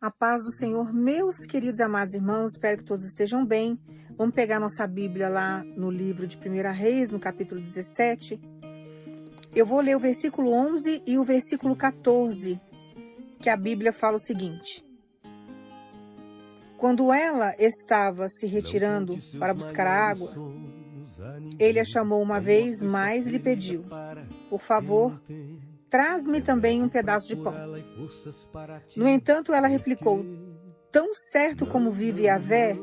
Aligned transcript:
A 0.00 0.10
paz 0.10 0.42
do 0.42 0.50
Senhor, 0.50 0.94
meus 0.94 1.44
queridos 1.44 1.78
e 1.78 1.82
amados 1.82 2.14
irmãos, 2.14 2.52
espero 2.52 2.78
que 2.78 2.84
todos 2.84 3.04
estejam 3.04 3.44
bem. 3.44 3.78
Vamos 4.16 4.34
pegar 4.34 4.58
nossa 4.58 4.86
Bíblia 4.86 5.28
lá 5.28 5.62
no 5.76 5.90
livro 5.90 6.26
de 6.26 6.38
1 6.38 6.72
Reis, 6.72 7.10
no 7.10 7.20
capítulo 7.20 7.60
17. 7.60 8.40
Eu 9.54 9.66
vou 9.66 9.78
ler 9.78 9.94
o 9.94 9.98
versículo 9.98 10.52
11 10.52 11.02
e 11.06 11.18
o 11.18 11.22
versículo 11.22 11.76
14, 11.76 12.58
que 13.40 13.50
a 13.50 13.56
Bíblia 13.58 13.92
fala 13.92 14.16
o 14.16 14.20
seguinte: 14.20 14.82
Quando 16.78 17.12
ela 17.12 17.54
estava 17.58 18.30
se 18.30 18.46
retirando 18.46 19.18
para 19.38 19.52
buscar 19.52 19.86
água, 19.86 20.32
ele 21.58 21.78
a 21.78 21.84
chamou 21.84 22.22
uma 22.22 22.40
vez 22.40 22.80
mais 22.80 23.26
e 23.26 23.32
lhe 23.32 23.38
pediu: 23.38 23.84
Por 24.48 24.62
favor, 24.62 25.20
Traz-me 25.90 26.40
também 26.40 26.82
um 26.82 26.88
pedaço 26.88 27.26
de 27.26 27.36
pão. 27.36 27.52
No 28.96 29.08
entanto, 29.08 29.52
ela 29.52 29.66
replicou: 29.66 30.24
Tão 30.92 31.12
certo 31.32 31.66
como 31.66 31.90
vive 31.90 32.24
Yahvé, 32.24 32.76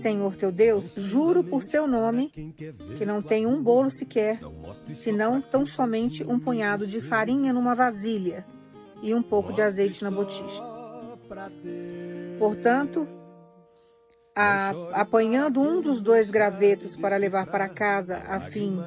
Senhor 0.00 0.36
teu 0.36 0.50
Deus, 0.50 0.94
juro 0.94 1.44
por 1.44 1.62
seu 1.62 1.86
nome 1.86 2.30
que 2.98 3.04
não 3.04 3.22
tem 3.22 3.46
um 3.46 3.62
bolo 3.62 3.90
sequer, 3.90 4.40
senão 4.94 5.40
tão 5.40 5.66
somente 5.66 6.24
um 6.24 6.38
punhado 6.38 6.86
de 6.86 7.00
farinha 7.00 7.52
numa 7.52 7.74
vasilha 7.74 8.44
e 9.02 9.14
um 9.14 9.22
pouco 9.22 9.52
de 9.52 9.62
azeite 9.62 10.02
na 10.02 10.10
botija. 10.10 10.62
Portanto, 12.38 13.06
a, 14.34 14.70
apanhando 14.92 15.60
um 15.60 15.80
dos 15.80 16.02
dois 16.02 16.30
gravetos 16.30 16.94
para 16.94 17.16
levar 17.16 17.46
para 17.46 17.68
casa, 17.70 18.18
a 18.28 18.38
fim 18.38 18.78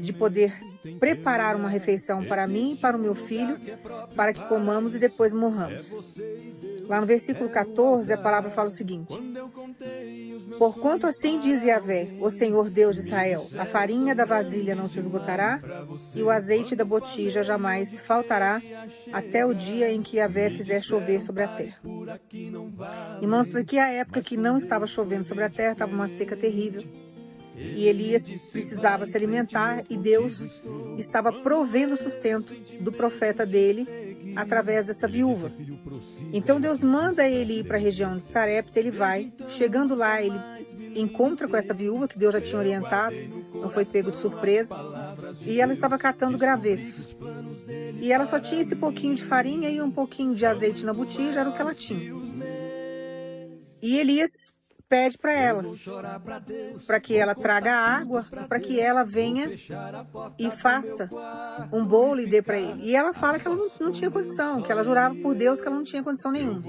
de 0.00 0.12
poder 0.12 0.56
preparar 0.98 1.56
uma 1.56 1.68
refeição 1.68 2.24
para 2.24 2.46
mim 2.46 2.72
e 2.72 2.76
para 2.76 2.96
o 2.96 3.00
meu 3.00 3.14
filho, 3.14 3.58
para 4.14 4.32
que 4.32 4.44
comamos 4.46 4.94
e 4.94 4.98
depois 4.98 5.32
morramos. 5.32 5.86
Lá 6.88 7.02
no 7.02 7.06
versículo 7.06 7.50
14, 7.50 8.10
a 8.10 8.16
palavra 8.16 8.48
fala 8.48 8.68
o 8.68 8.72
seguinte: 8.72 9.12
Porquanto 10.58 11.06
assim 11.06 11.38
diz 11.38 11.62
Yahvé, 11.62 12.16
o 12.18 12.30
Senhor 12.30 12.70
Deus 12.70 12.96
de 12.96 13.02
Israel: 13.02 13.46
a 13.58 13.66
farinha 13.66 14.14
da 14.14 14.24
vasilha 14.24 14.74
não 14.74 14.88
se 14.88 14.98
esgotará, 14.98 15.60
e 16.14 16.22
o 16.22 16.30
azeite 16.30 16.74
da 16.74 16.86
botija 16.86 17.42
jamais 17.42 18.00
faltará, 18.00 18.62
até 19.12 19.44
o 19.44 19.52
dia 19.52 19.92
em 19.92 20.00
que 20.00 20.16
Yahvé 20.16 20.48
fizer 20.48 20.80
chover 20.80 21.20
sobre 21.20 21.42
a 21.42 21.48
terra. 21.48 21.76
Irmãos, 23.20 23.54
aqui 23.54 23.76
é 23.76 23.82
a 23.82 23.90
época 23.90 24.22
que 24.22 24.38
não 24.38 24.56
estava 24.56 24.86
chovendo 24.86 25.24
sobre 25.24 25.44
a 25.44 25.50
terra, 25.50 25.72
estava 25.72 25.92
uma 25.92 26.08
seca 26.08 26.36
terrível. 26.36 26.82
E 27.58 27.86
Elias 27.86 28.22
precisava 28.52 29.06
se 29.06 29.16
alimentar 29.16 29.82
e 29.90 29.96
Deus 29.96 30.62
estava 30.96 31.32
provendo 31.32 31.94
o 31.94 31.98
sustento 31.98 32.54
do 32.80 32.92
profeta 32.92 33.44
dele 33.44 33.86
através 34.36 34.86
dessa 34.86 35.08
viúva. 35.08 35.50
Então 36.32 36.60
Deus 36.60 36.82
manda 36.82 37.26
ele 37.26 37.60
ir 37.60 37.64
para 37.64 37.76
a 37.76 37.80
região 37.80 38.14
de 38.14 38.22
Sarepta, 38.22 38.78
ele 38.78 38.90
vai. 38.90 39.32
Chegando 39.50 39.94
lá, 39.94 40.22
ele 40.22 40.38
encontra 40.94 41.48
com 41.48 41.56
essa 41.56 41.74
viúva 41.74 42.08
que 42.08 42.18
Deus 42.18 42.32
já 42.32 42.40
tinha 42.40 42.58
orientado, 42.58 43.16
não 43.54 43.70
foi 43.70 43.84
pego 43.84 44.10
de 44.10 44.18
surpresa, 44.18 44.74
e 45.44 45.60
ela 45.60 45.72
estava 45.72 45.98
catando 45.98 46.38
gravetos. 46.38 47.16
E 48.00 48.12
ela 48.12 48.26
só 48.26 48.38
tinha 48.38 48.60
esse 48.60 48.76
pouquinho 48.76 49.14
de 49.14 49.24
farinha 49.24 49.68
e 49.68 49.80
um 49.80 49.90
pouquinho 49.90 50.34
de 50.34 50.46
azeite 50.46 50.84
na 50.84 50.92
botija, 50.92 51.40
era 51.40 51.50
o 51.50 51.52
que 51.52 51.60
ela 51.60 51.74
tinha. 51.74 52.14
E 53.80 53.98
Elias 53.98 54.30
pede 54.88 55.18
para 55.18 55.32
ela, 55.32 55.62
para 56.86 56.98
que 56.98 57.14
ela 57.14 57.34
traga 57.34 57.74
água, 57.74 58.26
para 58.48 58.58
que 58.58 58.80
ela 58.80 59.04
venha 59.04 59.52
e 60.38 60.50
faça 60.50 61.08
um 61.72 61.84
bolo 61.84 62.20
e 62.20 62.26
dê 62.26 62.40
para 62.40 62.58
ele. 62.58 62.84
E 62.84 62.96
ela 62.96 63.12
fala 63.12 63.38
que 63.38 63.46
ela 63.46 63.56
não, 63.56 63.68
não, 63.80 63.92
tinha 63.92 64.10
condição, 64.10 64.62
que 64.62 64.72
ela 64.72 64.82
jurava 64.82 65.14
por 65.16 65.34
Deus 65.34 65.60
que 65.60 65.66
ela 65.66 65.76
não 65.76 65.84
tinha 65.84 66.02
condição 66.02 66.32
nenhuma. 66.32 66.62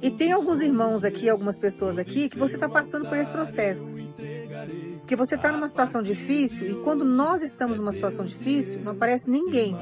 E 0.00 0.10
tem 0.10 0.32
alguns 0.32 0.60
irmãos 0.60 1.04
aqui, 1.04 1.28
algumas 1.28 1.58
pessoas 1.58 1.98
aqui, 1.98 2.28
que 2.28 2.38
você 2.38 2.54
está 2.54 2.68
passando 2.68 3.08
por 3.08 3.16
esse 3.16 3.30
processo. 3.30 3.96
Porque 5.00 5.16
você 5.16 5.34
está 5.34 5.50
numa 5.50 5.68
situação 5.68 6.00
difícil 6.00 6.70
e 6.70 6.82
quando 6.82 7.04
nós 7.04 7.42
estamos 7.42 7.78
numa 7.78 7.92
situação 7.92 8.24
difícil, 8.24 8.80
não 8.80 8.92
aparece 8.92 9.28
ninguém 9.28 9.76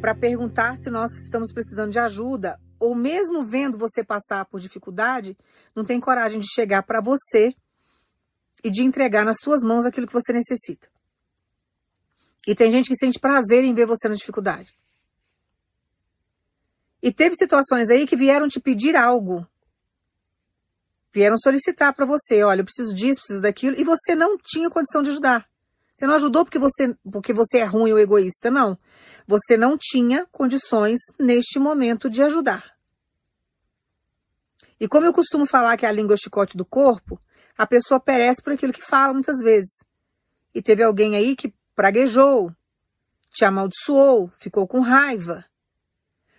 para 0.00 0.14
perguntar 0.14 0.76
se 0.76 0.90
nós 0.90 1.12
estamos 1.12 1.52
precisando 1.52 1.90
de 1.90 1.98
ajuda 1.98 2.58
ou 2.84 2.94
mesmo 2.94 3.46
vendo 3.46 3.78
você 3.78 4.04
passar 4.04 4.44
por 4.44 4.60
dificuldade, 4.60 5.36
não 5.74 5.84
tem 5.84 5.98
coragem 5.98 6.38
de 6.38 6.46
chegar 6.52 6.82
para 6.82 7.00
você 7.00 7.54
e 8.62 8.70
de 8.70 8.82
entregar 8.82 9.24
nas 9.24 9.38
suas 9.42 9.62
mãos 9.62 9.86
aquilo 9.86 10.06
que 10.06 10.12
você 10.12 10.34
necessita. 10.34 10.86
E 12.46 12.54
tem 12.54 12.70
gente 12.70 12.90
que 12.90 12.96
sente 12.96 13.18
prazer 13.18 13.64
em 13.64 13.72
ver 13.72 13.86
você 13.86 14.06
na 14.06 14.14
dificuldade. 14.14 14.74
E 17.02 17.10
teve 17.10 17.36
situações 17.36 17.88
aí 17.88 18.06
que 18.06 18.16
vieram 18.16 18.48
te 18.48 18.60
pedir 18.60 18.96
algo. 18.96 19.46
Vieram 21.10 21.38
solicitar 21.38 21.94
para 21.94 22.04
você, 22.04 22.42
olha, 22.42 22.60
eu 22.60 22.64
preciso 22.64 22.94
disso, 22.94 23.20
preciso 23.20 23.40
daquilo, 23.40 23.80
e 23.80 23.84
você 23.84 24.14
não 24.14 24.36
tinha 24.36 24.68
condição 24.68 25.02
de 25.02 25.08
ajudar. 25.08 25.48
Você 25.96 26.06
não 26.06 26.14
ajudou 26.16 26.44
porque 26.44 26.58
você, 26.58 26.94
porque 27.10 27.32
você 27.32 27.58
é 27.58 27.64
ruim 27.64 27.92
ou 27.92 27.98
egoísta, 27.98 28.50
não. 28.50 28.78
Você 29.26 29.56
não 29.56 29.78
tinha 29.78 30.26
condições 30.30 31.00
neste 31.18 31.58
momento 31.58 32.10
de 32.10 32.22
ajudar. 32.22 32.73
E 34.80 34.88
como 34.88 35.06
eu 35.06 35.12
costumo 35.12 35.46
falar 35.46 35.76
que 35.76 35.86
a 35.86 35.92
língua 35.92 36.14
é 36.14 36.16
o 36.16 36.20
chicote 36.20 36.56
do 36.56 36.64
corpo, 36.64 37.20
a 37.56 37.66
pessoa 37.66 38.00
perece 38.00 38.42
por 38.42 38.52
aquilo 38.52 38.72
que 38.72 38.82
fala 38.82 39.12
muitas 39.12 39.38
vezes. 39.38 39.78
E 40.54 40.62
teve 40.62 40.82
alguém 40.82 41.16
aí 41.16 41.36
que 41.36 41.54
praguejou, 41.74 42.52
te 43.32 43.44
amaldiçoou, 43.44 44.30
ficou 44.38 44.66
com 44.66 44.80
raiva. 44.80 45.44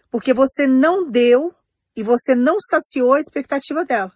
Porque 0.09 0.33
você 0.33 0.67
não 0.67 1.09
deu 1.09 1.53
e 1.95 2.03
você 2.03 2.35
não 2.35 2.57
saciou 2.59 3.13
a 3.13 3.19
expectativa 3.19 3.85
dela. 3.85 4.11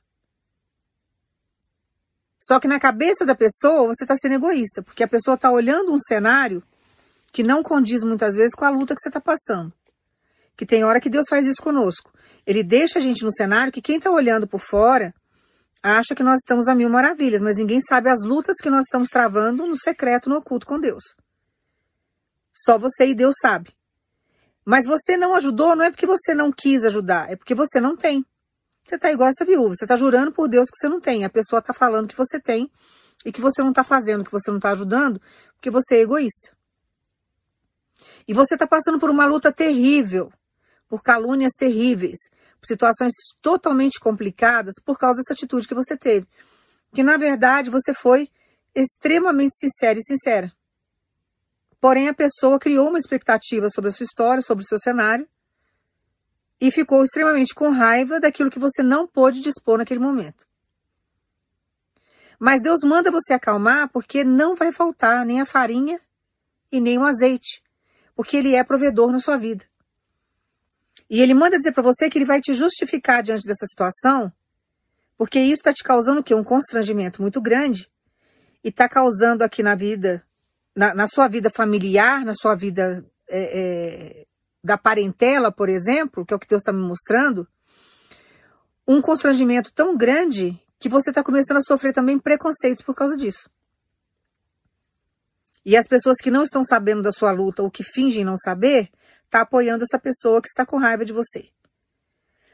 Só 2.39 2.59
que 2.59 2.67
na 2.67 2.79
cabeça 2.79 3.25
da 3.25 3.35
pessoa 3.35 3.87
você 3.87 4.03
está 4.03 4.15
sendo 4.15 4.35
egoísta, 4.35 4.81
porque 4.81 5.03
a 5.03 5.07
pessoa 5.07 5.35
está 5.35 5.51
olhando 5.51 5.93
um 5.93 5.99
cenário 5.99 6.63
que 7.31 7.43
não 7.43 7.61
condiz 7.61 8.03
muitas 8.03 8.35
vezes 8.35 8.55
com 8.55 8.65
a 8.65 8.69
luta 8.69 8.95
que 8.95 9.01
você 9.01 9.09
está 9.09 9.21
passando. 9.21 9.73
Que 10.59 10.65
tem 10.65 10.83
hora 10.83 10.99
que 10.99 11.09
Deus 11.09 11.23
faz 11.29 11.47
isso 11.47 11.63
conosco. 11.63 12.11
Ele 12.45 12.61
deixa 12.61 12.99
a 12.99 13.01
gente 13.01 13.23
no 13.23 13.31
cenário 13.31 13.71
que 13.71 13.81
quem 13.81 13.95
está 13.95 14.11
olhando 14.11 14.45
por 14.45 14.59
fora 14.59 15.13
acha 15.81 16.13
que 16.13 16.21
nós 16.21 16.39
estamos 16.39 16.67
a 16.67 16.75
mil 16.75 16.89
maravilhas, 16.89 17.39
mas 17.39 17.55
ninguém 17.55 17.79
sabe 17.79 18.09
as 18.09 18.19
lutas 18.21 18.57
que 18.61 18.69
nós 18.69 18.81
estamos 18.81 19.07
travando 19.07 19.65
no 19.65 19.79
secreto, 19.79 20.27
no 20.27 20.35
oculto 20.35 20.65
com 20.65 20.77
Deus. 20.77 21.15
Só 22.53 22.77
você 22.77 23.07
e 23.07 23.15
Deus 23.15 23.35
sabe. 23.41 23.73
Mas 24.65 24.85
você 24.85 25.15
não 25.15 25.33
ajudou, 25.33 25.77
não 25.77 25.85
é 25.85 25.91
porque 25.91 26.05
você 26.05 26.33
não 26.33 26.51
quis 26.51 26.83
ajudar, 26.83 27.31
é 27.31 27.37
porque 27.37 27.55
você 27.55 27.79
não 27.79 27.95
tem. 27.95 28.25
Você 28.85 28.95
está 28.95 29.09
igual 29.13 29.29
essa 29.29 29.45
viúva, 29.45 29.77
você 29.77 29.85
está 29.85 29.95
jurando 29.95 30.33
por 30.33 30.49
Deus 30.49 30.67
que 30.69 30.75
você 30.75 30.89
não 30.89 30.99
tem. 30.99 31.23
A 31.23 31.29
pessoa 31.29 31.61
está 31.61 31.73
falando 31.73 32.05
que 32.05 32.17
você 32.17 32.37
tem 32.37 32.69
e 33.23 33.31
que 33.31 33.39
você 33.39 33.61
não 33.61 33.69
está 33.69 33.85
fazendo, 33.85 34.25
que 34.25 34.31
você 34.31 34.51
não 34.51 34.57
está 34.57 34.71
ajudando, 34.71 35.21
porque 35.53 35.71
você 35.71 35.99
é 35.99 36.01
egoísta. 36.01 36.51
E 38.27 38.33
você 38.33 38.55
está 38.55 38.67
passando 38.67 38.99
por 38.99 39.09
uma 39.09 39.25
luta 39.25 39.53
terrível, 39.53 40.33
por 40.89 41.03
calúnias 41.03 41.53
terríveis, 41.57 42.17
por 42.59 42.67
situações 42.67 43.13
totalmente 43.41 43.99
complicadas 43.99 44.73
por 44.83 44.97
causa 44.97 45.17
dessa 45.17 45.33
atitude 45.33 45.67
que 45.67 45.75
você 45.75 45.95
teve. 45.95 46.27
Que 46.93 47.03
na 47.03 47.15
verdade 47.15 47.69
você 47.69 47.93
foi 47.93 48.27
extremamente 48.73 49.55
sincera 49.57 49.99
e 49.99 50.03
sincera. 50.03 50.51
Porém, 51.79 52.09
a 52.09 52.13
pessoa 52.13 52.59
criou 52.59 52.89
uma 52.89 52.97
expectativa 52.97 53.69
sobre 53.69 53.89
a 53.89 53.93
sua 53.93 54.03
história, 54.03 54.41
sobre 54.41 54.65
o 54.65 54.67
seu 54.67 54.77
cenário, 54.79 55.27
e 56.59 56.71
ficou 56.71 57.03
extremamente 57.03 57.55
com 57.55 57.69
raiva 57.69 58.19
daquilo 58.19 58.49
que 58.49 58.59
você 58.59 58.83
não 58.83 59.07
pôde 59.07 59.39
dispor 59.39 59.77
naquele 59.77 59.99
momento. 59.99 60.45
Mas 62.37 62.61
Deus 62.61 62.79
manda 62.83 63.11
você 63.11 63.33
acalmar 63.33 63.89
porque 63.89 64.23
não 64.23 64.55
vai 64.55 64.71
faltar 64.71 65.25
nem 65.25 65.39
a 65.39 65.45
farinha 65.45 65.97
e 66.71 66.81
nem 66.81 66.97
o 66.97 67.03
azeite, 67.03 67.61
porque 68.15 68.35
Ele 68.35 68.55
é 68.55 68.63
provedor 68.63 69.11
na 69.11 69.19
sua 69.19 69.37
vida. 69.37 69.68
E 71.09 71.21
Ele 71.21 71.33
manda 71.33 71.57
dizer 71.57 71.71
para 71.71 71.83
você 71.83 72.09
que 72.09 72.17
Ele 72.17 72.25
vai 72.25 72.39
te 72.39 72.53
justificar 72.53 73.23
diante 73.23 73.47
dessa 73.47 73.65
situação, 73.65 74.31
porque 75.17 75.39
isso 75.39 75.55
está 75.55 75.73
te 75.73 75.83
causando 75.83 76.21
o 76.21 76.23
quê? 76.23 76.35
Um 76.35 76.43
constrangimento 76.43 77.21
muito 77.21 77.41
grande 77.41 77.89
e 78.63 78.69
está 78.69 78.87
causando 78.87 79.43
aqui 79.43 79.63
na 79.63 79.75
vida, 79.75 80.23
na, 80.75 80.93
na, 80.93 81.07
sua 81.07 81.27
vida 81.27 81.49
familiar, 81.49 82.23
na 82.23 82.33
sua 82.33 82.55
vida 82.55 83.05
é, 83.27 83.59
é, 83.59 84.25
da 84.63 84.77
parentela, 84.77 85.51
por 85.51 85.67
exemplo, 85.67 86.25
que 86.25 86.33
é 86.33 86.37
o 86.37 86.39
que 86.39 86.47
Deus 86.47 86.61
está 86.61 86.71
me 86.71 86.81
mostrando, 86.81 87.47
um 88.87 89.01
constrangimento 89.01 89.73
tão 89.73 89.97
grande 89.97 90.57
que 90.79 90.89
você 90.89 91.09
está 91.09 91.23
começando 91.23 91.57
a 91.57 91.63
sofrer 91.63 91.93
também 91.93 92.17
preconceitos 92.17 92.83
por 92.83 92.95
causa 92.95 93.17
disso. 93.17 93.49
E 95.69 95.77
as 95.77 95.87
pessoas 95.87 96.17
que 96.17 96.31
não 96.31 96.43
estão 96.43 96.63
sabendo 96.63 97.03
da 97.03 97.11
sua 97.11 97.31
luta 97.31 97.61
ou 97.61 97.69
que 97.69 97.83
fingem 97.83 98.25
não 98.25 98.35
saber, 98.35 98.89
tá 99.29 99.41
apoiando 99.41 99.83
essa 99.83 99.99
pessoa 99.99 100.41
que 100.41 100.47
está 100.47 100.65
com 100.65 100.77
raiva 100.77 101.05
de 101.05 101.13
você. 101.13 101.49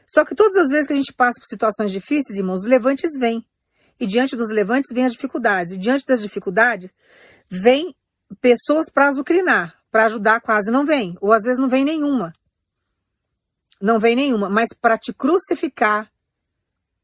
Só 0.06 0.22
que 0.22 0.34
todas 0.34 0.56
as 0.56 0.68
vezes 0.68 0.86
que 0.86 0.92
a 0.92 0.96
gente 0.96 1.14
passa 1.14 1.40
por 1.40 1.46
situações 1.46 1.90
difíceis, 1.90 2.38
irmãos, 2.38 2.62
os 2.62 2.68
levantes 2.68 3.10
vêm. 3.18 3.42
E 3.98 4.06
diante 4.06 4.36
dos 4.36 4.50
levantes 4.50 4.94
vêm 4.94 5.06
as 5.06 5.12
dificuldades. 5.12 5.72
E 5.72 5.78
diante 5.78 6.04
das 6.06 6.20
dificuldades, 6.20 6.90
vem 7.48 7.96
pessoas 8.42 8.90
para 8.92 9.08
azucrinar 9.08 9.76
para 9.96 10.04
ajudar 10.04 10.42
quase 10.42 10.70
não 10.70 10.84
vem, 10.84 11.16
ou 11.22 11.32
às 11.32 11.42
vezes 11.42 11.58
não 11.58 11.70
vem 11.70 11.82
nenhuma. 11.82 12.34
Não 13.80 13.98
vem 13.98 14.14
nenhuma, 14.14 14.46
mas 14.50 14.68
para 14.78 14.98
te 14.98 15.10
crucificar, 15.10 16.12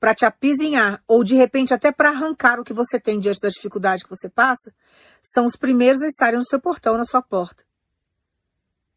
para 0.02 0.16
te 0.16 0.26
apizinhar, 0.26 1.00
ou 1.06 1.22
de 1.22 1.36
repente 1.36 1.72
até 1.72 1.92
para 1.92 2.08
arrancar 2.08 2.58
o 2.58 2.64
que 2.64 2.72
você 2.72 2.98
tem 2.98 3.20
diante 3.20 3.40
das 3.40 3.52
dificuldades 3.52 4.02
que 4.02 4.10
você 4.10 4.28
passa, 4.28 4.74
são 5.22 5.44
os 5.44 5.54
primeiros 5.54 6.02
a 6.02 6.08
estarem 6.08 6.40
no 6.40 6.44
seu 6.44 6.60
portão, 6.60 6.98
na 6.98 7.04
sua 7.04 7.22
porta. 7.22 7.62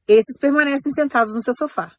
Esses 0.07 0.35
permanecem 0.39 0.91
sentados 0.91 1.35
no 1.35 1.43
seu 1.43 1.53
sofá. 1.53 1.95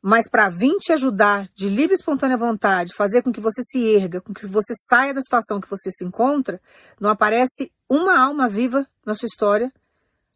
Mas 0.00 0.30
para 0.30 0.48
vir 0.50 0.76
te 0.76 0.92
ajudar 0.92 1.48
de 1.52 1.68
livre 1.68 1.94
e 1.94 1.98
espontânea 1.98 2.36
vontade, 2.36 2.94
fazer 2.94 3.22
com 3.22 3.32
que 3.32 3.40
você 3.40 3.60
se 3.64 3.84
erga, 3.84 4.20
com 4.20 4.32
que 4.32 4.46
você 4.46 4.72
saia 4.88 5.12
da 5.12 5.20
situação 5.20 5.60
que 5.60 5.68
você 5.68 5.90
se 5.90 6.04
encontra, 6.04 6.62
não 7.00 7.10
aparece 7.10 7.72
uma 7.88 8.20
alma 8.20 8.48
viva 8.48 8.86
na 9.04 9.16
sua 9.16 9.26
história 9.26 9.72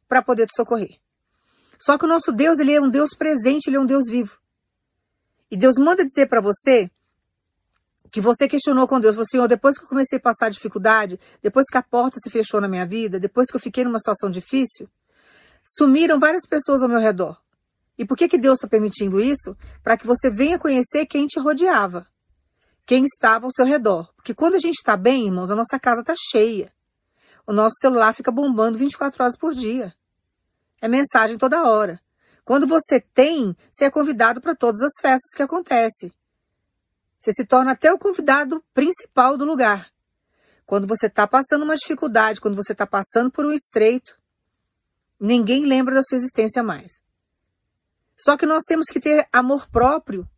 para 0.08 0.24
poder 0.24 0.46
te 0.46 0.56
socorrer. 0.56 0.98
Só 1.78 1.96
que 1.96 2.04
o 2.04 2.08
nosso 2.08 2.32
Deus, 2.32 2.58
ele 2.58 2.74
é 2.74 2.80
um 2.80 2.90
Deus 2.90 3.10
presente, 3.16 3.68
ele 3.68 3.76
é 3.76 3.80
um 3.80 3.86
Deus 3.86 4.10
vivo. 4.10 4.42
E 5.54 5.56
Deus 5.56 5.76
manda 5.78 6.04
dizer 6.04 6.26
para 6.26 6.40
você 6.40 6.90
que 8.10 8.20
você 8.20 8.48
questionou 8.48 8.88
com 8.88 8.98
Deus, 8.98 9.14
falou, 9.14 9.28
Senhor, 9.30 9.46
depois 9.46 9.78
que 9.78 9.84
eu 9.84 9.88
comecei 9.88 10.18
a 10.18 10.20
passar 10.20 10.48
dificuldade, 10.50 11.16
depois 11.40 11.66
que 11.70 11.78
a 11.78 11.82
porta 11.82 12.16
se 12.20 12.28
fechou 12.28 12.60
na 12.60 12.66
minha 12.66 12.84
vida, 12.84 13.20
depois 13.20 13.48
que 13.48 13.56
eu 13.56 13.60
fiquei 13.60 13.84
numa 13.84 14.00
situação 14.00 14.28
difícil, 14.28 14.88
sumiram 15.64 16.18
várias 16.18 16.44
pessoas 16.44 16.82
ao 16.82 16.88
meu 16.88 16.98
redor. 16.98 17.40
E 17.96 18.04
por 18.04 18.16
que, 18.16 18.26
que 18.26 18.36
Deus 18.36 18.54
está 18.56 18.66
permitindo 18.66 19.20
isso? 19.20 19.56
Para 19.80 19.96
que 19.96 20.08
você 20.08 20.28
venha 20.28 20.58
conhecer 20.58 21.06
quem 21.06 21.24
te 21.24 21.38
rodeava, 21.38 22.04
quem 22.84 23.04
estava 23.04 23.46
ao 23.46 23.52
seu 23.52 23.64
redor. 23.64 24.12
Porque 24.16 24.34
quando 24.34 24.56
a 24.56 24.58
gente 24.58 24.78
está 24.78 24.96
bem, 24.96 25.26
irmãos, 25.26 25.52
a 25.52 25.54
nossa 25.54 25.78
casa 25.78 26.00
está 26.00 26.14
cheia. 26.32 26.72
O 27.46 27.52
nosso 27.52 27.76
celular 27.80 28.12
fica 28.12 28.32
bombando 28.32 28.76
24 28.76 29.22
horas 29.22 29.38
por 29.38 29.54
dia. 29.54 29.94
É 30.82 30.88
mensagem 30.88 31.38
toda 31.38 31.62
hora. 31.62 32.00
Quando 32.44 32.66
você 32.66 33.00
tem, 33.00 33.56
você 33.72 33.86
é 33.86 33.90
convidado 33.90 34.40
para 34.40 34.54
todas 34.54 34.80
as 34.82 34.92
festas 35.00 35.30
que 35.34 35.42
acontecem. 35.42 36.12
Você 37.20 37.32
se 37.32 37.46
torna 37.46 37.72
até 37.72 37.90
o 37.90 37.98
convidado 37.98 38.62
principal 38.74 39.38
do 39.38 39.46
lugar. 39.46 39.90
Quando 40.66 40.86
você 40.86 41.06
está 41.06 41.26
passando 41.26 41.62
uma 41.62 41.76
dificuldade, 41.76 42.40
quando 42.40 42.56
você 42.56 42.72
está 42.72 42.86
passando 42.86 43.30
por 43.30 43.46
um 43.46 43.52
estreito, 43.52 44.18
ninguém 45.18 45.64
lembra 45.64 45.94
da 45.94 46.02
sua 46.02 46.18
existência 46.18 46.62
mais. 46.62 46.92
Só 48.16 48.36
que 48.36 48.46
nós 48.46 48.62
temos 48.66 48.86
que 48.86 49.00
ter 49.00 49.26
amor 49.32 49.68
próprio. 49.70 50.28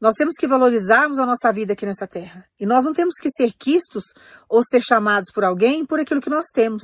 Nós 0.00 0.14
temos 0.14 0.34
que 0.38 0.46
valorizarmos 0.46 1.18
a 1.18 1.26
nossa 1.26 1.52
vida 1.52 1.74
aqui 1.74 1.86
nessa 1.86 2.06
terra. 2.06 2.44
E 2.58 2.66
nós 2.66 2.84
não 2.84 2.92
temos 2.92 3.14
que 3.20 3.30
ser 3.30 3.52
quistos 3.52 4.04
ou 4.48 4.62
ser 4.64 4.80
chamados 4.80 5.30
por 5.32 5.44
alguém 5.44 5.86
por 5.86 6.00
aquilo 6.00 6.20
que 6.20 6.30
nós 6.30 6.46
temos. 6.52 6.82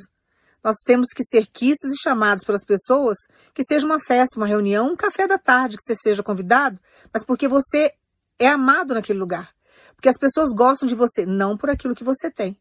Nós 0.67 0.79
temos 0.85 1.11
que 1.15 1.23
ser 1.23 1.47
quistos 1.47 1.93
e 1.93 1.97
chamados 1.97 2.43
pelas 2.43 2.65
pessoas 2.65 3.17
que 3.55 3.63
seja 3.63 3.87
uma 3.87 4.01
festa, 4.01 4.37
uma 4.37 4.49
reunião, 4.49 4.89
um 4.89 4.97
café 4.97 5.25
da 5.25 5.39
tarde, 5.39 5.77
que 5.77 5.83
você 5.85 5.95
seja 5.95 6.25
convidado, 6.25 6.81
mas 7.15 7.25
porque 7.25 7.47
você 7.47 7.95
é 8.37 8.49
amado 8.49 8.93
naquele 8.93 9.21
lugar. 9.21 9.55
Porque 9.95 10.09
as 10.09 10.19
pessoas 10.19 10.53
gostam 10.53 10.89
de 10.89 10.97
você, 10.97 11.25
não 11.25 11.57
por 11.57 11.71
aquilo 11.71 11.95
que 11.95 12.03
você 12.03 12.33
tem. 12.33 12.59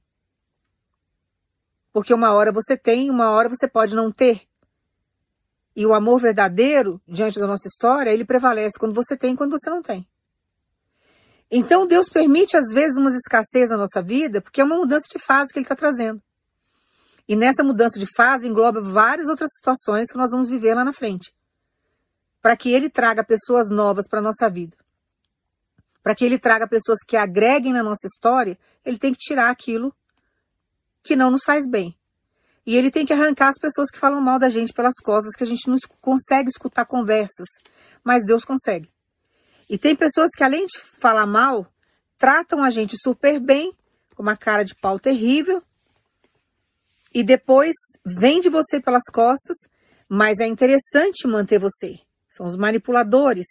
Porque 1.91 2.13
uma 2.13 2.31
hora 2.31 2.51
você 2.51 2.77
tem, 2.77 3.09
uma 3.09 3.31
hora 3.31 3.49
você 3.49 3.67
pode 3.67 3.95
não 3.95 4.11
ter. 4.11 4.43
E 5.75 5.83
o 5.83 5.91
amor 5.91 6.21
verdadeiro, 6.21 7.01
diante 7.07 7.39
da 7.39 7.47
nossa 7.47 7.67
história, 7.67 8.11
ele 8.11 8.23
prevalece 8.23 8.77
quando 8.77 8.93
você 8.93 9.17
tem 9.17 9.33
e 9.33 9.35
quando 9.35 9.57
você 9.57 9.67
não 9.67 9.81
tem. 9.81 10.07
Então 11.49 11.87
Deus 11.87 12.07
permite, 12.07 12.55
às 12.55 12.71
vezes, 12.71 12.97
umas 12.97 13.15
escassez 13.15 13.71
na 13.71 13.77
nossa 13.77 14.03
vida, 14.03 14.41
porque 14.41 14.61
é 14.61 14.63
uma 14.63 14.77
mudança 14.77 15.07
de 15.11 15.17
fase 15.17 15.51
que 15.51 15.57
Ele 15.57 15.65
está 15.65 15.75
trazendo. 15.75 16.21
E 17.27 17.35
nessa 17.35 17.63
mudança 17.63 17.99
de 17.99 18.07
fase 18.15 18.47
engloba 18.47 18.81
várias 18.81 19.27
outras 19.27 19.49
situações 19.55 20.11
que 20.11 20.17
nós 20.17 20.31
vamos 20.31 20.49
viver 20.49 20.73
lá 20.73 20.83
na 20.83 20.93
frente. 20.93 21.33
Para 22.41 22.55
que 22.55 22.71
Ele 22.71 22.89
traga 22.89 23.23
pessoas 23.23 23.69
novas 23.69 24.07
para 24.07 24.19
a 24.19 24.21
nossa 24.21 24.49
vida. 24.49 24.77
Para 26.03 26.13
que 26.13 26.23
Ele 26.23 26.37
traga 26.37 26.67
pessoas 26.67 26.99
que 27.05 27.17
agreguem 27.17 27.73
na 27.73 27.81
nossa 27.81 28.05
história, 28.05 28.57
Ele 28.85 28.99
tem 28.99 29.11
que 29.11 29.19
tirar 29.19 29.49
aquilo 29.49 29.93
que 31.01 31.15
não 31.15 31.31
nos 31.31 31.43
faz 31.43 31.67
bem. 31.67 31.95
E 32.65 32.75
ele 32.75 32.89
tem 32.89 33.05
que 33.05 33.13
arrancar 33.13 33.49
as 33.49 33.59
pessoas 33.59 33.91
que 33.91 33.99
falam 33.99 34.19
mal 34.19 34.39
da 34.39 34.49
gente 34.49 34.73
pelas 34.73 34.95
costas, 35.03 35.35
que 35.35 35.43
a 35.43 35.47
gente 35.47 35.69
não 35.69 35.77
consegue 36.01 36.49
escutar 36.49 36.85
conversas, 36.85 37.47
mas 38.03 38.25
Deus 38.25 38.43
consegue. 38.43 38.89
E 39.69 39.77
tem 39.77 39.95
pessoas 39.95 40.29
que, 40.35 40.43
além 40.43 40.65
de 40.65 40.79
falar 40.99 41.27
mal, 41.27 41.67
tratam 42.17 42.63
a 42.63 42.71
gente 42.71 42.95
super 43.01 43.39
bem, 43.39 43.71
com 44.15 44.23
uma 44.23 44.35
cara 44.35 44.63
de 44.63 44.73
pau 44.75 44.99
terrível, 44.99 45.61
e 47.15 47.23
depois 47.23 47.73
vem 48.05 48.41
de 48.41 48.49
você 48.49 48.79
pelas 48.79 49.05
costas, 49.11 49.55
mas 50.09 50.37
é 50.39 50.45
interessante 50.45 51.25
manter 51.25 51.57
você. 51.57 51.95
São 52.29 52.45
os 52.45 52.57
manipuladores 52.57 53.47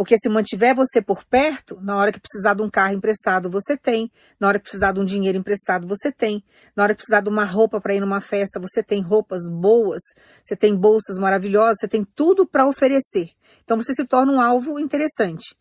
porque 0.00 0.16
se 0.18 0.30
mantiver 0.30 0.74
você 0.74 1.02
por 1.02 1.22
perto, 1.26 1.78
na 1.82 1.94
hora 1.94 2.10
que 2.10 2.18
precisar 2.18 2.54
de 2.54 2.62
um 2.62 2.70
carro 2.70 2.94
emprestado, 2.94 3.50
você 3.50 3.76
tem. 3.76 4.10
Na 4.40 4.48
hora 4.48 4.58
que 4.58 4.62
precisar 4.62 4.92
de 4.92 5.00
um 5.00 5.04
dinheiro 5.04 5.36
emprestado, 5.36 5.86
você 5.86 6.10
tem. 6.10 6.42
Na 6.74 6.84
hora 6.84 6.94
que 6.94 7.02
precisar 7.02 7.20
de 7.20 7.28
uma 7.28 7.44
roupa 7.44 7.78
para 7.82 7.94
ir 7.94 8.00
numa 8.00 8.22
festa, 8.22 8.58
você 8.58 8.82
tem 8.82 9.02
roupas 9.02 9.40
boas, 9.50 10.00
você 10.42 10.56
tem 10.56 10.74
bolsas 10.74 11.18
maravilhosas, 11.18 11.76
você 11.80 11.86
tem 11.86 12.02
tudo 12.02 12.46
para 12.46 12.66
oferecer. 12.66 13.28
Então 13.62 13.76
você 13.76 13.94
se 13.94 14.06
torna 14.06 14.32
um 14.32 14.40
alvo 14.40 14.78
interessante. 14.78 15.54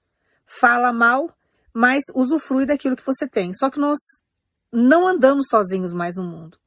Fala 0.45 0.93
mal, 0.93 1.35
mas 1.73 2.05
usufrui 2.15 2.65
daquilo 2.65 2.95
que 2.95 3.05
você 3.05 3.27
tem. 3.27 3.53
Só 3.53 3.69
que 3.69 3.77
nós 3.77 3.99
não 4.71 5.07
andamos 5.07 5.47
sozinhos 5.49 5.93
mais 5.93 6.15
no 6.15 6.23
mundo. 6.23 6.57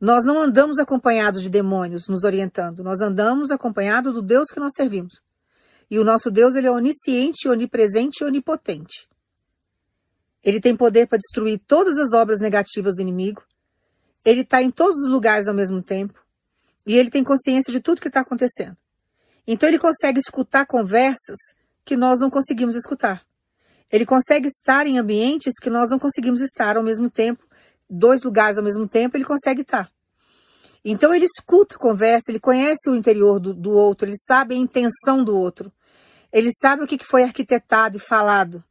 Nós 0.00 0.24
não 0.24 0.40
andamos 0.40 0.78
acompanhados 0.78 1.42
de 1.42 1.50
demônios 1.50 2.06
nos 2.08 2.22
orientando, 2.22 2.84
nós 2.84 3.00
andamos 3.00 3.50
acompanhados 3.50 4.14
do 4.14 4.22
Deus 4.22 4.48
que 4.48 4.60
nós 4.60 4.72
servimos. 4.76 5.20
E 5.90 5.98
o 5.98 6.04
nosso 6.04 6.30
Deus, 6.30 6.54
ele 6.54 6.66
é 6.66 6.70
onisciente, 6.70 7.48
onipresente 7.48 8.22
e 8.22 8.26
onipotente. 8.26 9.08
Ele 10.44 10.60
tem 10.60 10.76
poder 10.76 11.08
para 11.08 11.18
destruir 11.18 11.60
todas 11.66 11.98
as 11.98 12.12
obras 12.12 12.38
negativas 12.40 12.94
do 12.94 13.02
inimigo. 13.02 13.42
Ele 14.24 14.42
está 14.42 14.62
em 14.62 14.70
todos 14.70 14.96
os 15.04 15.10
lugares 15.10 15.48
ao 15.48 15.54
mesmo 15.54 15.82
tempo. 15.82 16.22
E 16.86 16.96
ele 16.96 17.10
tem 17.10 17.24
consciência 17.24 17.72
de 17.72 17.80
tudo 17.80 18.00
que 18.00 18.08
está 18.08 18.20
acontecendo. 18.20 18.76
Então 19.46 19.68
ele 19.68 19.78
consegue 19.78 20.20
escutar 20.20 20.66
conversas 20.66 21.36
que 21.84 21.96
nós 21.96 22.18
não 22.18 22.30
conseguimos 22.30 22.76
escutar. 22.76 23.27
Ele 23.90 24.04
consegue 24.04 24.48
estar 24.48 24.86
em 24.86 24.98
ambientes 24.98 25.54
que 25.60 25.70
nós 25.70 25.90
não 25.90 25.98
conseguimos 25.98 26.40
estar 26.40 26.76
ao 26.76 26.82
mesmo 26.82 27.10
tempo, 27.10 27.44
dois 27.88 28.22
lugares 28.22 28.58
ao 28.58 28.64
mesmo 28.64 28.86
tempo, 28.86 29.16
ele 29.16 29.24
consegue 29.24 29.62
estar. 29.62 29.90
Então 30.84 31.14
ele 31.14 31.24
escuta 31.24 31.74
a 31.74 31.78
conversa, 31.78 32.30
ele 32.30 32.40
conhece 32.40 32.88
o 32.88 32.94
interior 32.94 33.40
do, 33.40 33.54
do 33.54 33.70
outro, 33.70 34.06
ele 34.06 34.16
sabe 34.26 34.54
a 34.54 34.58
intenção 34.58 35.24
do 35.24 35.36
outro. 35.36 35.72
Ele 36.32 36.50
sabe 36.52 36.84
o 36.84 36.86
que 36.86 37.02
foi 37.04 37.22
arquitetado 37.22 37.96
e 37.96 38.00
falado. 38.00 38.62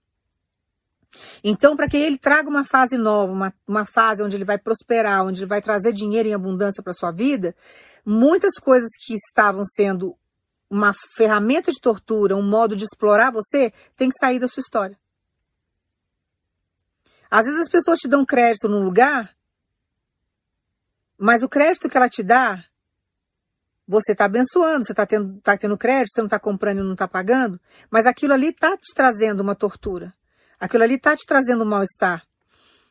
Então, 1.43 1.75
para 1.75 1.87
que 1.87 1.97
ele 1.97 2.17
traga 2.17 2.47
uma 2.49 2.63
fase 2.63 2.97
nova, 2.97 3.31
uma, 3.31 3.53
uma 3.67 3.85
fase 3.85 4.21
onde 4.21 4.35
ele 4.35 4.45
vai 4.45 4.57
prosperar, 4.57 5.25
onde 5.25 5.39
ele 5.39 5.47
vai 5.47 5.61
trazer 5.61 5.91
dinheiro 5.91 6.29
em 6.29 6.33
abundância 6.33 6.83
para 6.83 6.93
sua 6.93 7.11
vida, 7.11 7.55
muitas 8.05 8.53
coisas 8.55 8.89
que 9.05 9.15
estavam 9.15 9.63
sendo 9.63 10.15
uma 10.69 10.93
ferramenta 11.15 11.71
de 11.71 11.79
tortura, 11.79 12.35
um 12.35 12.47
modo 12.47 12.75
de 12.75 12.83
explorar 12.83 13.31
você, 13.31 13.71
tem 13.95 14.09
que 14.09 14.19
sair 14.19 14.37
da 14.37 14.47
sua 14.47 14.61
história. 14.61 14.97
Às 17.29 17.45
vezes 17.45 17.61
as 17.61 17.69
pessoas 17.69 17.99
te 17.99 18.07
dão 18.07 18.25
crédito 18.25 18.67
num 18.67 18.83
lugar, 18.83 19.35
mas 21.17 21.43
o 21.43 21.49
crédito 21.49 21.89
que 21.89 21.97
ela 21.97 22.09
te 22.09 22.23
dá 22.23 22.63
você 23.87 24.11
está 24.11 24.25
abençoando, 24.25 24.85
você 24.85 24.91
está 24.91 25.05
tendo, 25.05 25.39
tá 25.39 25.57
tendo 25.57 25.77
crédito, 25.77 26.11
você 26.13 26.21
não 26.21 26.27
está 26.27 26.37
comprando 26.37 26.79
e 26.79 26.83
não 26.83 26.91
está 26.91 27.07
pagando, 27.07 27.59
mas 27.89 28.05
aquilo 28.05 28.33
ali 28.33 28.49
está 28.49 28.75
te 28.75 28.93
trazendo 28.93 29.39
uma 29.39 29.55
tortura. 29.55 30.13
Aquilo 30.59 30.83
ali 30.83 30.95
está 30.95 31.15
te 31.15 31.25
trazendo 31.25 31.63
um 31.63 31.67
mal-estar. 31.67 32.23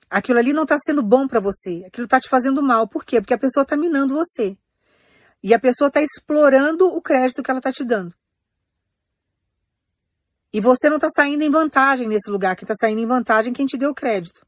Aquilo 0.08 0.38
ali 0.38 0.52
não 0.52 0.62
está 0.62 0.78
sendo 0.78 1.02
bom 1.02 1.28
para 1.28 1.40
você. 1.40 1.82
Aquilo 1.86 2.04
está 2.06 2.18
te 2.18 2.28
fazendo 2.28 2.62
mal. 2.62 2.88
Por 2.88 3.04
quê? 3.04 3.20
Porque 3.20 3.34
a 3.34 3.38
pessoa 3.38 3.62
está 3.62 3.76
minando 3.76 4.14
você. 4.14 4.56
E 5.42 5.52
a 5.52 5.58
pessoa 5.58 5.88
está 5.88 6.00
explorando 6.00 6.86
o 6.86 7.02
crédito 7.02 7.42
que 7.42 7.50
ela 7.50 7.58
está 7.58 7.72
te 7.72 7.84
dando. 7.84 8.14
E 10.56 10.60
você 10.60 10.88
não 10.88 10.96
está 10.96 11.10
saindo 11.14 11.44
em 11.44 11.50
vantagem 11.50 12.08
nesse 12.08 12.30
lugar. 12.30 12.56
Quem 12.56 12.64
está 12.64 12.74
saindo 12.80 13.02
em 13.02 13.06
vantagem 13.06 13.52
é 13.52 13.54
quem 13.54 13.66
te 13.66 13.76
deu 13.76 13.94
crédito. 13.94 14.46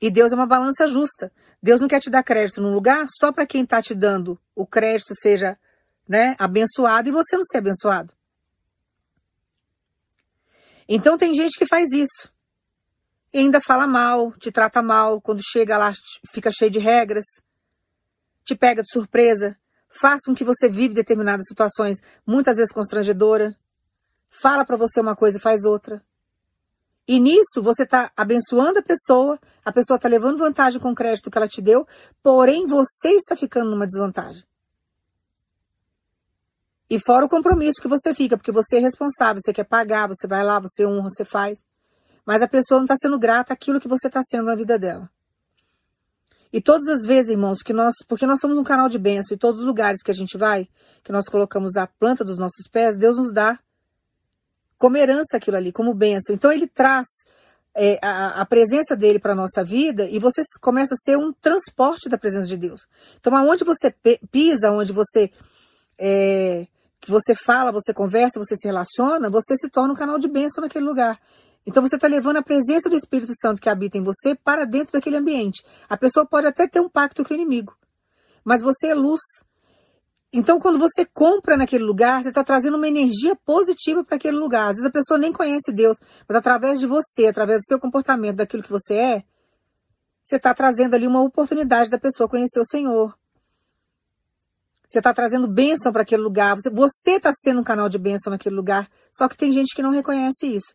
E 0.00 0.08
Deus 0.08 0.30
é 0.30 0.36
uma 0.36 0.46
balança 0.46 0.86
justa. 0.86 1.32
Deus 1.60 1.80
não 1.80 1.88
quer 1.88 2.00
te 2.00 2.08
dar 2.08 2.22
crédito 2.22 2.60
num 2.60 2.72
lugar 2.72 3.08
só 3.18 3.32
para 3.32 3.44
quem 3.44 3.64
está 3.64 3.82
te 3.82 3.92
dando 3.92 4.40
o 4.54 4.64
crédito 4.64 5.16
seja 5.20 5.58
né, 6.08 6.36
abençoado 6.38 7.08
e 7.08 7.10
você 7.10 7.36
não 7.36 7.42
ser 7.42 7.58
abençoado. 7.58 8.14
Então 10.88 11.18
tem 11.18 11.34
gente 11.34 11.58
que 11.58 11.66
faz 11.66 11.90
isso. 11.90 12.32
E 13.32 13.38
ainda 13.38 13.60
fala 13.60 13.84
mal, 13.84 14.30
te 14.34 14.52
trata 14.52 14.80
mal, 14.80 15.20
quando 15.20 15.40
chega 15.42 15.76
lá 15.76 15.92
fica 16.32 16.52
cheio 16.52 16.70
de 16.70 16.78
regras, 16.78 17.24
te 18.44 18.54
pega 18.54 18.80
de 18.80 18.92
surpresa, 18.92 19.58
faz 19.88 20.20
com 20.24 20.36
que 20.36 20.44
você 20.44 20.68
vive 20.68 20.94
determinadas 20.94 21.46
situações, 21.48 21.98
muitas 22.24 22.58
vezes 22.58 22.72
constrangedora, 22.72 23.58
fala 24.30 24.64
para 24.64 24.76
você 24.76 25.00
uma 25.00 25.16
coisa 25.16 25.38
e 25.38 25.40
faz 25.40 25.64
outra. 25.64 26.02
E 27.06 27.18
nisso 27.18 27.62
você 27.62 27.82
está 27.82 28.12
abençoando 28.16 28.78
a 28.78 28.82
pessoa, 28.82 29.38
a 29.64 29.72
pessoa 29.72 29.96
está 29.96 30.08
levando 30.08 30.38
vantagem 30.38 30.80
com 30.80 30.92
o 30.92 30.94
crédito 30.94 31.30
que 31.30 31.36
ela 31.36 31.48
te 31.48 31.60
deu, 31.60 31.86
porém 32.22 32.66
você 32.66 33.10
está 33.14 33.34
ficando 33.34 33.70
numa 33.70 33.86
desvantagem. 33.86 34.44
E 36.88 36.98
fora 36.98 37.26
o 37.26 37.28
compromisso 37.28 37.80
que 37.80 37.88
você 37.88 38.14
fica, 38.14 38.36
porque 38.36 38.52
você 38.52 38.76
é 38.76 38.80
responsável, 38.80 39.40
você 39.44 39.52
quer 39.52 39.64
pagar, 39.64 40.08
você 40.08 40.26
vai 40.26 40.44
lá, 40.44 40.58
você 40.58 40.84
honra, 40.86 41.08
você 41.10 41.24
faz. 41.24 41.58
Mas 42.24 42.42
a 42.42 42.48
pessoa 42.48 42.78
não 42.78 42.84
está 42.84 42.96
sendo 43.00 43.18
grata 43.18 43.52
àquilo 43.52 43.80
que 43.80 43.88
você 43.88 44.08
está 44.08 44.22
sendo 44.22 44.46
na 44.46 44.54
vida 44.54 44.78
dela. 44.78 45.08
E 46.52 46.60
todas 46.60 46.88
as 46.88 47.06
vezes, 47.06 47.30
irmãos, 47.30 47.62
que 47.62 47.72
nós, 47.72 47.94
porque 48.08 48.26
nós 48.26 48.40
somos 48.40 48.58
um 48.58 48.64
canal 48.64 48.88
de 48.88 48.98
bênção, 48.98 49.36
e 49.36 49.38
todos 49.38 49.60
os 49.60 49.66
lugares 49.66 50.02
que 50.02 50.10
a 50.10 50.14
gente 50.14 50.36
vai, 50.36 50.68
que 51.04 51.12
nós 51.12 51.28
colocamos 51.28 51.76
a 51.76 51.86
planta 51.86 52.24
dos 52.24 52.38
nossos 52.38 52.66
pés, 52.68 52.98
Deus 52.98 53.16
nos 53.16 53.32
dá 53.32 53.58
como 54.80 54.96
herança 54.96 55.36
aquilo 55.36 55.58
ali, 55.58 55.70
como 55.70 55.92
bênção. 55.92 56.34
Então 56.34 56.50
ele 56.50 56.66
traz 56.66 57.06
é, 57.76 57.98
a, 58.02 58.40
a, 58.40 58.46
presença 58.46 58.96
dele 58.96 59.18
para 59.18 59.32
a 59.32 59.36
nossa 59.36 59.62
vida 59.62 60.08
e 60.08 60.18
você 60.18 60.42
começa 60.60 60.94
a 60.94 60.96
ser 60.96 61.18
um 61.18 61.32
transporte 61.34 62.08
da 62.08 62.16
presença 62.16 62.48
de 62.48 62.56
Deus. 62.56 62.80
Então, 63.20 63.36
aonde 63.36 63.62
você 63.62 63.94
pisa, 64.32 64.72
onde 64.72 64.90
você 64.90 65.30
é, 65.98 66.66
você 67.06 67.34
fala, 67.34 67.70
você 67.70 67.92
conversa, 67.92 68.40
você 68.40 68.56
se 68.56 68.66
relaciona, 68.66 69.28
você 69.28 69.54
se 69.56 69.68
torna 69.68 69.92
um 69.92 69.96
canal 69.96 70.18
de 70.18 70.28
bênção 70.28 70.62
naquele 70.62 70.86
lugar. 70.86 71.20
Então 71.66 71.86
você 71.86 71.96
está 71.96 72.08
levando 72.08 72.38
a 72.38 72.42
presença 72.42 72.88
do 72.88 72.96
Espírito 72.96 73.32
Santo 73.38 73.60
que 73.60 73.68
habita 73.68 73.98
em 73.98 74.02
você 74.02 74.34
para 74.34 74.64
dentro 74.64 74.94
daquele 74.94 75.16
ambiente. 75.16 75.62
A 75.90 75.96
pessoa 75.96 76.26
pode 76.26 76.46
até 76.46 76.66
ter 76.66 76.80
um 76.80 76.88
pacto 76.88 77.22
com 77.22 77.34
o 77.34 77.36
inimigo, 77.36 77.76
mas 78.42 78.62
você 78.62 78.88
é 78.88 78.94
luz. 78.94 79.20
Então, 80.32 80.60
quando 80.60 80.78
você 80.78 81.04
compra 81.04 81.56
naquele 81.56 81.82
lugar, 81.82 82.22
você 82.22 82.28
está 82.28 82.44
trazendo 82.44 82.76
uma 82.76 82.86
energia 82.86 83.34
positiva 83.34 84.04
para 84.04 84.16
aquele 84.16 84.36
lugar. 84.36 84.68
Às 84.68 84.76
vezes 84.76 84.86
a 84.86 84.92
pessoa 84.92 85.18
nem 85.18 85.32
conhece 85.32 85.72
Deus, 85.72 85.96
mas 86.28 86.36
através 86.36 86.78
de 86.78 86.86
você, 86.86 87.26
através 87.26 87.58
do 87.58 87.66
seu 87.66 87.80
comportamento, 87.80 88.36
daquilo 88.36 88.62
que 88.62 88.70
você 88.70 88.94
é, 88.94 89.24
você 90.22 90.36
está 90.36 90.54
trazendo 90.54 90.94
ali 90.94 91.08
uma 91.08 91.20
oportunidade 91.20 91.90
da 91.90 91.98
pessoa 91.98 92.28
conhecer 92.28 92.60
o 92.60 92.64
Senhor. 92.64 93.12
Você 94.88 94.98
está 94.98 95.12
trazendo 95.12 95.48
bênção 95.48 95.92
para 95.92 96.02
aquele 96.02 96.22
lugar. 96.22 96.56
Você 96.56 97.10
está 97.12 97.32
sendo 97.36 97.60
um 97.60 97.64
canal 97.64 97.88
de 97.88 97.98
bênção 97.98 98.30
naquele 98.30 98.54
lugar. 98.54 98.88
Só 99.12 99.28
que 99.28 99.36
tem 99.36 99.50
gente 99.50 99.74
que 99.74 99.82
não 99.82 99.90
reconhece 99.90 100.46
isso. 100.46 100.74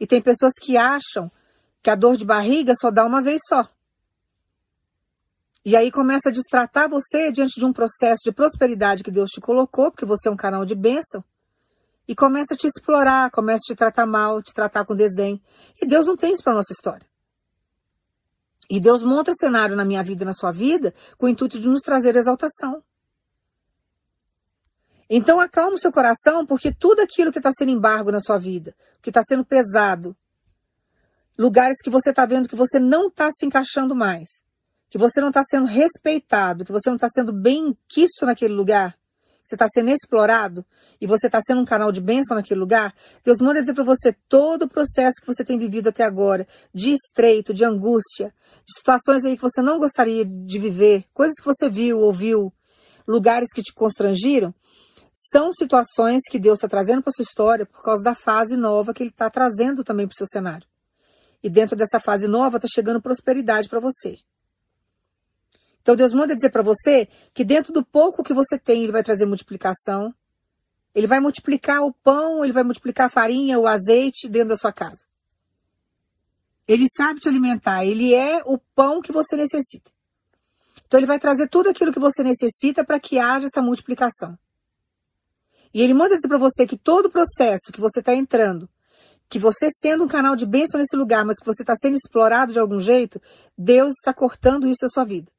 E 0.00 0.06
tem 0.06 0.20
pessoas 0.22 0.52
que 0.60 0.76
acham 0.76 1.30
que 1.82 1.90
a 1.90 1.94
dor 1.94 2.16
de 2.16 2.24
barriga 2.24 2.74
só 2.78 2.90
dá 2.90 3.04
uma 3.04 3.22
vez 3.22 3.40
só. 3.48 3.68
E 5.64 5.74
aí 5.76 5.90
começa 5.90 6.28
a 6.28 6.32
destratar 6.32 6.90
você 6.90 7.32
diante 7.32 7.58
de 7.58 7.64
um 7.64 7.72
processo 7.72 8.22
de 8.22 8.32
prosperidade 8.32 9.02
que 9.02 9.10
Deus 9.10 9.30
te 9.30 9.40
colocou, 9.40 9.90
porque 9.90 10.04
você 10.04 10.28
é 10.28 10.30
um 10.30 10.36
canal 10.36 10.64
de 10.66 10.74
bênção. 10.74 11.24
E 12.06 12.14
começa 12.14 12.52
a 12.52 12.56
te 12.56 12.66
explorar, 12.66 13.30
começa 13.30 13.60
a 13.64 13.72
te 13.72 13.74
tratar 13.74 14.04
mal, 14.04 14.42
te 14.42 14.52
tratar 14.52 14.84
com 14.84 14.94
desdém. 14.94 15.42
E 15.80 15.86
Deus 15.86 16.04
não 16.04 16.18
tem 16.18 16.34
isso 16.34 16.42
para 16.42 16.52
nossa 16.52 16.72
história. 16.72 17.06
E 18.68 18.78
Deus 18.78 19.02
monta 19.02 19.32
cenário 19.38 19.74
na 19.74 19.86
minha 19.86 20.02
vida 20.02 20.22
e 20.22 20.26
na 20.26 20.34
sua 20.34 20.52
vida 20.52 20.92
com 21.16 21.26
o 21.26 21.28
intuito 21.30 21.58
de 21.58 21.66
nos 21.66 21.80
trazer 21.80 22.14
exaltação. 22.14 22.82
Então 25.08 25.40
acalma 25.40 25.76
o 25.76 25.78
seu 25.78 25.92
coração, 25.92 26.44
porque 26.44 26.74
tudo 26.74 27.00
aquilo 27.00 27.32
que 27.32 27.38
está 27.38 27.50
sendo 27.56 27.70
embargo 27.70 28.10
na 28.10 28.20
sua 28.20 28.38
vida, 28.38 28.74
que 29.00 29.10
está 29.10 29.22
sendo 29.26 29.44
pesado, 29.44 30.14
lugares 31.38 31.76
que 31.82 31.90
você 31.90 32.10
está 32.10 32.26
vendo 32.26 32.48
que 32.48 32.56
você 32.56 32.78
não 32.78 33.08
está 33.08 33.30
se 33.32 33.46
encaixando 33.46 33.94
mais, 33.94 34.28
que 34.90 34.98
você 34.98 35.20
não 35.20 35.28
está 35.28 35.42
sendo 35.44 35.66
respeitado, 35.66 36.64
que 36.64 36.72
você 36.72 36.88
não 36.88 36.96
está 36.96 37.08
sendo 37.08 37.32
bem 37.32 37.76
quisto 37.88 38.24
naquele 38.24 38.54
lugar, 38.54 38.96
você 39.44 39.56
está 39.56 39.66
sendo 39.72 39.90
explorado 39.90 40.64
e 41.00 41.06
você 41.06 41.26
está 41.26 41.40
sendo 41.46 41.60
um 41.60 41.64
canal 41.64 41.92
de 41.92 42.00
bênção 42.00 42.34
naquele 42.34 42.60
lugar, 42.60 42.94
Deus 43.22 43.38
manda 43.40 43.60
dizer 43.60 43.74
para 43.74 43.84
você 43.84 44.12
todo 44.28 44.62
o 44.62 44.68
processo 44.68 45.20
que 45.20 45.26
você 45.26 45.44
tem 45.44 45.58
vivido 45.58 45.88
até 45.88 46.02
agora, 46.02 46.46
de 46.72 46.94
estreito, 46.94 47.52
de 47.52 47.64
angústia, 47.64 48.32
de 48.64 48.78
situações 48.78 49.24
aí 49.24 49.36
que 49.36 49.42
você 49.42 49.60
não 49.60 49.78
gostaria 49.78 50.24
de 50.24 50.58
viver, 50.58 51.04
coisas 51.12 51.34
que 51.38 51.44
você 51.44 51.68
viu, 51.68 52.00
ouviu, 52.00 52.52
lugares 53.06 53.48
que 53.54 53.62
te 53.62 53.72
constrangiram, 53.74 54.54
são 55.32 55.52
situações 55.52 56.22
que 56.30 56.38
Deus 56.38 56.56
está 56.56 56.68
trazendo 56.68 57.02
para 57.02 57.12
sua 57.12 57.22
história 57.22 57.66
por 57.66 57.82
causa 57.82 58.02
da 58.02 58.14
fase 58.14 58.56
nova 58.56 58.94
que 58.94 59.02
Ele 59.02 59.10
está 59.10 59.28
trazendo 59.28 59.84
também 59.84 60.06
para 60.06 60.14
o 60.14 60.16
seu 60.16 60.26
cenário. 60.26 60.66
E 61.42 61.50
dentro 61.50 61.76
dessa 61.76 62.00
fase 62.00 62.26
nova 62.26 62.56
está 62.56 62.68
chegando 62.68 63.02
prosperidade 63.02 63.68
para 63.68 63.78
você. 63.78 64.16
Então 65.84 65.94
Deus 65.94 66.14
manda 66.14 66.34
dizer 66.34 66.48
para 66.48 66.62
você 66.62 67.06
que 67.34 67.44
dentro 67.44 67.70
do 67.70 67.84
pouco 67.84 68.24
que 68.24 68.32
você 68.32 68.58
tem, 68.58 68.84
ele 68.84 68.92
vai 68.92 69.04
trazer 69.04 69.26
multiplicação. 69.26 70.14
Ele 70.94 71.06
vai 71.06 71.20
multiplicar 71.20 71.82
o 71.82 71.92
pão, 71.92 72.42
ele 72.42 72.54
vai 72.54 72.62
multiplicar 72.62 73.08
a 73.08 73.10
farinha, 73.10 73.58
o 73.58 73.66
azeite 73.66 74.26
dentro 74.26 74.48
da 74.48 74.56
sua 74.56 74.72
casa. 74.72 75.04
Ele 76.66 76.86
sabe 76.96 77.20
te 77.20 77.28
alimentar, 77.28 77.84
ele 77.84 78.14
é 78.14 78.42
o 78.46 78.56
pão 78.74 79.02
que 79.02 79.12
você 79.12 79.36
necessita. 79.36 79.90
Então 80.86 80.98
ele 80.98 81.06
vai 81.06 81.18
trazer 81.18 81.48
tudo 81.48 81.68
aquilo 81.68 81.92
que 81.92 82.00
você 82.00 82.22
necessita 82.22 82.82
para 82.82 82.98
que 82.98 83.18
haja 83.18 83.46
essa 83.46 83.60
multiplicação. 83.60 84.38
E 85.74 85.82
ele 85.82 85.92
manda 85.92 86.14
dizer 86.14 86.28
para 86.28 86.38
você 86.38 86.66
que 86.66 86.78
todo 86.78 87.06
o 87.06 87.10
processo 87.10 87.70
que 87.70 87.80
você 87.80 88.00
está 88.00 88.14
entrando, 88.14 88.66
que 89.28 89.38
você 89.38 89.68
sendo 89.70 90.04
um 90.04 90.08
canal 90.08 90.34
de 90.34 90.46
bênção 90.46 90.80
nesse 90.80 90.96
lugar, 90.96 91.26
mas 91.26 91.38
que 91.38 91.44
você 91.44 91.62
está 91.62 91.74
sendo 91.76 91.96
explorado 91.96 92.54
de 92.54 92.58
algum 92.58 92.78
jeito, 92.78 93.20
Deus 93.58 93.92
está 93.98 94.14
cortando 94.14 94.66
isso 94.66 94.80
da 94.80 94.88
sua 94.88 95.04
vida. 95.04 95.33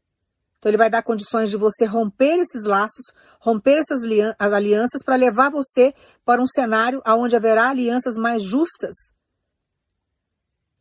Então 0.65 0.71
ele 0.71 0.77
vai 0.77 0.89
dar 0.89 1.03
condições 1.03 1.51
de 1.51 1.57
você 1.57 1.85
romper 1.85 2.39
esses 2.39 2.63
laços, 2.63 3.13
romper 3.39 3.77
essas 3.77 4.01
as 4.39 4.51
alianças 4.51 5.03
para 5.03 5.15
levar 5.15 5.51
você 5.51 5.93
para 6.25 6.41
um 6.41 6.47
cenário 6.47 7.03
onde 7.05 7.35
haverá 7.35 7.69
alianças 7.69 8.17
mais 8.17 8.41
justas. 8.41 8.95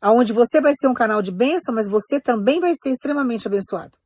Onde 0.02 0.32
você 0.32 0.58
vai 0.58 0.72
ser 0.74 0.88
um 0.88 0.94
canal 0.94 1.20
de 1.20 1.30
bênção, 1.30 1.74
mas 1.74 1.86
você 1.86 2.18
também 2.18 2.60
vai 2.60 2.72
ser 2.82 2.92
extremamente 2.92 3.46
abençoado. 3.46 3.98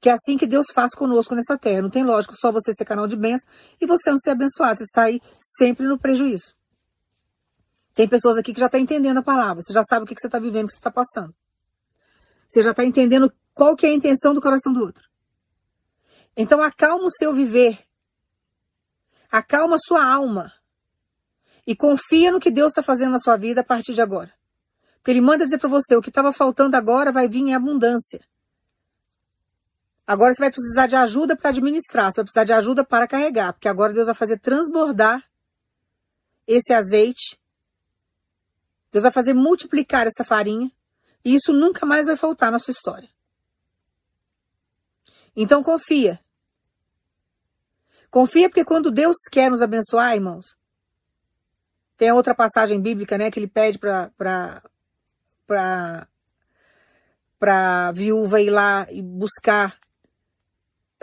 Que 0.00 0.08
é 0.08 0.14
assim 0.14 0.38
que 0.38 0.46
Deus 0.46 0.68
faz 0.72 0.94
conosco 0.94 1.34
nessa 1.34 1.58
terra. 1.58 1.82
Não 1.82 1.90
tem 1.90 2.02
lógico 2.02 2.34
só 2.34 2.50
você 2.50 2.72
ser 2.72 2.86
canal 2.86 3.06
de 3.06 3.16
bênção 3.16 3.46
e 3.78 3.86
você 3.86 4.10
não 4.10 4.16
ser 4.16 4.30
abençoado. 4.30 4.78
Você 4.78 4.84
está 4.84 5.02
aí 5.02 5.20
sempre 5.58 5.86
no 5.86 5.98
prejuízo. 5.98 6.54
Tem 7.92 8.08
pessoas 8.08 8.38
aqui 8.38 8.54
que 8.54 8.60
já 8.60 8.66
estão 8.66 8.80
tá 8.80 8.82
entendendo 8.82 9.18
a 9.18 9.22
palavra. 9.22 9.62
Você 9.62 9.74
já 9.74 9.84
sabe 9.84 10.04
o 10.04 10.06
que, 10.06 10.14
que 10.14 10.20
você 10.22 10.28
está 10.28 10.38
vivendo, 10.38 10.64
o 10.64 10.68
que 10.68 10.72
você 10.72 10.78
está 10.78 10.90
passando. 10.90 11.34
Você 12.48 12.62
já 12.62 12.70
está 12.70 12.82
entendendo 12.82 13.30
qual 13.54 13.76
que 13.76 13.86
é 13.86 13.90
a 13.90 13.94
intenção 13.94 14.34
do 14.34 14.40
coração 14.40 14.72
do 14.72 14.80
outro. 14.80 15.08
Então 16.36 16.60
acalma 16.60 17.06
o 17.06 17.10
seu 17.10 17.32
viver. 17.32 17.78
Acalma 19.30 19.76
a 19.76 19.78
sua 19.78 20.04
alma. 20.04 20.52
E 21.66 21.74
confia 21.74 22.30
no 22.32 22.40
que 22.40 22.50
Deus 22.50 22.72
está 22.72 22.82
fazendo 22.82 23.12
na 23.12 23.18
sua 23.18 23.36
vida 23.36 23.60
a 23.60 23.64
partir 23.64 23.94
de 23.94 24.02
agora. 24.02 24.32
Porque 24.96 25.10
Ele 25.10 25.20
manda 25.20 25.44
dizer 25.44 25.58
para 25.58 25.68
você, 25.68 25.96
o 25.96 26.02
que 26.02 26.08
estava 26.08 26.32
faltando 26.32 26.76
agora 26.76 27.12
vai 27.12 27.28
vir 27.28 27.40
em 27.40 27.54
abundância. 27.54 28.20
Agora 30.06 30.34
você 30.34 30.40
vai 30.40 30.50
precisar 30.50 30.86
de 30.86 30.96
ajuda 30.96 31.34
para 31.34 31.50
administrar, 31.50 32.12
você 32.12 32.16
vai 32.16 32.24
precisar 32.24 32.44
de 32.44 32.52
ajuda 32.52 32.84
para 32.84 33.08
carregar, 33.08 33.54
porque 33.54 33.68
agora 33.68 33.92
Deus 33.92 34.06
vai 34.06 34.14
fazer 34.14 34.38
transbordar 34.38 35.24
esse 36.46 36.74
azeite. 36.74 37.38
Deus 38.92 39.02
vai 39.02 39.12
fazer 39.12 39.32
multiplicar 39.32 40.06
essa 40.06 40.24
farinha. 40.24 40.70
E 41.24 41.34
isso 41.34 41.52
nunca 41.52 41.86
mais 41.86 42.04
vai 42.04 42.16
faltar 42.16 42.52
na 42.52 42.58
sua 42.58 42.72
história. 42.72 43.08
Então 45.36 45.62
confia. 45.62 46.20
Confia 48.10 48.48
porque 48.48 48.64
quando 48.64 48.90
Deus 48.90 49.16
quer 49.30 49.50
nos 49.50 49.60
abençoar, 49.60 50.14
irmãos, 50.14 50.54
tem 51.96 52.12
outra 52.12 52.34
passagem 52.34 52.80
bíblica, 52.80 53.18
né, 53.18 53.30
que 53.30 53.38
ele 53.38 53.48
pede 53.48 53.78
para 53.78 54.10
para 54.16 56.08
para 57.38 57.92
viúva 57.92 58.40
ir 58.40 58.50
lá 58.50 58.86
e 58.90 59.02
buscar 59.02 59.76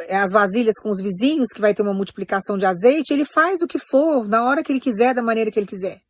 as 0.09 0.31
vasilhas 0.31 0.75
com 0.81 0.89
os 0.89 1.01
vizinhos, 1.01 1.49
que 1.53 1.61
vai 1.61 1.73
ter 1.73 1.81
uma 1.81 1.93
multiplicação 1.93 2.57
de 2.57 2.65
azeite, 2.65 3.13
ele 3.13 3.25
faz 3.25 3.61
o 3.61 3.67
que 3.67 3.77
for, 3.77 4.27
na 4.27 4.43
hora 4.43 4.63
que 4.63 4.71
ele 4.71 4.79
quiser, 4.79 5.13
da 5.13 5.21
maneira 5.21 5.51
que 5.51 5.59
ele 5.59 5.67
quiser. 5.67 6.01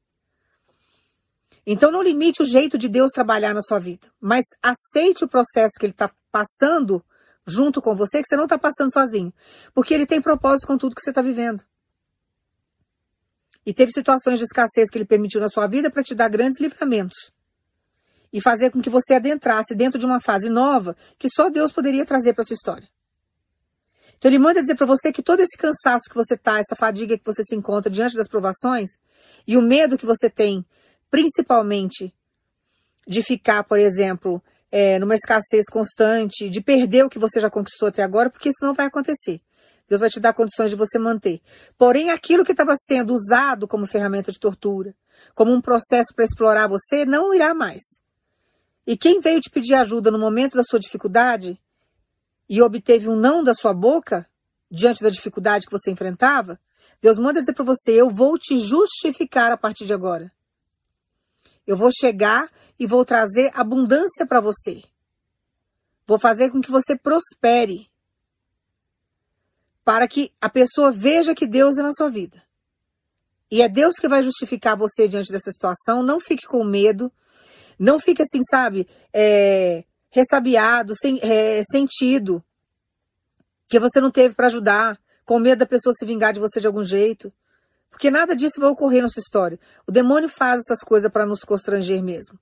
Então 1.66 1.92
não 1.92 2.01
limite 2.01 2.42
o 2.42 2.46
jeito 2.46 2.78
de 2.78 2.88
Deus 2.88 3.12
trabalhar 3.12 3.54
na 3.54 3.62
sua 3.62 3.80
vida, 3.80 4.08
mas 4.20 4.46
aceite 4.62 5.24
o 5.24 5.28
processo 5.28 5.74
que 5.80 5.86
ele 5.86 5.94
está 5.94 6.10
passando 6.32 7.04
junto 7.46 7.82
com 7.82 7.96
você, 7.96 8.22
que 8.22 8.28
você 8.28 8.38
não 8.38 8.46
está 8.46 8.58
passando 8.58 8.92
sozinho. 8.92 9.34
Porque 9.74 9.94
ele 9.94 10.06
tem 10.06 10.22
propósito 10.22 10.68
com 10.68 10.78
tudo 10.78 10.96
que 10.96 11.02
você 11.02 11.12
está 11.12 11.22
vivendo. 11.22 11.64
E 13.66 13.74
teve 13.74 13.92
situações 13.94 14.40
de 14.40 14.46
escassez 14.46 14.90
que 14.90 14.98
ele 14.98 15.06
permitiu 15.06 15.40
na 15.40 15.50
sua 15.50 15.68
vida 15.68 15.92
para 15.92 16.04
te 16.04 16.16
dar 16.16 16.30
grandes 16.30 16.60
livramentos. 16.60 17.32
E 18.34 18.42
fazer 18.42 18.72
com 18.72 18.82
que 18.82 18.90
você 18.90 19.16
adentrasse 19.16 19.76
dentro 19.76 20.00
de 20.00 20.06
uma 20.06 20.20
fase 20.20 20.50
nova 20.50 20.96
que 21.20 21.30
só 21.30 21.50
Deus 21.50 21.72
poderia 21.72 22.06
trazer 22.06 22.34
para 22.34 22.46
sua 22.46 22.56
história. 22.56 22.88
Então 24.18 24.30
ele 24.30 24.40
manda 24.40 24.62
dizer 24.62 24.76
para 24.76 24.86
você 24.86 25.12
que 25.12 25.24
todo 25.24 25.40
esse 25.40 25.58
cansaço 25.58 26.10
que 26.10 26.16
você 26.16 26.36
está, 26.36 26.60
essa 26.60 26.76
fadiga 26.76 27.18
que 27.18 27.26
você 27.26 27.44
se 27.44 27.56
encontra 27.56 27.92
diante 27.92 28.16
das 28.16 28.28
provações 28.28 28.90
e 29.48 29.58
o 29.58 29.62
medo 29.62 29.98
que 29.98 30.06
você 30.06 30.30
tem, 30.30 30.66
principalmente 31.10 32.14
de 33.08 33.24
ficar, 33.24 33.64
por 33.64 33.80
exemplo, 33.80 34.42
é, 34.72 34.98
numa 34.98 35.16
escassez 35.16 35.66
constante, 35.70 36.50
de 36.50 36.62
perder 36.62 37.06
o 37.06 37.10
que 37.10 37.20
você 37.20 37.40
já 37.42 37.50
conquistou 37.50 37.90
até 37.90 38.01
agora, 38.01 38.30
porque 38.30 38.50
isso 38.50 38.63
não 38.63 38.74
vai 38.74 38.86
acontecer. 38.86 39.42
Deus 39.88 40.00
vai 40.00 40.10
te 40.10 40.20
dar 40.20 40.34
condições 40.34 40.70
de 40.70 40.75
você 40.75 40.98
manter. 40.98 41.42
Porém, 41.78 42.12
aquilo 42.12 42.46
que 42.46 42.54
estava 42.54 42.75
sendo 42.78 43.13
usado 43.13 43.68
como 43.68 43.86
ferramenta 43.86 44.32
de 44.32 44.40
tortura, 44.40 44.96
como 45.36 45.51
um 45.51 45.62
processo 45.62 46.13
para 46.16 46.24
explorar 46.24 46.68
você, 46.68 47.06
não 47.06 47.34
irá 47.34 47.54
mais. 47.54 47.82
E 48.88 48.96
quem 48.96 49.20
veio 49.20 49.42
te 49.42 49.50
pedir 49.50 49.75
ajuda 49.75 50.10
no 50.10 50.18
momento 50.18 50.56
da 50.56 50.63
sua 50.63 50.80
dificuldade 50.80 51.60
e 52.50 52.62
obteve 52.62 53.10
um 53.10 53.16
não 53.16 53.44
da 53.44 53.54
sua 53.54 53.74
boca, 53.74 54.25
diante 54.70 55.04
da 55.04 55.10
dificuldade 55.10 55.66
que 55.66 55.72
você 55.72 55.92
enfrentava, 55.92 56.58
Deus 57.01 57.20
manda 57.20 57.42
dizer 57.42 57.54
para 57.54 57.66
você: 57.66 57.92
eu 57.92 58.10
vou 58.10 58.38
te 58.38 58.58
justificar 58.58 59.51
a 59.51 59.58
partir 59.58 59.86
de 59.86 59.94
agora. 59.94 60.32
Eu 61.65 61.77
vou 61.77 61.91
chegar 61.91 62.50
e 62.80 62.88
vou 62.88 63.06
trazer 63.06 63.51
abundância 63.53 64.25
para 64.25 64.39
você. 64.39 64.82
Vou 66.08 66.20
fazer 66.20 66.50
com 66.50 66.60
que 66.60 66.72
você 66.72 66.96
prospere. 66.96 67.89
Para 69.84 70.08
que 70.08 70.32
a 70.41 70.50
pessoa 70.50 70.91
veja 70.91 71.36
que 71.36 71.48
Deus 71.48 71.77
é 71.77 71.84
na 71.84 71.94
sua 71.94 72.10
vida. 72.10 72.41
E 73.50 73.62
é 73.62 73.70
Deus 73.70 73.96
que 73.96 74.08
vai 74.08 74.24
justificar 74.24 74.77
você 74.77 75.08
diante 75.08 75.32
dessa 75.32 75.51
situação. 75.51 76.01
Não 76.01 76.20
fique 76.20 76.46
com 76.48 76.63
medo. 76.63 77.12
Não 77.77 78.00
fique 78.00 78.22
assim, 78.22 78.39
sabe, 78.50 78.88
é, 79.12 79.84
ressabiado, 80.10 80.94
sem, 80.96 81.20
é, 81.22 81.63
sentido. 81.63 82.44
Que 83.68 83.80
você 83.80 84.00
não 84.00 84.12
teve 84.12 84.36
para 84.36 84.48
ajudar. 84.48 85.00
Com 85.25 85.39
medo 85.39 85.60
da 85.60 85.65
pessoa 85.65 85.94
se 85.94 86.06
vingar 86.06 86.34
de 86.34 86.39
você 86.39 86.60
de 86.60 86.68
algum 86.68 86.84
jeito. 86.84 87.34
Porque 87.92 88.10
nada 88.10 88.36
disso 88.36 88.60
vai 88.60 88.70
ocorrer 88.70 89.04
na 89.04 89.10
sua 89.10 89.20
história. 89.20 89.60
O 89.86 89.92
demônio 89.92 90.30
faz 90.30 90.62
essas 90.62 90.80
coisas 90.80 91.12
para 91.12 91.26
nos 91.26 91.42
constranger 91.42 92.02
mesmo. 92.02 92.40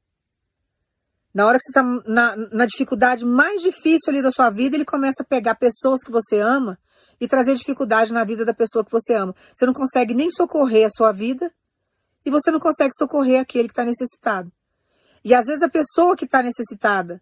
Na 1.34 1.46
hora 1.46 1.58
que 1.58 1.63
você 1.63 1.72
está 1.72 1.84
na, 2.08 2.36
na, 2.36 2.65
dificuldade 2.65 3.25
mais 3.25 3.62
difícil 3.62 4.10
ali 4.10 4.22
da 4.22 4.32
sua 4.32 4.50
vida, 4.50 4.75
ele 4.75 4.86
começa 4.86 5.22
a 5.22 5.25
pegar 5.25 5.56
pessoas 5.56 6.00
que 6.03 6.12
você 6.12 6.39
ama 6.39 6.79
e 7.20 7.27
trazer 7.27 7.56
dificuldade 7.56 8.13
na 8.13 8.24
vida 8.24 8.46
da 8.46 8.53
pessoa 8.53 8.86
que 8.86 8.91
você 8.91 9.13
ama. 9.13 9.36
Você 9.53 9.65
não 9.65 9.74
consegue 9.74 10.13
nem 10.13 10.32
socorrer 10.32 10.88
a 10.88 10.89
sua 10.89 11.12
vida 11.12 11.51
e 12.25 12.32
você 12.32 12.50
não 12.50 12.60
consegue 12.60 12.94
socorrer 12.98 13.41
aquele 13.41 13.68
que 13.68 13.74
está 13.74 13.84
necessitado. 13.84 14.51
E 15.24 15.34
às 15.34 15.46
vezes 15.46 15.62
a 15.62 15.70
pessoa 15.70 16.15
que 16.15 16.25
está 16.25 16.41
necessitada, 16.41 17.22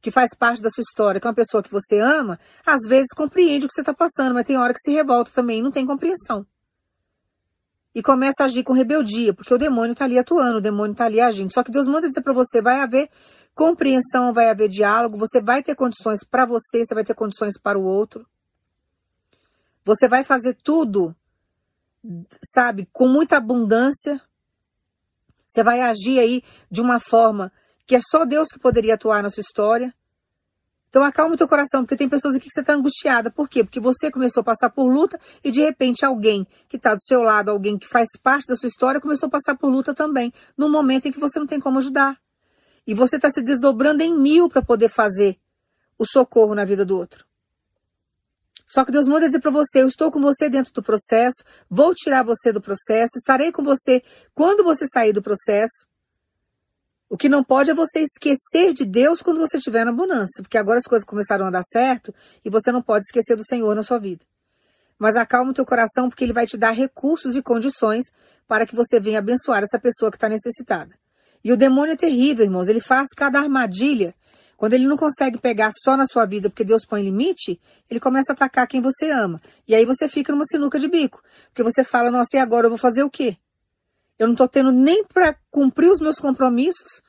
que 0.00 0.10
faz 0.10 0.30
parte 0.34 0.60
da 0.60 0.70
sua 0.70 0.82
história, 0.82 1.20
que 1.20 1.26
é 1.26 1.30
uma 1.30 1.34
pessoa 1.34 1.62
que 1.62 1.70
você 1.70 1.98
ama, 1.98 2.38
às 2.64 2.86
vezes 2.86 3.08
compreende 3.16 3.64
o 3.64 3.68
que 3.68 3.74
você 3.74 3.80
está 3.80 3.94
passando, 3.94 4.34
mas 4.34 4.46
tem 4.46 4.58
hora 4.58 4.74
que 4.74 4.80
se 4.80 4.92
revolta 4.92 5.30
também 5.34 5.60
e 5.60 5.62
não 5.62 5.70
tem 5.70 5.86
compreensão 5.86 6.46
e 7.94 8.02
começa 8.02 8.42
a 8.42 8.44
agir 8.46 8.62
com 8.62 8.72
rebeldia, 8.72 9.34
porque 9.34 9.52
o 9.52 9.58
demônio 9.58 9.92
está 9.92 10.04
ali 10.04 10.18
atuando, 10.18 10.58
o 10.58 10.62
demônio 10.62 10.92
está 10.92 11.04
ali 11.04 11.20
agindo. 11.20 11.52
Só 11.52 11.62
que 11.62 11.70
Deus 11.70 11.86
manda 11.86 12.08
dizer 12.08 12.22
para 12.22 12.32
você: 12.32 12.62
vai 12.62 12.80
haver 12.80 13.10
compreensão, 13.54 14.32
vai 14.32 14.48
haver 14.48 14.68
diálogo, 14.68 15.18
você 15.18 15.40
vai 15.40 15.62
ter 15.62 15.74
condições 15.74 16.24
para 16.24 16.46
você, 16.46 16.84
você 16.84 16.94
vai 16.94 17.04
ter 17.04 17.14
condições 17.14 17.54
para 17.60 17.78
o 17.78 17.84
outro. 17.84 18.26
Você 19.84 20.08
vai 20.08 20.24
fazer 20.24 20.56
tudo, 20.62 21.14
sabe, 22.54 22.88
com 22.92 23.08
muita 23.08 23.36
abundância. 23.36 24.20
Você 25.48 25.62
vai 25.62 25.82
agir 25.82 26.18
aí 26.18 26.42
de 26.70 26.80
uma 26.80 26.98
forma 26.98 27.52
que 27.86 27.96
é 27.96 28.00
só 28.00 28.24
Deus 28.24 28.48
que 28.48 28.58
poderia 28.58 28.94
atuar 28.94 29.22
na 29.22 29.28
sua 29.28 29.42
história. 29.42 29.92
Então 30.92 31.02
acalma 31.02 31.34
o 31.34 31.38
teu 31.38 31.48
coração, 31.48 31.80
porque 31.82 31.96
tem 31.96 32.06
pessoas 32.06 32.34
aqui 32.34 32.48
que 32.48 32.52
você 32.52 32.60
está 32.60 32.74
angustiada. 32.74 33.30
Por 33.30 33.48
quê? 33.48 33.64
Porque 33.64 33.80
você 33.80 34.10
começou 34.10 34.42
a 34.42 34.44
passar 34.44 34.68
por 34.68 34.92
luta 34.92 35.18
e 35.42 35.50
de 35.50 35.62
repente 35.62 36.04
alguém 36.04 36.46
que 36.68 36.76
está 36.76 36.94
do 36.94 37.02
seu 37.02 37.22
lado, 37.22 37.50
alguém 37.50 37.78
que 37.78 37.88
faz 37.88 38.08
parte 38.22 38.46
da 38.46 38.56
sua 38.56 38.66
história, 38.66 39.00
começou 39.00 39.26
a 39.26 39.30
passar 39.30 39.56
por 39.56 39.70
luta 39.70 39.94
também, 39.94 40.30
num 40.54 40.70
momento 40.70 41.08
em 41.08 41.10
que 41.10 41.18
você 41.18 41.38
não 41.38 41.46
tem 41.46 41.58
como 41.58 41.78
ajudar. 41.78 42.18
E 42.86 42.92
você 42.92 43.16
está 43.16 43.30
se 43.30 43.40
desdobrando 43.40 44.02
em 44.02 44.14
mil 44.14 44.50
para 44.50 44.60
poder 44.60 44.90
fazer 44.90 45.38
o 45.96 46.04
socorro 46.04 46.54
na 46.54 46.66
vida 46.66 46.84
do 46.84 46.98
outro. 46.98 47.24
Só 48.66 48.84
que 48.84 48.92
Deus 48.92 49.08
manda 49.08 49.26
dizer 49.26 49.40
para 49.40 49.50
você: 49.50 49.80
eu 49.80 49.88
estou 49.88 50.12
com 50.12 50.20
você 50.20 50.50
dentro 50.50 50.74
do 50.74 50.82
processo, 50.82 51.42
vou 51.70 51.94
tirar 51.94 52.22
você 52.22 52.52
do 52.52 52.60
processo, 52.60 53.16
estarei 53.16 53.50
com 53.50 53.62
você 53.62 54.02
quando 54.34 54.62
você 54.62 54.84
sair 54.92 55.14
do 55.14 55.22
processo. 55.22 55.90
O 57.12 57.16
que 57.18 57.28
não 57.28 57.44
pode 57.44 57.70
é 57.70 57.74
você 57.74 58.00
esquecer 58.00 58.72
de 58.72 58.86
Deus 58.86 59.20
quando 59.20 59.38
você 59.38 59.58
estiver 59.58 59.84
na 59.84 59.92
bonança, 59.92 60.40
porque 60.40 60.56
agora 60.56 60.78
as 60.78 60.86
coisas 60.86 61.04
começaram 61.04 61.44
a 61.44 61.50
dar 61.50 61.62
certo 61.62 62.10
e 62.42 62.48
você 62.48 62.72
não 62.72 62.80
pode 62.80 63.04
esquecer 63.04 63.36
do 63.36 63.44
Senhor 63.44 63.76
na 63.76 63.82
sua 63.82 63.98
vida. 63.98 64.24
Mas 64.98 65.14
acalma 65.14 65.50
o 65.50 65.54
teu 65.54 65.66
coração, 65.66 66.08
porque 66.08 66.24
Ele 66.24 66.32
vai 66.32 66.46
te 66.46 66.56
dar 66.56 66.70
recursos 66.70 67.36
e 67.36 67.42
condições 67.42 68.06
para 68.48 68.64
que 68.64 68.74
você 68.74 68.98
venha 68.98 69.18
abençoar 69.18 69.62
essa 69.62 69.78
pessoa 69.78 70.10
que 70.10 70.16
está 70.16 70.26
necessitada. 70.26 70.94
E 71.44 71.52
o 71.52 71.56
demônio 71.56 71.92
é 71.92 71.96
terrível, 71.96 72.46
irmãos. 72.46 72.66
Ele 72.66 72.80
faz 72.80 73.08
cada 73.14 73.38
armadilha. 73.38 74.14
Quando 74.56 74.72
ele 74.72 74.86
não 74.86 74.96
consegue 74.96 75.36
pegar 75.36 75.70
só 75.84 75.98
na 75.98 76.06
sua 76.06 76.24
vida, 76.24 76.48
porque 76.48 76.64
Deus 76.64 76.86
põe 76.86 77.02
limite, 77.02 77.60
ele 77.90 78.00
começa 78.00 78.32
a 78.32 78.34
atacar 78.34 78.66
quem 78.66 78.80
você 78.80 79.10
ama. 79.10 79.38
E 79.68 79.74
aí 79.74 79.84
você 79.84 80.08
fica 80.08 80.32
numa 80.32 80.46
sinuca 80.46 80.78
de 80.78 80.88
bico. 80.88 81.22
Porque 81.48 81.62
você 81.62 81.84
fala, 81.84 82.10
nossa, 82.10 82.38
e 82.38 82.38
agora 82.38 82.68
eu 82.68 82.70
vou 82.70 82.78
fazer 82.78 83.02
o 83.02 83.10
quê? 83.10 83.36
Eu 84.22 84.28
não 84.28 84.34
estou 84.34 84.46
tendo 84.46 84.70
nem 84.70 85.04
para 85.04 85.34
cumprir 85.50 85.90
os 85.90 86.00
meus 86.00 86.16
compromissos. 86.16 87.02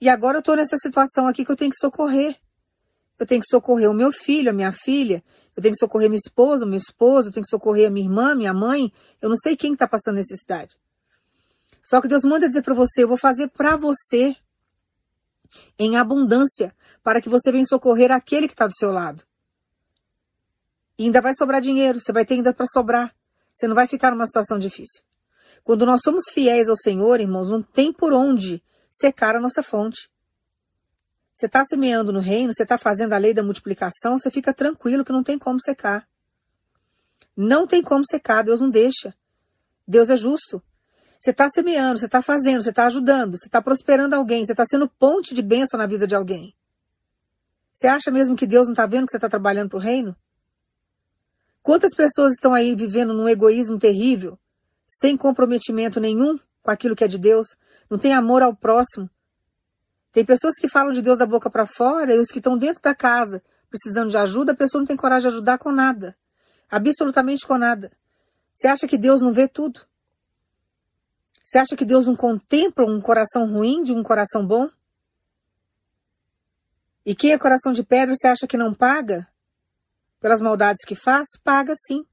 E 0.00 0.08
agora 0.08 0.38
eu 0.38 0.40
estou 0.40 0.56
nessa 0.56 0.76
situação 0.76 1.26
aqui 1.26 1.44
que 1.44 1.52
eu 1.52 1.56
tenho 1.56 1.70
que 1.70 1.78
socorrer. 1.78 2.36
Eu 3.18 3.26
tenho 3.26 3.42
que 3.42 3.48
socorrer 3.48 3.90
o 3.90 3.94
meu 3.94 4.10
filho, 4.10 4.50
a 4.50 4.52
minha 4.52 4.72
filha. 4.72 5.22
Eu 5.54 5.62
tenho 5.62 5.74
que 5.74 5.78
socorrer 5.78 6.08
minha 6.08 6.20
esposa, 6.24 6.64
meu 6.64 6.78
esposo. 6.78 7.28
Eu 7.28 7.32
tenho 7.32 7.44
que 7.44 7.50
socorrer 7.50 7.88
a 7.88 7.90
minha 7.90 8.06
irmã, 8.06 8.34
minha 8.34 8.54
mãe. 8.54 8.90
Eu 9.20 9.28
não 9.28 9.36
sei 9.36 9.56
quem 9.56 9.74
está 9.74 9.86
passando 9.86 10.16
necessidade. 10.16 10.74
Só 11.84 12.00
que 12.00 12.08
Deus 12.08 12.22
manda 12.22 12.48
dizer 12.48 12.62
para 12.62 12.74
você: 12.74 13.02
eu 13.02 13.08
vou 13.08 13.18
fazer 13.18 13.48
para 13.48 13.76
você 13.76 14.34
em 15.78 15.96
abundância, 15.96 16.74
para 17.02 17.20
que 17.20 17.28
você 17.28 17.52
venha 17.52 17.66
socorrer 17.66 18.10
aquele 18.10 18.46
que 18.46 18.54
está 18.54 18.66
do 18.66 18.74
seu 18.74 18.90
lado. 18.90 19.22
E 20.98 21.04
ainda 21.04 21.20
vai 21.20 21.34
sobrar 21.34 21.60
dinheiro, 21.60 22.00
você 22.00 22.12
vai 22.12 22.24
ter 22.24 22.34
ainda 22.34 22.54
para 22.54 22.66
sobrar. 22.66 23.14
Você 23.54 23.66
não 23.66 23.74
vai 23.74 23.86
ficar 23.86 24.10
numa 24.12 24.26
situação 24.26 24.58
difícil. 24.58 25.02
Quando 25.64 25.84
nós 25.84 26.00
somos 26.02 26.24
fiéis 26.30 26.68
ao 26.68 26.76
Senhor, 26.76 27.20
irmãos, 27.20 27.50
não 27.50 27.62
tem 27.62 27.92
por 27.92 28.12
onde 28.12 28.62
secar 28.90 29.36
a 29.36 29.40
nossa 29.40 29.62
fonte. 29.62 30.10
Você 31.34 31.46
está 31.46 31.64
semeando 31.64 32.12
no 32.12 32.20
reino, 32.20 32.52
você 32.54 32.64
está 32.64 32.76
fazendo 32.76 33.14
a 33.14 33.18
lei 33.18 33.32
da 33.32 33.42
multiplicação, 33.42 34.18
você 34.18 34.30
fica 34.30 34.52
tranquilo 34.52 35.04
que 35.04 35.12
não 35.12 35.22
tem 35.22 35.38
como 35.38 35.58
secar. 35.60 36.06
Não 37.36 37.66
tem 37.66 37.82
como 37.82 38.04
secar, 38.04 38.42
Deus 38.42 38.60
não 38.60 38.68
deixa. 38.68 39.14
Deus 39.88 40.10
é 40.10 40.16
justo. 40.16 40.62
Você 41.18 41.30
está 41.30 41.48
semeando, 41.48 41.98
você 41.98 42.06
está 42.06 42.22
fazendo, 42.22 42.62
você 42.62 42.70
está 42.70 42.86
ajudando, 42.86 43.38
você 43.38 43.46
está 43.46 43.62
prosperando 43.62 44.14
alguém, 44.14 44.44
você 44.44 44.52
está 44.52 44.64
sendo 44.66 44.88
ponte 44.88 45.34
de 45.34 45.42
bênção 45.42 45.78
na 45.78 45.86
vida 45.86 46.06
de 46.06 46.14
alguém. 46.14 46.54
Você 47.74 47.86
acha 47.86 48.10
mesmo 48.10 48.36
que 48.36 48.46
Deus 48.46 48.66
não 48.66 48.72
está 48.72 48.86
vendo 48.86 49.06
que 49.06 49.12
você 49.12 49.16
está 49.16 49.28
trabalhando 49.28 49.70
para 49.70 49.78
o 49.78 49.80
reino? 49.80 50.14
Quantas 51.62 51.94
pessoas 51.94 52.32
estão 52.32 52.52
aí 52.52 52.74
vivendo 52.74 53.12
num 53.12 53.28
egoísmo 53.28 53.78
terrível, 53.78 54.38
sem 54.86 55.16
comprometimento 55.16 56.00
nenhum 56.00 56.38
com 56.62 56.70
aquilo 56.70 56.94
que 56.94 57.04
é 57.04 57.08
de 57.08 57.18
Deus, 57.18 57.46
não 57.90 57.98
tem 57.98 58.14
amor 58.14 58.42
ao 58.42 58.54
próximo? 58.54 59.10
Tem 60.12 60.24
pessoas 60.24 60.54
que 60.56 60.68
falam 60.68 60.92
de 60.92 61.02
Deus 61.02 61.18
da 61.18 61.26
boca 61.26 61.50
para 61.50 61.66
fora 61.66 62.14
e 62.14 62.18
os 62.18 62.28
que 62.28 62.38
estão 62.38 62.56
dentro 62.56 62.82
da 62.82 62.94
casa 62.94 63.42
precisando 63.70 64.10
de 64.10 64.16
ajuda, 64.16 64.52
a 64.52 64.56
pessoa 64.56 64.80
não 64.80 64.86
tem 64.86 64.96
coragem 64.96 65.30
de 65.30 65.36
ajudar 65.36 65.56
com 65.58 65.70
nada. 65.70 66.16
Absolutamente 66.68 67.46
com 67.46 67.56
nada. 67.56 67.92
Você 68.54 68.66
acha 68.66 68.86
que 68.86 68.98
Deus 68.98 69.20
não 69.20 69.32
vê 69.32 69.46
tudo? 69.48 69.80
Você 71.44 71.58
acha 71.58 71.76
que 71.76 71.84
Deus 71.84 72.04
não 72.04 72.16
contempla 72.16 72.84
um 72.84 73.00
coração 73.00 73.50
ruim 73.50 73.82
de 73.82 73.92
um 73.92 74.02
coração 74.02 74.46
bom? 74.46 74.68
E 77.06 77.14
quem 77.14 77.32
é 77.32 77.38
coração 77.38 77.72
de 77.72 77.82
pedra, 77.82 78.14
você 78.14 78.28
acha 78.28 78.46
que 78.46 78.56
não 78.56 78.74
paga? 78.74 79.26
Pelas 80.20 80.40
maldades 80.40 80.84
que 80.84 80.94
faz? 80.94 81.26
Paga 81.42 81.72
sim. 81.86 82.04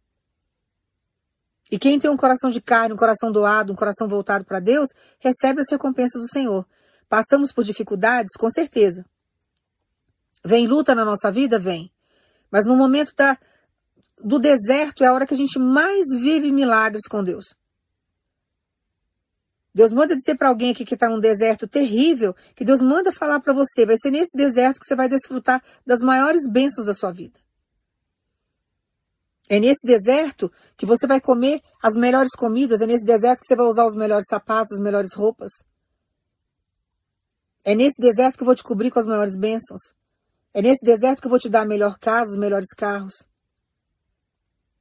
E 1.72 1.78
quem 1.78 2.00
tem 2.00 2.10
um 2.10 2.18
coração 2.18 2.50
de 2.50 2.62
carne, 2.62 2.94
um 2.94 2.98
coração 2.98 3.32
doado, 3.32 3.74
um 3.74 3.76
coração 3.76 4.08
voltado 4.08 4.46
para 4.46 4.60
Deus, 4.60 4.90
recebe 5.20 5.62
as 5.62 5.70
recompensas 5.70 6.22
do 6.22 6.30
Senhor. 6.30 6.66
Passamos 7.10 7.52
por 7.52 7.64
dificuldades, 7.64 8.32
com 8.38 8.50
certeza. 8.50 9.06
Vem 10.46 10.68
luta 10.68 10.96
na 10.96 11.04
nossa 11.04 11.32
vida? 11.32 11.60
Vem. 11.60 11.92
Mas 12.50 12.66
no 12.66 12.76
momento 12.76 13.14
da, 13.16 13.38
do 14.24 14.40
deserto 14.40 15.04
é 15.04 15.08
a 15.08 15.14
hora 15.14 15.26
que 15.26 15.34
a 15.34 15.38
gente 15.38 15.60
mais 15.60 16.06
vive 16.16 16.52
milagres 16.52 17.08
com 17.10 17.24
Deus. 17.24 17.46
Deus 19.74 19.92
manda 19.92 20.16
dizer 20.16 20.36
para 20.36 20.50
alguém 20.50 20.72
aqui 20.72 20.84
que 20.84 20.96
está 20.96 21.08
num 21.08 21.20
deserto 21.20 21.68
terrível, 21.68 22.36
que 22.56 22.66
Deus 22.66 22.82
manda 22.82 23.12
falar 23.12 23.40
para 23.40 23.54
você, 23.54 23.86
vai 23.86 23.96
ser 24.02 24.10
nesse 24.10 24.36
deserto 24.36 24.80
que 24.80 24.88
você 24.88 24.96
vai 24.96 25.08
desfrutar 25.08 25.64
das 25.86 26.00
maiores 26.00 26.50
bênçãos 26.50 26.88
da 26.88 26.96
sua 26.96 27.12
vida. 27.12 27.38
É 29.50 29.60
nesse 29.60 29.86
deserto 29.86 30.52
que 30.76 30.86
você 30.86 31.08
vai 31.08 31.22
comer 31.22 31.62
as 31.82 31.96
melhores 31.96 32.32
comidas, 32.38 32.82
é 32.82 32.86
nesse 32.86 33.06
deserto 33.06 33.40
que 33.40 33.48
você 33.48 33.56
vai 33.56 33.66
usar 33.66 33.86
os 33.86 33.96
melhores 33.96 34.26
sapatos, 34.30 34.74
as 34.74 34.84
melhores 34.84 35.14
roupas. 35.14 35.52
É 37.64 37.74
nesse 37.74 38.00
deserto 38.00 38.38
que 38.38 38.44
eu 38.44 38.46
vou 38.46 38.56
te 38.56 38.64
cobrir 38.64 38.92
com 38.92 39.00
as 39.00 39.06
maiores 39.06 39.38
bênçãos. 39.38 39.82
É 40.54 40.62
nesse 40.62 40.86
deserto 40.86 41.22
que 41.22 41.28
eu 41.28 41.30
vou 41.30 41.40
te 41.40 41.50
dar 41.50 41.62
a 41.62 41.66
melhor 41.66 41.98
casa, 41.98 42.32
os 42.32 42.38
melhores 42.38 42.70
carros. 42.76 43.14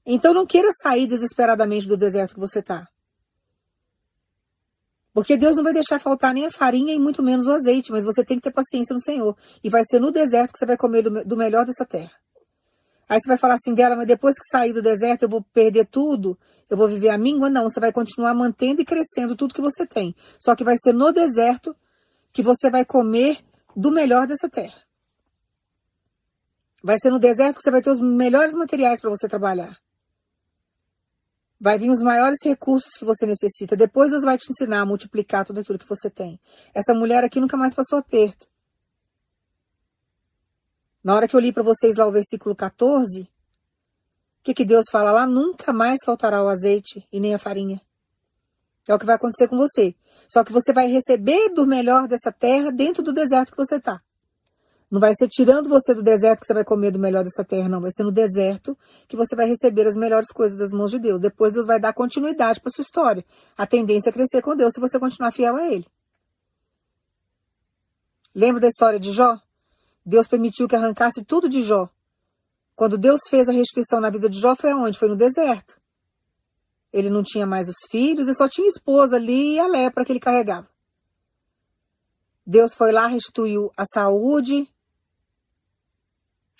Então 0.05 0.33
não 0.33 0.47
queira 0.47 0.69
sair 0.83 1.07
desesperadamente 1.07 1.87
do 1.87 1.97
deserto 1.97 2.35
que 2.35 2.41
você 2.41 2.61
está. 2.61 2.89
Porque 5.13 5.37
Deus 5.37 5.57
não 5.57 5.65
vai 5.65 5.73
deixar 5.73 5.99
faltar 5.99 6.35
nem 6.35 6.47
a 6.47 6.51
farinha 6.51 6.95
e 6.95 6.99
muito 6.99 7.23
menos 7.23 7.47
o 7.47 7.53
azeite, 7.53 7.91
mas 7.91 8.05
você 8.05 8.25
tem 8.25 8.37
que 8.37 8.43
ter 8.43 8.53
paciência 8.53 8.95
no 8.95 9.01
Senhor. 9.01 9.37
E 9.65 9.71
vai 9.71 9.83
ser 9.89 10.01
no 10.01 10.13
deserto 10.13 10.53
que 10.53 10.59
você 10.59 10.67
vai 10.67 10.77
comer 10.77 11.03
do, 11.03 11.25
do 11.25 11.37
melhor 11.37 11.65
dessa 11.65 11.85
terra. 11.87 12.13
Aí 13.09 13.21
você 13.21 13.29
vai 13.29 13.39
falar 13.39 13.55
assim 13.55 13.73
dela, 13.73 13.95
mas 13.95 14.07
depois 14.07 14.37
que 14.37 14.49
sair 14.51 14.73
do 14.73 14.83
deserto 14.83 15.23
eu 15.23 15.29
vou 15.29 15.43
perder 15.43 15.87
tudo, 15.87 16.37
eu 16.69 16.77
vou 16.77 16.89
viver 16.89 17.11
a 17.11 17.19
míngua? 17.19 17.49
Não, 17.49 17.65
você 17.65 17.79
vai 17.79 17.93
continuar 17.93 18.35
mantendo 18.35 18.81
e 18.81 18.85
crescendo 18.85 19.37
tudo 19.37 19.55
que 19.55 19.61
você 19.61 19.87
tem. 19.87 20.15
Só 20.41 20.57
que 20.57 20.65
vai 20.65 20.77
ser 20.77 20.93
no 20.93 21.13
deserto 21.13 21.75
que 22.33 22.43
você 22.43 22.69
vai 22.69 22.85
comer 22.85 23.39
do 23.77 23.93
melhor 23.93 24.27
dessa 24.27 24.49
terra. 24.49 24.87
Vai 26.83 26.97
ser 27.01 27.11
no 27.11 27.19
deserto 27.19 27.59
que 27.59 27.63
você 27.63 27.71
vai 27.71 27.83
ter 27.83 27.91
os 27.91 28.01
melhores 28.01 28.55
materiais 28.55 29.01
para 29.01 29.11
você 29.11 29.29
trabalhar. 29.29 29.79
Vai 31.59 31.79
vir 31.79 31.91
os 31.91 32.03
maiores 32.03 32.39
recursos 32.45 32.91
que 32.99 33.05
você 33.05 33.25
necessita. 33.25 33.77
Depois 33.77 34.11
Deus 34.11 34.23
vai 34.23 34.37
te 34.37 34.51
ensinar 34.51 34.81
a 34.81 34.87
multiplicar 34.87 35.45
tudo 35.45 35.61
aquilo 35.61 35.79
que 35.79 35.89
você 35.89 36.11
tem. 36.11 36.39
Essa 36.75 36.93
mulher 36.93 37.25
aqui 37.25 37.41
nunca 37.41 37.57
mais 37.57 37.73
passou 37.73 37.99
aperto. 37.99 38.47
Na 41.07 41.15
hora 41.15 41.29
que 41.29 41.37
eu 41.37 41.41
li 41.41 41.53
para 41.53 41.63
vocês 41.63 41.95
lá 41.95 42.05
o 42.05 42.11
versículo 42.11 42.57
14, 42.57 43.23
o 43.23 43.27
que, 44.43 44.53
que 44.53 44.65
Deus 44.65 44.87
fala 44.91 45.13
lá? 45.13 45.25
Nunca 45.25 45.73
mais 45.73 45.99
faltará 46.05 46.43
o 46.43 46.49
azeite 46.49 47.07
e 47.13 47.21
nem 47.21 47.33
a 47.33 47.39
farinha. 47.39 47.81
É 48.89 48.93
o 48.93 48.99
que 48.99 49.07
vai 49.07 49.15
acontecer 49.15 49.47
com 49.47 49.57
você. 49.57 49.95
Só 50.27 50.43
que 50.43 50.53
você 50.53 50.73
vai 50.73 50.89
receber 50.89 51.51
do 51.51 51.65
melhor 51.65 52.09
dessa 52.09 52.33
terra 52.33 52.73
dentro 52.73 53.05
do 53.05 53.13
deserto 53.13 53.53
que 53.53 53.57
você 53.57 53.77
está. 53.77 54.03
Não 54.91 54.99
vai 54.99 55.13
ser 55.17 55.29
tirando 55.29 55.69
você 55.69 55.95
do 55.95 56.03
deserto 56.03 56.41
que 56.41 56.47
você 56.49 56.55
vai 56.55 56.65
comer 56.65 56.91
do 56.91 56.99
melhor 56.99 57.23
dessa 57.23 57.45
terra, 57.45 57.69
não. 57.69 57.81
Vai 57.81 57.93
ser 57.93 58.03
no 58.03 58.11
deserto 58.11 58.77
que 59.07 59.17
você 59.17 59.37
vai 59.37 59.47
receber 59.47 59.87
as 59.87 59.95
melhores 59.95 60.33
coisas 60.33 60.59
das 60.59 60.73
mãos 60.73 60.91
de 60.91 60.99
Deus. 60.99 61.21
Depois 61.21 61.53
Deus 61.53 61.69
vai 61.69 61.79
dar 61.79 61.93
continuidade 61.93 62.61
para 62.61 62.73
sua 62.73 62.83
história. 62.83 63.25
A 63.57 63.65
tendência 63.65 64.09
é 64.09 64.13
crescer 64.13 64.43
com 64.43 64.57
Deus 64.57 64.73
se 64.75 64.81
você 64.81 64.99
continuar 64.99 65.31
fiel 65.31 65.55
a 65.55 65.73
Ele. 65.73 65.87
Lembra 68.35 68.61
da 68.61 68.67
história 68.67 68.99
de 68.99 69.13
Jó? 69.13 69.39
Deus 70.07 70.29
permitiu 70.29 70.69
que 70.69 70.77
arrancasse 70.77 71.25
tudo 71.25 71.49
de 71.49 71.63
Jó. 71.63 71.91
Quando 72.77 72.97
Deus 72.97 73.21
fez 73.29 73.49
a 73.49 73.53
restituição 73.53 74.01
na 74.01 74.09
vida 74.09 74.31
de 74.31 74.39
Jó, 74.39 74.55
foi 74.55 74.71
aonde? 74.71 74.97
Foi 74.97 75.09
no 75.09 75.17
deserto. 75.17 75.81
Ele 76.93 77.11
não 77.11 77.25
tinha 77.25 77.45
mais 77.45 77.69
os 77.69 77.75
filhos 77.91 78.29
e 78.29 78.35
só 78.35 78.49
tinha 78.49 78.69
esposa 78.69 79.17
ali 79.17 79.55
e 79.55 79.59
a 79.59 79.67
lepra 79.67 80.05
que 80.05 80.13
ele 80.13 80.21
carregava. 80.21 80.69
Deus 82.47 82.73
foi 82.73 82.93
lá, 82.93 83.09
restituiu 83.09 83.73
a 83.77 83.85
saúde, 83.93 84.73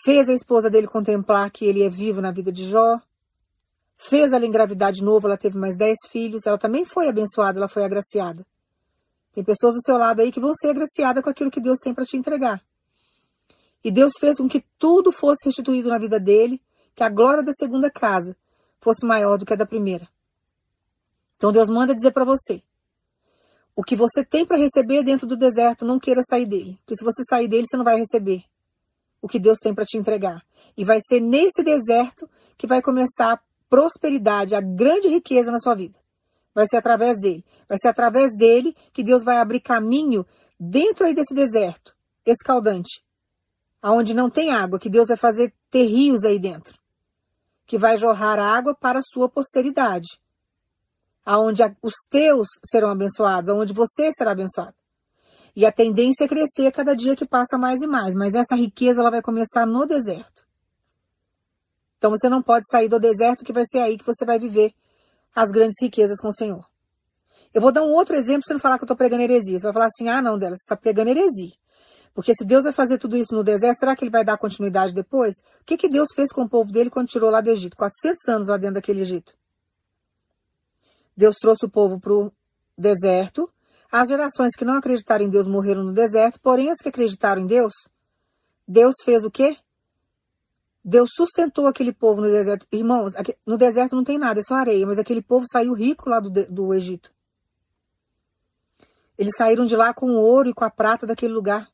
fez 0.05 0.29
a 0.29 0.33
esposa 0.33 0.69
dele 0.69 0.89
contemplar 0.89 1.49
que 1.53 1.65
ele 1.65 1.85
é 1.85 1.89
vivo 1.89 2.21
na 2.21 2.33
vida 2.33 2.51
de 2.51 2.69
Jó, 2.69 3.01
fez 3.97 4.33
ela 4.33 4.45
engravidar 4.45 4.93
de 4.93 5.05
novo, 5.05 5.29
ela 5.29 5.39
teve 5.39 5.57
mais 5.57 5.77
dez 5.77 5.97
filhos, 6.11 6.45
ela 6.45 6.59
também 6.59 6.85
foi 6.85 7.09
abençoada, 7.09 7.61
ela 7.61 7.69
foi 7.69 7.85
agraciada. 7.85 8.45
Tem 9.33 9.45
pessoas 9.45 9.75
do 9.75 9.83
seu 9.83 9.97
lado 9.97 10.21
aí 10.21 10.33
que 10.33 10.41
vão 10.41 10.53
ser 10.55 10.71
agraciadas 10.71 11.23
com 11.23 11.31
aquilo 11.31 11.51
que 11.51 11.61
Deus 11.61 11.79
tem 11.79 11.95
para 11.95 12.05
te 12.05 12.17
entregar. 12.17 12.61
E 13.87 13.91
Deus 13.93 14.15
fez 14.19 14.37
com 14.39 14.49
que 14.49 14.65
tudo 14.81 15.13
fosse 15.13 15.45
restituído 15.45 15.89
na 15.89 15.97
vida 15.97 16.19
dele, 16.19 16.61
que 16.93 17.05
a 17.05 17.09
glória 17.09 17.41
da 17.41 17.53
segunda 17.53 17.89
casa 17.89 18.37
fosse 18.81 19.07
maior 19.07 19.39
do 19.39 19.47
que 19.47 19.53
a 19.53 19.57
da 19.57 19.65
primeira. 19.65 20.09
Então 21.37 21.53
Deus 21.53 21.69
manda 21.69 21.95
dizer 21.95 22.11
para 22.11 22.25
você: 22.25 22.61
o 23.77 23.85
que 23.85 23.95
você 23.95 24.25
tem 24.25 24.45
para 24.45 24.57
receber 24.57 25.05
dentro 25.05 25.25
do 25.25 25.37
deserto, 25.37 25.85
não 25.85 26.01
queira 26.01 26.21
sair 26.29 26.47
dele. 26.47 26.81
Porque 26.85 26.97
se 26.97 27.05
você 27.05 27.23
sair 27.31 27.47
dele, 27.47 27.65
você 27.71 27.77
não 27.77 27.85
vai 27.85 27.97
receber 27.97 28.43
o 29.23 29.29
que 29.29 29.39
Deus 29.39 29.61
tem 29.61 29.73
para 29.73 29.85
te 29.85 29.97
entregar. 29.97 30.45
E 30.77 30.85
vai 30.85 30.99
ser 31.07 31.21
nesse 31.21 31.63
deserto 31.63 32.29
que 32.59 32.67
vai 32.67 32.83
começar 32.83 33.35
a 33.35 33.41
prosperidade, 33.71 34.57
a 34.57 34.61
grande 34.61 35.07
riqueza 35.07 35.53
na 35.53 35.61
sua 35.61 35.77
vida. 35.77 35.97
Vai 36.53 36.67
ser 36.69 36.79
através 36.79 37.21
dele. 37.21 37.45
Vai 37.69 37.79
ser 37.81 37.87
através 37.87 38.37
dele 38.37 38.75
que 38.93 39.05
Deus 39.05 39.23
vai 39.23 39.37
abrir 39.37 39.61
caminho 39.61 40.27
dentro 40.59 41.07
aí 41.07 41.15
desse 41.15 41.33
deserto 41.33 41.95
escaldante, 42.27 43.06
aonde 43.87 44.13
não 44.13 44.29
tem 44.29 44.51
água, 44.51 44.81
que 44.81 44.91
Deus 44.91 45.07
vai 45.07 45.17
fazer 45.17 45.55
ter 45.71 45.85
rios 45.85 46.25
aí 46.25 46.41
dentro, 46.41 46.77
que 47.65 47.79
vai 47.79 47.97
jorrar 47.97 48.39
água 48.41 48.75
para 48.75 48.99
a 48.99 49.03
sua 49.03 49.29
posteridade 49.29 50.09
aonde 51.25 51.63
os 51.83 51.95
teus 52.09 52.49
serão 52.65 52.91
abençoados, 52.91 53.51
aonde 53.51 53.73
você 53.73 54.11
será 54.17 54.31
abençoado. 54.31 54.75
E 55.55 55.65
a 55.65 55.71
tendência 55.73 56.25
é 56.25 56.29
crescer 56.29 56.71
cada 56.73 56.95
dia 56.95 57.17
que 57.17 57.27
passa 57.27 57.59
mais 57.59 57.81
e 57.81 57.87
mais, 57.87 58.15
mas 58.15 58.35
essa 58.35 58.57
riqueza 58.57 59.01
ela 59.01 59.11
vai 59.11 59.23
começar 59.23 59.67
no 59.67 59.87
deserto. 59.87 60.45
Então 61.99 62.11
você 62.11 62.29
não 62.29 62.43
pode 62.43 62.65
sair 62.71 62.89
do 62.89 62.99
deserto 62.99 63.45
que 63.45 63.53
vai 63.53 63.65
ser 63.69 63.79
aí 63.79 63.99
que 63.99 64.07
você 64.07 64.25
vai 64.25 64.39
viver 64.39 64.73
as 65.35 65.51
grandes 65.51 65.77
riquezas 65.81 66.21
com 66.21 66.29
o 66.29 66.35
Senhor. 66.35 66.65
Eu 67.55 67.61
vou 67.61 67.73
dar 67.73 67.83
um 67.83 67.93
outro 67.93 68.17
exemplo 68.17 68.43
você 68.47 68.53
não 68.53 68.61
falar 68.61 68.79
que 68.79 68.85
eu 68.85 68.87
estou 68.87 68.97
pregando 68.97 69.23
heresia. 69.23 69.59
Você 69.59 69.65
vai 69.65 69.73
falar 69.73 69.87
assim, 69.87 70.09
ah 70.09 70.21
não, 70.21 70.39
dela, 70.39 70.57
você 70.57 70.63
está 70.63 70.77
pregando 70.77 71.11
heresia. 71.11 71.53
Porque 72.17 72.33
se 72.35 72.47
Deus 72.47 72.63
vai 72.63 72.73
fazer 72.73 72.97
tudo 72.97 73.15
isso 73.15 73.35
no 73.35 73.45
deserto, 73.45 73.79
será 73.79 73.95
que 73.95 74.03
ele 74.03 74.11
vai 74.11 74.25
dar 74.25 74.39
continuidade 74.39 74.95
depois? 74.95 75.37
O 75.61 75.65
que, 75.67 75.77
que 75.77 75.87
Deus 75.87 76.09
fez 76.17 76.33
com 76.33 76.45
o 76.45 76.49
povo 76.49 76.73
dele 76.73 76.89
quando 76.89 77.09
tirou 77.09 77.29
lá 77.29 77.43
do 77.43 77.51
Egito? 77.51 77.77
400 77.77 78.27
anos 78.27 78.49
lá 78.49 78.57
dentro 78.57 78.77
daquele 78.77 79.03
Egito. 79.03 79.35
Deus 81.15 81.37
trouxe 81.37 81.67
o 81.67 81.69
povo 81.69 82.01
para 82.01 82.15
o 82.15 82.33
deserto. 82.77 83.51
As 83.93 84.09
gerações 84.09 84.57
que 84.57 84.65
não 84.65 84.79
acreditaram 84.79 85.27
em 85.27 85.29
Deus 85.29 85.47
morreram 85.47 85.85
no 85.85 85.93
deserto, 85.93 86.41
porém 86.41 86.71
as 86.71 86.79
que 86.79 86.89
acreditaram 86.89 87.43
em 87.43 87.47
Deus, 87.47 87.75
Deus 88.67 88.95
fez 89.05 89.23
o 89.23 89.31
quê? 89.31 89.55
Deus 90.83 91.11
sustentou 91.15 91.67
aquele 91.67 91.93
povo 91.93 92.23
no 92.23 92.29
deserto. 92.29 92.67
Irmãos, 92.73 93.13
no 93.45 93.59
deserto 93.59 93.95
não 93.95 94.03
tem 94.03 94.17
nada, 94.17 94.41
é 94.41 94.43
só 94.43 94.55
areia, 94.55 94.87
mas 94.87 94.99
aquele 94.99 95.21
povo 95.21 95.45
saiu 95.53 95.75
rico 95.75 96.09
lá 96.09 96.19
do, 96.19 96.31
do 96.31 96.73
Egito. 96.73 97.13
Eles 99.19 99.35
saíram 99.37 99.67
de 99.67 99.77
lá 99.77 99.93
com 99.93 100.07
o 100.07 100.19
ouro 100.19 100.49
e 100.49 100.55
com 100.55 100.65
a 100.65 100.71
prata 100.71 101.07
daquele 101.07 101.35
lugar. 101.35 101.69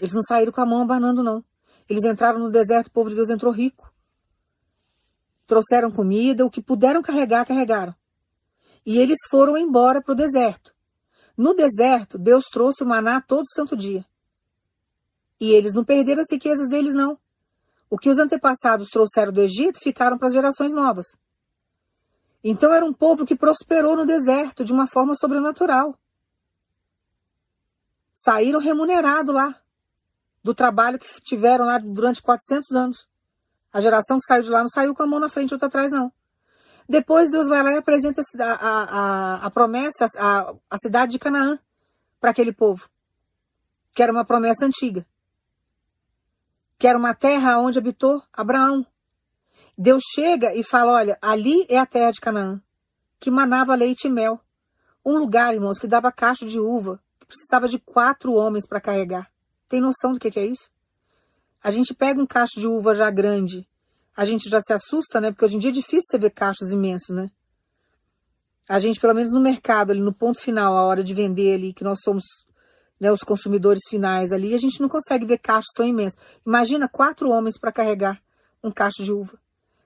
Eles 0.00 0.14
não 0.14 0.22
saíram 0.22 0.52
com 0.52 0.60
a 0.60 0.66
mão 0.66 0.82
abanando, 0.82 1.22
não. 1.22 1.44
Eles 1.88 2.04
entraram 2.04 2.38
no 2.38 2.50
deserto, 2.50 2.88
o 2.88 2.90
povo 2.90 3.10
de 3.10 3.16
Deus 3.16 3.30
entrou 3.30 3.52
rico 3.52 3.90
trouxeram 5.46 5.90
comida, 5.90 6.44
o 6.44 6.50
que 6.50 6.60
puderam 6.60 7.00
carregar, 7.00 7.46
carregaram. 7.46 7.94
E 8.84 8.98
eles 8.98 9.18
foram 9.30 9.56
embora 9.56 10.02
para 10.02 10.12
o 10.12 10.16
deserto. 10.16 10.74
No 11.36 11.54
deserto, 11.54 12.18
Deus 12.18 12.44
trouxe 12.50 12.82
o 12.82 12.86
maná 12.86 13.20
todo 13.20 13.48
santo 13.54 13.76
dia. 13.76 14.04
E 15.40 15.52
eles 15.52 15.72
não 15.72 15.84
perderam 15.84 16.22
as 16.22 16.30
riquezas 16.30 16.68
deles, 16.68 16.94
não. 16.94 17.18
O 17.88 17.98
que 17.98 18.10
os 18.10 18.18
antepassados 18.18 18.88
trouxeram 18.88 19.32
do 19.32 19.40
Egito 19.40 19.78
ficaram 19.80 20.18
para 20.18 20.28
as 20.28 20.34
gerações 20.34 20.72
novas. 20.72 21.06
Então 22.42 22.72
era 22.72 22.84
um 22.84 22.92
povo 22.92 23.26
que 23.26 23.36
prosperou 23.36 23.96
no 23.96 24.06
deserto 24.06 24.64
de 24.64 24.72
uma 24.72 24.86
forma 24.86 25.14
sobrenatural. 25.14 25.98
Saíram 28.14 28.60
remunerados 28.60 29.34
lá, 29.34 29.60
do 30.46 30.54
trabalho 30.54 30.96
que 30.96 31.08
tiveram 31.22 31.64
lá 31.64 31.76
durante 31.76 32.22
400 32.22 32.70
anos. 32.70 33.08
A 33.72 33.80
geração 33.80 34.16
que 34.16 34.26
saiu 34.28 34.44
de 34.44 34.48
lá 34.48 34.60
não 34.60 34.68
saiu 34.68 34.94
com 34.94 35.02
a 35.02 35.06
mão 35.06 35.18
na 35.18 35.28
frente 35.28 35.50
e 35.50 35.54
outra 35.54 35.66
atrás, 35.66 35.90
não. 35.90 36.12
Depois 36.88 37.32
Deus 37.32 37.48
vai 37.48 37.64
lá 37.64 37.72
e 37.72 37.78
apresenta 37.78 38.22
a, 38.38 38.44
a, 38.44 38.82
a, 38.84 39.46
a 39.46 39.50
promessa, 39.50 40.06
a, 40.16 40.54
a 40.70 40.78
cidade 40.80 41.10
de 41.10 41.18
Canaã 41.18 41.58
para 42.20 42.30
aquele 42.30 42.52
povo. 42.52 42.88
Que 43.92 44.04
era 44.04 44.12
uma 44.12 44.24
promessa 44.24 44.64
antiga. 44.64 45.04
Que 46.78 46.86
era 46.86 46.96
uma 46.96 47.12
terra 47.12 47.58
onde 47.58 47.80
habitou 47.80 48.22
Abraão. 48.32 48.86
Deus 49.76 50.04
chega 50.14 50.54
e 50.54 50.62
fala: 50.62 50.92
olha, 50.92 51.18
ali 51.20 51.66
é 51.68 51.76
a 51.76 51.86
terra 51.86 52.12
de 52.12 52.20
Canaã, 52.20 52.62
que 53.18 53.32
manava 53.32 53.74
leite 53.74 54.06
e 54.06 54.10
mel. 54.10 54.40
Um 55.04 55.18
lugar, 55.18 55.52
irmãos, 55.52 55.76
que 55.76 55.88
dava 55.88 56.12
cacho 56.12 56.46
de 56.46 56.60
uva, 56.60 57.02
que 57.18 57.26
precisava 57.26 57.66
de 57.66 57.80
quatro 57.80 58.32
homens 58.32 58.64
para 58.64 58.80
carregar. 58.80 59.28
Tem 59.68 59.80
noção 59.80 60.12
do 60.12 60.18
que, 60.18 60.30
que 60.30 60.38
é 60.38 60.46
isso? 60.46 60.70
A 61.62 61.70
gente 61.70 61.94
pega 61.94 62.20
um 62.20 62.26
cacho 62.26 62.60
de 62.60 62.66
uva 62.66 62.94
já 62.94 63.10
grande, 63.10 63.66
a 64.16 64.24
gente 64.24 64.48
já 64.48 64.60
se 64.60 64.72
assusta, 64.72 65.20
né? 65.20 65.30
Porque 65.30 65.44
hoje 65.44 65.56
em 65.56 65.58
dia 65.58 65.70
é 65.70 65.72
difícil 65.72 66.02
você 66.10 66.18
ver 66.18 66.30
cachos 66.30 66.70
imensos, 66.70 67.14
né? 67.14 67.28
A 68.68 68.78
gente, 68.78 69.00
pelo 69.00 69.14
menos 69.14 69.32
no 69.32 69.40
mercado, 69.40 69.90
ali 69.90 70.00
no 70.00 70.12
ponto 70.12 70.40
final, 70.40 70.76
a 70.76 70.82
hora 70.82 71.04
de 71.04 71.14
vender 71.14 71.54
ali, 71.54 71.72
que 71.72 71.84
nós 71.84 72.00
somos 72.02 72.24
né, 72.98 73.12
os 73.12 73.20
consumidores 73.20 73.82
finais 73.88 74.32
ali, 74.32 74.54
a 74.54 74.58
gente 74.58 74.80
não 74.80 74.88
consegue 74.88 75.26
ver 75.26 75.38
cachos 75.38 75.70
tão 75.74 75.86
imensos. 75.86 76.18
Imagina 76.44 76.88
quatro 76.88 77.30
homens 77.30 77.58
para 77.58 77.70
carregar 77.70 78.20
um 78.62 78.70
cacho 78.70 79.04
de 79.04 79.12
uva. 79.12 79.38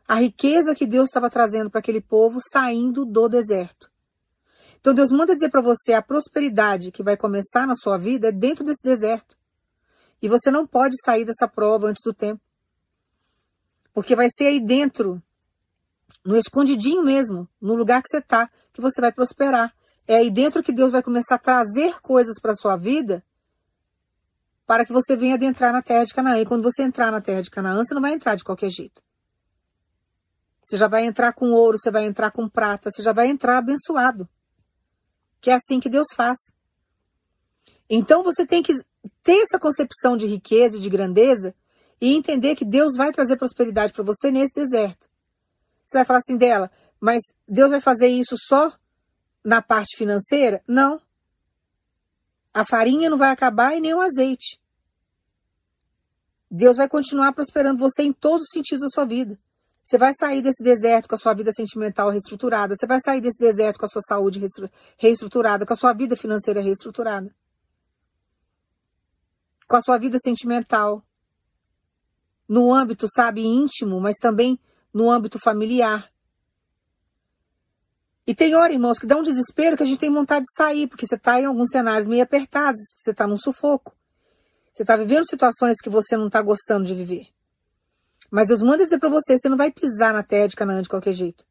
A 0.08 0.14
riqueza 0.14 0.74
que 0.74 0.86
Deus 0.86 1.08
estava 1.08 1.28
trazendo 1.28 1.70
para 1.70 1.80
aquele 1.80 2.00
povo 2.00 2.38
saindo 2.52 3.04
do 3.04 3.28
deserto. 3.28 3.90
Então 4.80 4.94
Deus 4.94 5.12
manda 5.12 5.34
dizer 5.34 5.50
para 5.50 5.60
você 5.60 5.92
a 5.92 6.02
prosperidade 6.02 6.90
que 6.90 7.02
vai 7.02 7.16
começar 7.16 7.66
na 7.66 7.74
sua 7.74 7.98
vida 7.98 8.28
é 8.28 8.32
dentro 8.32 8.64
desse 8.64 8.82
deserto. 8.82 9.36
E 10.22 10.28
você 10.28 10.50
não 10.50 10.66
pode 10.66 10.94
sair 11.04 11.24
dessa 11.24 11.48
prova 11.48 11.86
antes 11.86 12.02
do 12.04 12.12
tempo. 12.12 12.40
Porque 13.92 14.14
vai 14.14 14.28
ser 14.30 14.46
aí 14.46 14.60
dentro, 14.60 15.22
no 16.24 16.36
escondidinho 16.36 17.02
mesmo, 17.02 17.48
no 17.60 17.74
lugar 17.74 18.02
que 18.02 18.08
você 18.10 18.18
está, 18.18 18.50
que 18.72 18.80
você 18.80 19.00
vai 19.00 19.12
prosperar. 19.12 19.74
É 20.06 20.16
aí 20.16 20.30
dentro 20.30 20.62
que 20.62 20.72
Deus 20.72 20.90
vai 20.90 21.02
começar 21.02 21.36
a 21.36 21.38
trazer 21.38 22.00
coisas 22.00 22.40
para 22.40 22.54
sua 22.54 22.76
vida 22.76 23.24
para 24.70 24.84
que 24.84 24.92
você 24.92 25.16
venha 25.16 25.34
adentrar 25.34 25.72
na 25.72 25.82
terra 25.82 26.04
de 26.04 26.14
Canaã. 26.14 26.38
E 26.38 26.46
quando 26.46 26.62
você 26.62 26.84
entrar 26.84 27.10
na 27.10 27.20
terra 27.20 27.42
de 27.42 27.50
Canaã, 27.50 27.82
você 27.82 27.92
não 27.92 28.00
vai 28.00 28.12
entrar 28.12 28.36
de 28.36 28.44
qualquer 28.44 28.70
jeito. 28.70 29.02
Você 30.64 30.78
já 30.78 30.86
vai 30.86 31.04
entrar 31.04 31.32
com 31.32 31.50
ouro, 31.50 31.76
você 31.76 31.90
vai 31.90 32.06
entrar 32.06 32.30
com 32.30 32.48
prata, 32.48 32.88
você 32.88 33.02
já 33.02 33.12
vai 33.12 33.26
entrar 33.26 33.58
abençoado. 33.58 34.28
Que 35.40 35.50
é 35.50 35.54
assim 35.54 35.80
que 35.80 35.88
Deus 35.88 36.06
faz. 36.14 36.38
Então 37.88 38.22
você 38.22 38.46
tem 38.46 38.62
que 38.62 38.72
ter 39.22 39.42
essa 39.42 39.58
concepção 39.58 40.16
de 40.16 40.26
riqueza 40.26 40.76
e 40.76 40.80
de 40.80 40.88
grandeza 40.88 41.54
e 42.00 42.14
entender 42.14 42.56
que 42.56 42.64
Deus 42.64 42.96
vai 42.96 43.12
trazer 43.12 43.36
prosperidade 43.36 43.92
para 43.92 44.04
você 44.04 44.30
nesse 44.30 44.54
deserto. 44.54 45.08
Você 45.86 45.98
vai 45.98 46.04
falar 46.04 46.20
assim 46.20 46.36
dela, 46.36 46.70
mas 47.00 47.22
Deus 47.46 47.70
vai 47.70 47.80
fazer 47.80 48.08
isso 48.08 48.36
só 48.38 48.72
na 49.44 49.60
parte 49.60 49.96
financeira? 49.96 50.62
Não. 50.66 51.00
A 52.52 52.64
farinha 52.64 53.10
não 53.10 53.18
vai 53.18 53.30
acabar 53.30 53.76
e 53.76 53.80
nem 53.80 53.94
o 53.94 54.00
azeite. 54.00 54.60
Deus 56.50 56.76
vai 56.76 56.88
continuar 56.88 57.32
prosperando 57.32 57.78
você 57.78 58.02
em 58.02 58.12
todos 58.12 58.42
os 58.42 58.52
sentidos 58.52 58.82
da 58.82 58.88
sua 58.88 59.04
vida. 59.04 59.38
Você 59.84 59.96
vai 59.96 60.12
sair 60.14 60.42
desse 60.42 60.62
deserto 60.62 61.08
com 61.08 61.14
a 61.14 61.18
sua 61.18 61.34
vida 61.34 61.52
sentimental 61.52 62.10
reestruturada. 62.10 62.74
Você 62.76 62.86
vai 62.86 62.98
sair 63.00 63.20
desse 63.20 63.38
deserto 63.38 63.78
com 63.78 63.86
a 63.86 63.88
sua 63.88 64.02
saúde 64.02 64.40
reestruturada, 64.96 65.64
com 65.64 65.74
a 65.74 65.76
sua 65.76 65.92
vida 65.92 66.16
financeira 66.16 66.60
reestruturada. 66.60 67.34
Com 69.70 69.76
a 69.76 69.82
sua 69.82 69.98
vida 69.98 70.18
sentimental. 70.20 71.00
No 72.48 72.74
âmbito, 72.74 73.06
sabe, 73.08 73.42
íntimo, 73.46 74.00
mas 74.00 74.16
também 74.16 74.58
no 74.92 75.08
âmbito 75.08 75.38
familiar. 75.38 76.10
E 78.26 78.34
tem 78.34 78.52
hora, 78.56 78.72
irmãos, 78.72 78.98
que 78.98 79.06
dá 79.06 79.16
um 79.16 79.22
desespero 79.22 79.76
que 79.76 79.84
a 79.84 79.86
gente 79.86 80.00
tem 80.00 80.12
vontade 80.12 80.44
de 80.44 80.52
sair, 80.56 80.88
porque 80.88 81.06
você 81.06 81.14
está 81.14 81.40
em 81.40 81.44
alguns 81.44 81.70
cenários 81.70 82.08
meio 82.08 82.24
apertados, 82.24 82.80
você 82.96 83.12
está 83.12 83.28
num 83.28 83.36
sufoco. 83.36 83.94
Você 84.72 84.82
está 84.82 84.96
vivendo 84.96 85.30
situações 85.30 85.76
que 85.80 85.88
você 85.88 86.16
não 86.16 86.26
está 86.26 86.42
gostando 86.42 86.84
de 86.84 86.94
viver. 86.94 87.28
Mas 88.28 88.48
Deus 88.48 88.64
manda 88.64 88.82
dizer 88.82 88.98
para 88.98 89.08
você, 89.08 89.38
você 89.38 89.48
não 89.48 89.56
vai 89.56 89.70
pisar 89.70 90.12
na 90.12 90.24
terra 90.24 90.48
de 90.48 90.56
Canaã 90.56 90.82
de 90.82 90.88
qualquer 90.88 91.12
jeito. 91.12 91.46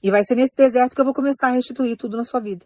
E 0.00 0.08
vai 0.08 0.22
ser 0.24 0.36
nesse 0.36 0.54
deserto 0.54 0.94
que 0.94 1.00
eu 1.00 1.04
vou 1.04 1.14
começar 1.14 1.48
a 1.48 1.50
restituir 1.50 1.96
tudo 1.96 2.16
na 2.16 2.22
sua 2.22 2.38
vida. 2.38 2.64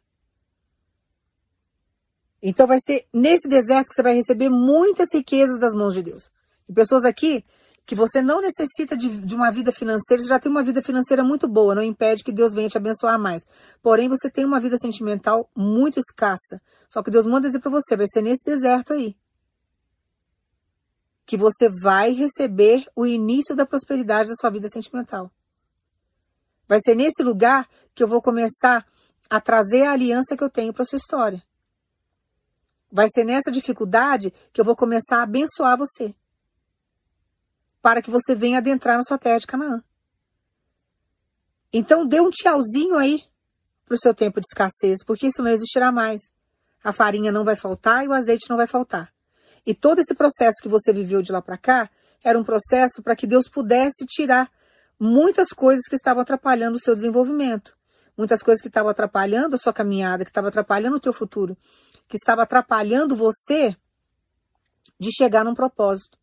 Então 2.43 2.67
vai 2.67 2.79
ser 2.85 3.07
nesse 3.13 3.47
deserto 3.47 3.89
que 3.89 3.95
você 3.95 4.03
vai 4.03 4.15
receber 4.15 4.49
muitas 4.49 5.09
riquezas 5.13 5.61
das 5.61 5.73
mãos 5.75 5.95
de 5.95 6.03
Deus. 6.03 6.31
E 6.69 6.73
pessoas 6.73 7.05
aqui 7.05 7.45
que 7.87 7.95
você 7.95 8.21
não 8.23 8.41
necessita 8.41 8.97
de, 8.97 9.21
de, 9.21 9.35
uma 9.35 9.51
vida 9.51 9.73
financeira, 9.73 10.23
você 10.23 10.29
já 10.29 10.39
tem 10.39 10.51
uma 10.51 10.63
vida 10.63 10.83
financeira 10.83 11.23
muito 11.25 11.49
boa, 11.49 11.75
não 11.75 11.83
impede 11.83 12.23
que 12.23 12.33
Deus 12.33 12.53
venha 12.53 12.69
te 12.69 12.77
abençoar 12.77 13.19
mais. 13.19 13.45
Porém, 13.83 14.09
você 14.09 14.31
tem 14.31 14.45
uma 14.45 14.61
vida 14.61 14.77
sentimental 14.79 15.51
muito 15.55 15.99
escassa. 15.99 16.61
Só 16.89 17.03
que 17.03 17.11
Deus 17.11 17.27
manda 17.27 17.49
dizer 17.49 17.61
para 17.61 17.71
você, 17.71 17.97
vai 17.97 18.07
ser 18.09 18.23
nesse 18.23 18.45
deserto 18.45 18.93
aí 18.93 19.17
que 21.25 21.37
você 21.37 21.69
vai 21.71 22.13
receber 22.13 22.85
o 22.95 23.07
início 23.07 23.55
da 23.55 23.65
prosperidade 23.65 24.29
da 24.29 24.35
sua 24.35 24.51
vida 24.51 24.69
sentimental. 24.69 25.31
Vai 26.69 26.81
ser 26.85 26.95
nesse 26.95 27.23
lugar 27.23 27.69
que 27.95 28.03
eu 28.03 28.09
vou 28.09 28.21
começar 28.21 28.87
a 29.31 29.41
trazer 29.41 29.85
a 29.85 29.93
aliança 29.93 30.37
que 30.37 30.45
eu 30.45 30.51
tenho 30.51 30.73
para 30.73 30.85
sua 30.85 30.99
história. 30.99 31.43
Vai 32.93 33.09
ser 33.11 33.25
nessa 33.25 33.51
dificuldade 33.51 34.35
que 34.53 34.61
eu 34.61 34.65
vou 34.65 34.77
começar 34.77 35.21
a 35.21 35.23
abençoar 35.23 35.79
você 35.79 36.15
para 37.81 38.03
que 38.03 38.11
você 38.11 38.35
venha 38.35 38.59
adentrar 38.59 38.99
na 38.99 39.03
sua 39.03 39.17
terra 39.17 39.39
de 39.39 39.47
Canaã. 39.47 39.83
Então 41.73 42.07
dê 42.07 42.21
um 42.21 42.29
tchauzinho 42.29 42.97
aí 42.97 43.23
para 43.87 43.95
o 43.95 43.99
seu 43.99 44.15
tempo 44.15 44.41
de 44.41 44.47
escassez, 44.47 45.03
porque 45.05 45.29
isso 45.29 45.43
não 45.43 45.51
existirá 45.51 45.91
mais. 45.91 46.21
A 46.85 46.93
farinha 46.93 47.33
não 47.33 47.45
vai 47.45 47.57
faltar 47.57 48.05
e 48.05 48.09
o 48.09 48.13
azeite 48.13 48.49
não 48.51 48.59
vai 48.59 48.67
faltar. 48.67 49.11
E 49.65 49.75
todo 49.75 50.01
esse 50.01 50.15
processo 50.15 50.63
que 50.63 50.69
você 50.69 50.93
viveu 50.93 51.23
de 51.23 51.33
lá 51.33 51.41
para 51.41 51.57
cá 51.57 51.91
era 52.23 52.39
um 52.39 52.45
processo 52.45 53.03
para 53.03 53.17
que 53.17 53.27
Deus 53.27 53.49
pudesse 53.49 54.05
tirar 54.07 54.51
muitas 54.99 55.49
coisas 55.49 55.87
que 55.89 55.97
estavam 55.97 56.23
atrapalhando 56.23 56.77
o 56.77 56.81
seu 56.81 56.95
desenvolvimento, 56.95 57.77
muitas 58.17 58.43
coisas 58.43 58.61
que 58.61 58.69
estavam 58.69 58.91
atrapalhando 58.91 59.57
a 59.57 59.59
sua 59.59 59.73
caminhada, 59.73 60.25
que 60.25 60.31
estavam 60.31 60.49
atrapalhando 60.49 60.97
o 60.97 61.01
teu 61.01 61.13
futuro, 61.13 61.57
que 62.09 62.17
estava 62.17 62.43
atrapalhando 62.43 63.17
você 63.17 63.77
de 64.99 65.11
chegar 65.13 65.45
num 65.45 65.55
propósito 65.55 66.19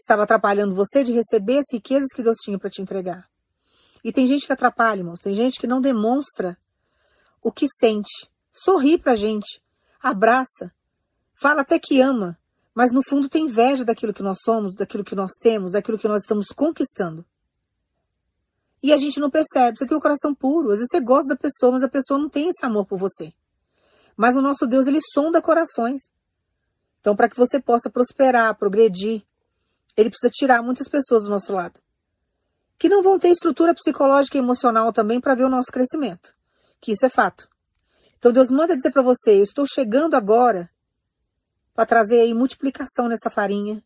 estava 0.00 0.22
atrapalhando 0.24 0.74
você 0.74 1.04
de 1.04 1.12
receber 1.12 1.58
as 1.58 1.72
riquezas 1.72 2.08
que 2.14 2.22
Deus 2.22 2.36
tinha 2.38 2.58
para 2.58 2.70
te 2.70 2.82
entregar. 2.82 3.28
E 4.02 4.12
tem 4.12 4.26
gente 4.26 4.46
que 4.46 4.52
atrapalha, 4.52 5.00
irmãos. 5.00 5.20
Tem 5.20 5.34
gente 5.34 5.60
que 5.60 5.66
não 5.66 5.80
demonstra 5.80 6.58
o 7.42 7.52
que 7.52 7.66
sente. 7.78 8.28
Sorri 8.52 8.98
pra 8.98 9.14
gente, 9.14 9.62
abraça, 10.02 10.72
fala 11.40 11.60
até 11.60 11.78
que 11.78 12.00
ama, 12.00 12.38
mas 12.74 12.92
no 12.92 13.02
fundo 13.02 13.28
tem 13.28 13.44
inveja 13.44 13.84
daquilo 13.84 14.12
que 14.12 14.22
nós 14.22 14.38
somos, 14.42 14.74
daquilo 14.74 15.04
que 15.04 15.14
nós 15.14 15.30
temos, 15.38 15.72
daquilo 15.72 15.98
que 15.98 16.08
nós 16.08 16.22
estamos 16.22 16.46
conquistando. 16.48 17.24
E 18.82 18.92
a 18.92 18.96
gente 18.96 19.20
não 19.20 19.30
percebe. 19.30 19.78
Você 19.78 19.86
tem 19.86 19.96
um 19.96 20.00
coração 20.00 20.34
puro. 20.34 20.70
Às 20.70 20.78
vezes 20.78 20.88
você 20.90 21.00
gosta 21.00 21.28
da 21.28 21.36
pessoa, 21.36 21.72
mas 21.72 21.82
a 21.82 21.88
pessoa 21.88 22.18
não 22.18 22.28
tem 22.28 22.48
esse 22.48 22.64
amor 22.64 22.86
por 22.86 22.98
você. 22.98 23.32
Mas 24.16 24.36
o 24.36 24.42
nosso 24.42 24.66
Deus, 24.66 24.86
ele 24.86 25.00
sonda 25.12 25.40
corações. 25.42 26.02
Então, 27.00 27.16
para 27.16 27.28
que 27.28 27.36
você 27.36 27.60
possa 27.60 27.90
prosperar, 27.90 28.54
progredir, 28.56 29.22
ele 29.96 30.10
precisa 30.10 30.30
tirar 30.30 30.62
muitas 30.62 30.88
pessoas 30.88 31.24
do 31.24 31.30
nosso 31.30 31.52
lado. 31.52 31.80
Que 32.78 32.88
não 32.88 33.02
vão 33.02 33.18
ter 33.18 33.28
estrutura 33.28 33.74
psicológica 33.74 34.36
e 34.36 34.40
emocional 34.40 34.92
também 34.92 35.20
para 35.20 35.34
ver 35.34 35.44
o 35.44 35.50
nosso 35.50 35.70
crescimento. 35.70 36.34
Que 36.80 36.92
isso 36.92 37.04
é 37.04 37.08
fato. 37.08 37.48
Então 38.18 38.32
Deus 38.32 38.50
manda 38.50 38.76
dizer 38.76 38.90
para 38.90 39.02
você: 39.02 39.38
eu 39.38 39.42
estou 39.42 39.66
chegando 39.66 40.14
agora 40.14 40.70
para 41.74 41.86
trazer 41.86 42.20
aí 42.20 42.34
multiplicação 42.34 43.08
nessa 43.08 43.30
farinha, 43.30 43.82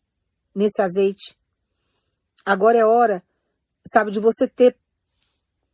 nesse 0.53 0.81
azeite. 0.81 1.37
Agora 2.45 2.77
é 2.77 2.85
hora, 2.85 3.23
sabe, 3.91 4.11
de 4.11 4.19
você 4.19 4.47
ter 4.47 4.77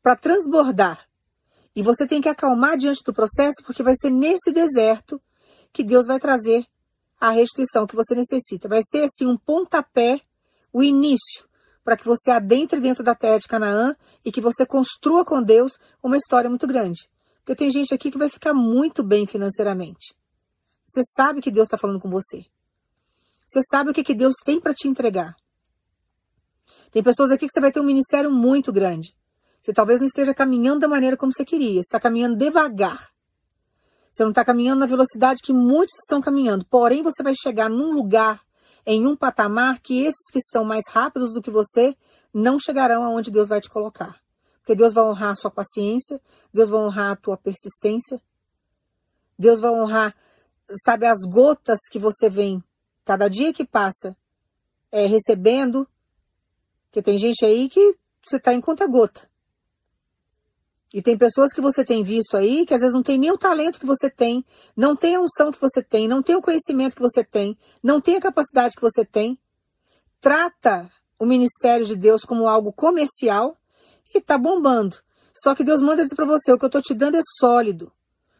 para 0.02 0.16
transbordar. 0.16 1.08
E 1.76 1.82
você 1.82 2.06
tem 2.06 2.22
que 2.22 2.30
acalmar 2.30 2.78
diante 2.78 3.02
do 3.04 3.14
processo, 3.14 3.64
porque 3.66 3.84
vai 3.84 3.96
ser 3.96 4.10
nesse 4.10 4.52
deserto 4.52 5.22
que 5.72 5.84
Deus 5.84 6.06
vai 6.06 6.20
trazer 6.20 6.66
a 7.20 7.30
restituição 7.30 7.88
que 7.88 7.96
você 7.96 8.14
necessita. 8.16 8.68
Vai 8.68 8.82
ser 8.90 9.04
assim 9.04 9.26
um 9.26 9.38
pontapé, 9.38 10.20
o 10.74 10.84
início, 10.84 11.48
para 11.84 11.96
que 11.96 12.06
você 12.06 12.32
adentre 12.32 12.80
dentro 12.80 13.04
da 13.04 13.16
terra 13.16 13.40
de 13.40 13.48
Canaã 13.48 13.96
e 14.26 14.32
que 14.32 14.42
você 14.42 14.66
construa 14.66 15.24
com 15.24 15.42
Deus 15.42 15.74
uma 16.04 16.18
história 16.18 16.50
muito 16.50 16.68
grande. 16.68 17.10
Porque 17.38 17.56
tem 17.56 17.72
gente 17.72 17.94
aqui 17.94 18.12
que 18.12 18.18
vai 18.18 18.30
ficar 18.30 18.54
muito 18.54 19.04
bem 19.04 19.26
financeiramente. 19.26 20.16
Você 20.88 21.02
sabe 21.16 21.42
que 21.42 21.52
Deus 21.52 21.68
está 21.68 21.78
falando 21.78 22.00
com 22.00 22.10
você. 22.10 22.46
Você 23.48 23.62
sabe 23.70 23.92
o 23.92 23.94
que, 23.94 24.04
que 24.04 24.14
Deus 24.14 24.34
tem 24.44 24.60
para 24.60 24.74
te 24.74 24.88
entregar. 24.88 25.36
Tem 26.92 27.02
pessoas 27.02 27.32
aqui 27.32 27.48
que 27.48 27.54
você 27.54 27.62
vai 27.62 27.72
ter 27.72 27.80
um 27.80 27.86
ministério 27.86 28.32
muito 28.32 28.72
grande. 28.72 29.16
Você 29.62 29.74
talvez 29.74 30.00
não 30.00 30.08
esteja 30.08 30.34
caminhando 30.34 30.80
da 30.80 30.88
maneira 30.88 31.16
como 31.16 31.32
você 31.32 31.46
queria. 31.46 31.76
Você 31.76 31.88
está 31.88 32.00
caminhando 32.00 32.36
devagar. 32.36 33.12
Você 34.12 34.24
não 34.24 34.32
está 34.32 34.44
caminhando 34.44 34.80
na 34.80 34.86
velocidade 34.86 35.40
que 35.44 35.54
muitos 35.54 35.98
estão 36.00 36.20
caminhando. 36.20 36.66
Porém, 36.66 37.02
você 37.04 37.24
vai 37.24 37.34
chegar 37.42 37.70
num 37.70 37.94
lugar, 37.94 38.42
em 38.86 39.08
um 39.08 39.16
patamar, 39.16 39.80
que 39.80 40.02
esses 40.02 40.30
que 40.32 40.40
estão 40.40 40.66
mais 40.66 40.84
rápidos 40.90 41.34
do 41.34 41.42
que 41.42 41.52
você 41.52 41.96
não 42.34 42.60
chegarão 42.60 43.04
aonde 43.04 43.32
Deus 43.32 43.48
vai 43.48 43.62
te 43.62 43.70
colocar. 43.70 44.20
Porque 44.60 44.76
Deus 44.76 44.94
vai 44.94 45.04
honrar 45.04 45.32
a 45.32 45.36
sua 45.36 45.52
paciência, 45.52 46.20
Deus 46.54 46.70
vai 46.70 46.80
honrar 46.80 47.12
a 47.12 47.16
tua 47.16 47.38
persistência, 47.38 48.22
Deus 49.38 49.60
vai 49.60 49.72
honrar, 49.72 50.16
sabe, 50.84 51.06
as 51.06 51.20
gotas 51.22 51.80
que 51.90 51.98
você 51.98 52.30
vem, 52.30 52.64
cada 53.06 53.30
dia 53.30 53.54
que 53.54 53.66
passa, 53.66 54.16
é, 54.92 55.06
recebendo. 55.06 55.88
Porque 56.86 57.02
tem 57.02 57.18
gente 57.18 57.46
aí 57.46 57.70
que 57.70 57.96
você 58.26 58.38
está 58.38 58.54
em 58.54 58.62
conta 58.62 58.86
gota. 58.88 59.31
E 60.94 61.02
tem 61.02 61.18
pessoas 61.18 61.54
que 61.54 61.62
você 61.62 61.86
tem 61.86 62.04
visto 62.04 62.36
aí 62.36 62.66
que 62.66 62.74
às 62.74 62.82
vezes 62.82 62.94
não 62.94 63.04
tem 63.04 63.18
nem 63.18 63.32
o 63.32 63.38
talento 63.38 63.80
que 63.80 63.86
você 63.86 64.10
tem, 64.10 64.46
não 64.76 64.96
tem 64.96 65.16
a 65.16 65.22
unção 65.22 65.52
que 65.52 65.62
você 65.62 65.82
tem, 65.82 66.08
não 66.08 66.22
tem 66.22 66.36
o 66.36 66.42
conhecimento 66.42 66.96
que 66.96 67.02
você 67.02 67.24
tem, 67.24 67.58
não 67.82 68.02
tem 68.02 68.18
a 68.18 68.22
capacidade 68.22 68.76
que 68.76 68.82
você 68.82 69.06
tem. 69.06 69.40
Trata 70.20 70.92
o 71.18 71.26
ministério 71.26 71.86
de 71.86 71.96
Deus 71.96 72.24
como 72.24 72.50
algo 72.50 72.74
comercial 72.74 73.58
e 74.14 74.20
tá 74.20 74.38
bombando. 74.38 74.98
Só 75.34 75.56
que 75.56 75.64
Deus 75.64 75.82
manda 75.82 76.04
dizer 76.04 76.16
para 76.16 76.26
você, 76.26 76.52
o 76.52 76.58
que 76.58 76.66
eu 76.66 76.70
tô 76.70 76.82
te 76.82 76.94
dando 76.94 77.16
é 77.16 77.22
sólido. 77.40 77.92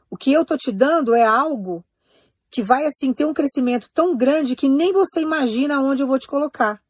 O 0.10 0.18
que 0.18 0.34
eu 0.34 0.44
tô 0.44 0.58
te 0.58 0.74
dando 0.74 1.16
é 1.16 1.24
algo 1.24 1.86
que 2.50 2.62
vai 2.62 2.86
assim 2.86 3.14
ter 3.14 3.24
um 3.24 3.34
crescimento 3.34 3.90
tão 3.94 4.16
grande 4.16 4.58
que 4.58 4.68
nem 4.68 4.92
você 4.92 5.22
imagina 5.22 5.78
aonde 5.78 6.04
eu 6.04 6.08
vou 6.08 6.20
te 6.20 6.28
colocar. 6.28 6.82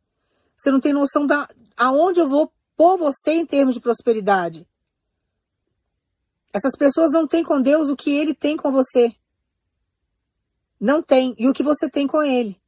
Você 0.57 0.71
não 0.71 0.79
tem 0.79 0.91
noção 0.91 1.27
da 1.27 1.47
aonde 1.77 2.19
eu 2.19 2.27
vou 2.27 2.51
pôr 2.75 2.97
você 2.97 3.33
em 3.33 3.45
termos 3.45 3.75
de 3.75 3.81
prosperidade. 3.81 4.67
Essas 6.53 6.73
pessoas 6.77 7.09
não 7.11 7.27
têm 7.27 7.43
com 7.43 7.61
Deus 7.61 7.89
o 7.89 7.95
que 7.95 8.11
ele 8.11 8.33
tem 8.33 8.57
com 8.57 8.71
você. 8.71 9.13
Não 10.79 11.01
tem. 11.01 11.35
E 11.37 11.47
o 11.47 11.53
que 11.53 11.63
você 11.63 11.89
tem 11.89 12.07
com 12.07 12.21
ele. 12.21 12.59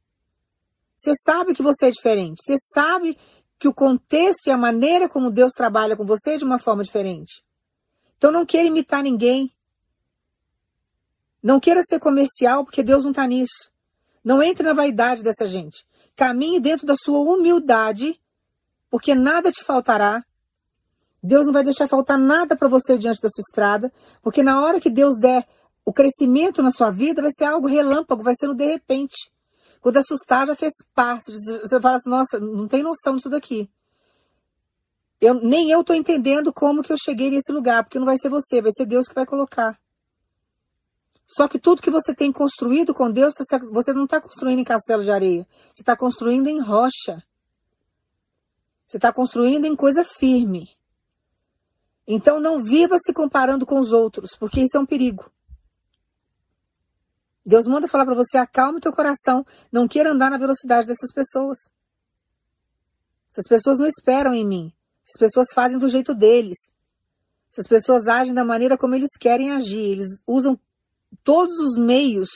Você 0.96 1.12
sabe 1.22 1.54
que 1.54 1.62
você 1.62 1.86
é 1.86 1.90
diferente. 1.90 2.40
Você 2.42 2.56
sabe 2.72 3.18
que 3.58 3.68
o 3.68 3.74
contexto 3.74 4.46
e 4.46 4.50
a 4.50 4.56
maneira 4.56 5.08
como 5.08 5.30
Deus 5.30 5.52
trabalha 5.52 5.96
com 5.96 6.04
você 6.04 6.32
é 6.32 6.36
de 6.38 6.44
uma 6.44 6.58
forma 6.58 6.82
diferente. 6.82 7.44
Então 8.16 8.32
não 8.32 8.46
queira 8.46 8.68
imitar 8.68 9.02
ninguém. 9.02 9.52
Não 11.42 11.60
queira 11.60 11.82
ser 11.86 11.98
comercial, 11.98 12.64
porque 12.64 12.82
Deus 12.82 13.04
não 13.04 13.10
está 13.10 13.26
nisso. 13.26 13.70
Não 14.24 14.42
entre 14.42 14.62
na 14.62 14.72
vaidade 14.72 15.22
dessa 15.22 15.46
gente. 15.46 15.84
Caminhe 16.16 16.58
dentro 16.58 16.86
da 16.86 16.94
sua 16.96 17.18
humildade, 17.18 18.18
porque 18.88 19.14
nada 19.14 19.52
te 19.52 19.62
faltará 19.62 20.24
Deus 21.26 21.46
não 21.46 21.54
vai 21.54 21.64
deixar 21.64 21.88
faltar 21.88 22.18
nada 22.18 22.54
para 22.54 22.68
você 22.68 22.98
diante 22.98 23.22
da 23.22 23.30
sua 23.30 23.40
estrada, 23.40 23.90
porque 24.22 24.42
na 24.42 24.62
hora 24.62 24.78
que 24.78 24.90
Deus 24.90 25.18
der 25.18 25.48
o 25.82 25.90
crescimento 25.90 26.62
na 26.62 26.70
sua 26.70 26.90
vida, 26.90 27.22
vai 27.22 27.30
ser 27.34 27.46
algo 27.46 27.66
relâmpago, 27.66 28.22
vai 28.22 28.34
ser 28.38 28.46
no 28.46 28.54
de 28.54 28.66
repente. 28.66 29.32
Quando 29.80 29.96
assustar, 29.96 30.46
já 30.46 30.54
fez 30.54 30.72
parte. 30.94 31.32
Você 31.32 31.80
fala 31.80 31.96
assim, 31.96 32.10
nossa, 32.10 32.38
não 32.38 32.68
tem 32.68 32.82
noção 32.82 33.16
disso 33.16 33.30
daqui. 33.30 33.70
Eu, 35.18 35.34
nem 35.34 35.70
eu 35.70 35.80
estou 35.80 35.96
entendendo 35.96 36.52
como 36.52 36.82
que 36.82 36.92
eu 36.92 36.98
cheguei 36.98 37.30
nesse 37.30 37.50
lugar, 37.50 37.84
porque 37.84 37.98
não 37.98 38.06
vai 38.06 38.18
ser 38.18 38.28
você, 38.28 38.60
vai 38.60 38.72
ser 38.76 38.84
Deus 38.84 39.08
que 39.08 39.14
vai 39.14 39.24
colocar. 39.24 39.78
Só 41.26 41.48
que 41.48 41.58
tudo 41.58 41.80
que 41.80 41.90
você 41.90 42.14
tem 42.14 42.30
construído 42.30 42.92
com 42.92 43.10
Deus, 43.10 43.32
tá 43.32 43.58
você 43.72 43.94
não 43.94 44.04
está 44.04 44.20
construindo 44.20 44.58
em 44.58 44.64
castelo 44.64 45.02
de 45.02 45.10
areia. 45.10 45.46
Você 45.74 45.80
está 45.80 45.96
construindo 45.96 46.48
em 46.48 46.60
rocha. 46.60 47.22
Você 48.86 48.98
está 48.98 49.10
construindo 49.10 49.64
em 49.64 49.74
coisa 49.74 50.04
firme. 50.04 50.68
Então 52.06 52.38
não 52.38 52.62
viva 52.62 52.98
se 53.04 53.12
comparando 53.12 53.64
com 53.64 53.80
os 53.80 53.92
outros, 53.92 54.36
porque 54.38 54.62
isso 54.62 54.76
é 54.76 54.80
um 54.80 54.86
perigo. 54.86 55.30
Deus 57.44 57.66
manda 57.66 57.88
falar 57.88 58.04
para 58.06 58.14
você, 58.14 58.38
acalme 58.38 58.80
teu 58.80 58.92
coração, 58.92 59.44
não 59.70 59.86
queira 59.86 60.12
andar 60.12 60.30
na 60.30 60.38
velocidade 60.38 60.86
dessas 60.86 61.12
pessoas. 61.12 61.58
Essas 63.30 63.48
pessoas 63.48 63.78
não 63.78 63.86
esperam 63.86 64.32
em 64.32 64.46
mim. 64.46 64.72
Essas 65.04 65.18
pessoas 65.18 65.48
fazem 65.52 65.76
do 65.76 65.88
jeito 65.88 66.14
deles. 66.14 66.56
Essas 67.52 67.66
pessoas 67.66 68.06
agem 68.06 68.32
da 68.32 68.44
maneira 68.44 68.78
como 68.78 68.94
eles 68.94 69.10
querem 69.18 69.50
agir. 69.50 69.92
Eles 69.92 70.08
usam 70.26 70.58
todos 71.22 71.56
os 71.58 71.76
meios 71.76 72.28